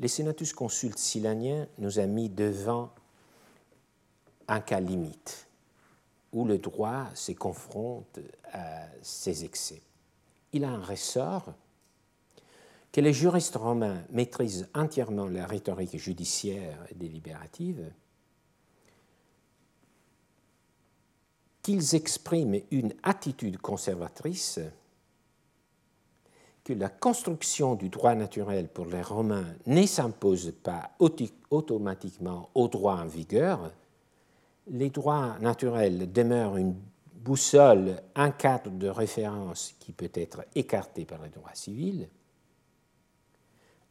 Les 0.00 0.08
Senatus 0.08 0.52
consultes 0.52 0.98
silanien 0.98 1.66
nous 1.78 1.98
a 1.98 2.06
mis 2.06 2.28
devant 2.28 2.90
un 4.46 4.60
cas 4.60 4.80
limite 4.80 5.48
où 6.32 6.44
le 6.44 6.58
droit 6.58 7.06
se 7.14 7.32
confronte 7.32 8.20
à 8.52 8.86
ses 9.02 9.44
excès. 9.44 9.82
Il 10.52 10.64
a 10.64 10.70
un 10.70 10.82
ressort 10.82 11.52
que 12.92 13.00
les 13.00 13.12
juristes 13.12 13.56
romains 13.56 14.02
maîtrisent 14.10 14.68
entièrement 14.74 15.26
la 15.26 15.46
rhétorique 15.46 15.96
judiciaire 15.96 16.78
et 16.90 16.94
délibérative, 16.94 17.92
qu'ils 21.62 21.94
expriment 21.94 22.60
une 22.70 22.94
attitude 23.02 23.58
conservatrice, 23.58 24.58
que 26.68 26.74
la 26.74 26.90
construction 26.90 27.76
du 27.76 27.88
droit 27.88 28.14
naturel 28.14 28.68
pour 28.68 28.84
les 28.84 29.00
Romains 29.00 29.54
ne 29.64 29.86
s'impose 29.86 30.52
pas 30.62 30.90
automatiquement 30.98 32.50
au 32.54 32.68
droit 32.68 32.96
en 32.96 33.06
vigueur, 33.06 33.72
les 34.66 34.90
droits 34.90 35.38
naturels 35.40 36.12
demeurent 36.12 36.58
une 36.58 36.76
boussole, 37.14 38.02
un 38.14 38.30
cadre 38.30 38.70
de 38.70 38.86
référence 38.86 39.76
qui 39.80 39.92
peut 39.92 40.10
être 40.12 40.44
écarté 40.54 41.06
par 41.06 41.22
les 41.22 41.30
droits 41.30 41.54
civils. 41.54 42.06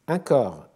Encore, 0.07 0.67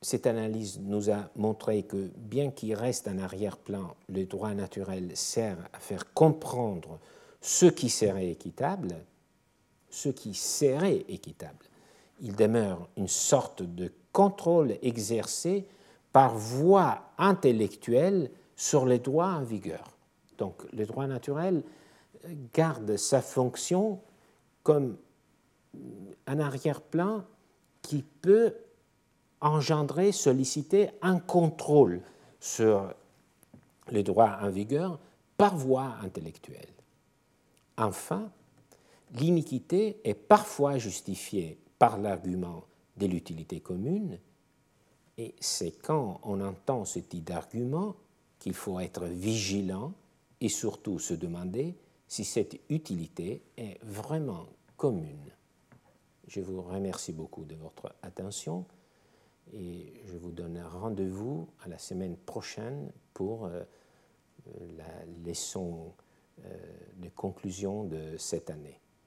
cette 0.00 0.26
analyse 0.26 0.80
nous 0.80 1.10
a 1.10 1.28
montré 1.36 1.82
que 1.82 2.10
bien 2.16 2.50
qu'il 2.50 2.72
reste 2.72 3.08
un 3.08 3.18
arrière-plan, 3.18 3.94
le 4.08 4.24
droit 4.24 4.54
naturel 4.54 5.14
sert 5.14 5.58
à 5.74 5.80
faire 5.80 6.14
comprendre 6.14 6.98
ce 7.42 7.66
qui 7.66 7.90
serait 7.90 8.30
équitable, 8.30 9.04
ce 9.90 10.08
qui 10.08 10.34
serait 10.34 11.04
équitable. 11.08 11.66
Il 12.20 12.34
demeure 12.34 12.88
une 12.96 13.08
sorte 13.08 13.62
de 13.62 13.92
contrôle 14.12 14.76
exercé 14.82 15.66
par 16.12 16.34
voie 16.36 17.02
intellectuelle 17.18 18.30
sur 18.56 18.86
les 18.86 18.98
droits 18.98 19.32
en 19.32 19.42
vigueur. 19.42 19.96
Donc 20.38 20.62
le 20.72 20.86
droit 20.86 21.06
naturel 21.06 21.62
garde 22.54 22.96
sa 22.96 23.20
fonction 23.20 24.00
comme 24.62 24.96
un 26.26 26.40
arrière-plan 26.40 27.24
qui 27.82 28.02
peut 28.22 28.54
engendrer, 29.40 30.12
solliciter 30.12 30.90
un 31.02 31.18
contrôle 31.18 32.00
sur 32.40 32.92
les 33.90 34.02
droits 34.02 34.38
en 34.40 34.50
vigueur 34.50 34.98
par 35.36 35.56
voie 35.56 35.94
intellectuelle. 36.02 36.72
Enfin, 37.76 38.30
l'iniquité 39.14 40.00
est 40.04 40.14
parfois 40.14 40.78
justifiée 40.78 41.58
par 41.78 41.98
l'argument 41.98 42.64
de 42.96 43.06
l'utilité 43.06 43.60
commune 43.60 44.18
et 45.18 45.34
c'est 45.40 45.72
quand 45.72 46.20
on 46.22 46.40
entend 46.40 46.84
ce 46.84 46.98
type 46.98 47.24
d'argument 47.24 47.96
qu'il 48.38 48.54
faut 48.54 48.80
être 48.80 49.06
vigilant 49.06 49.94
et 50.40 50.48
surtout 50.48 50.98
se 50.98 51.14
demander 51.14 51.74
si 52.08 52.24
cette 52.24 52.58
utilité 52.68 53.42
est 53.56 53.78
vraiment 53.82 54.46
commune. 54.76 55.32
Je 56.28 56.40
vous 56.40 56.60
remercie 56.60 57.12
beaucoup 57.12 57.44
de 57.44 57.54
votre 57.54 57.94
attention 58.02 58.66
et 59.52 59.92
je 60.06 60.16
vous 60.16 60.32
donne 60.32 60.60
rendez-vous 60.60 61.48
à 61.64 61.68
la 61.68 61.78
semaine 61.78 62.16
prochaine 62.16 62.90
pour 63.14 63.46
euh, 63.46 63.62
la 64.76 65.04
leçon 65.24 65.92
euh, 66.44 66.58
de 66.96 67.08
conclusion 67.08 67.84
de 67.84 68.16
cette 68.18 68.50
année. 68.50 68.80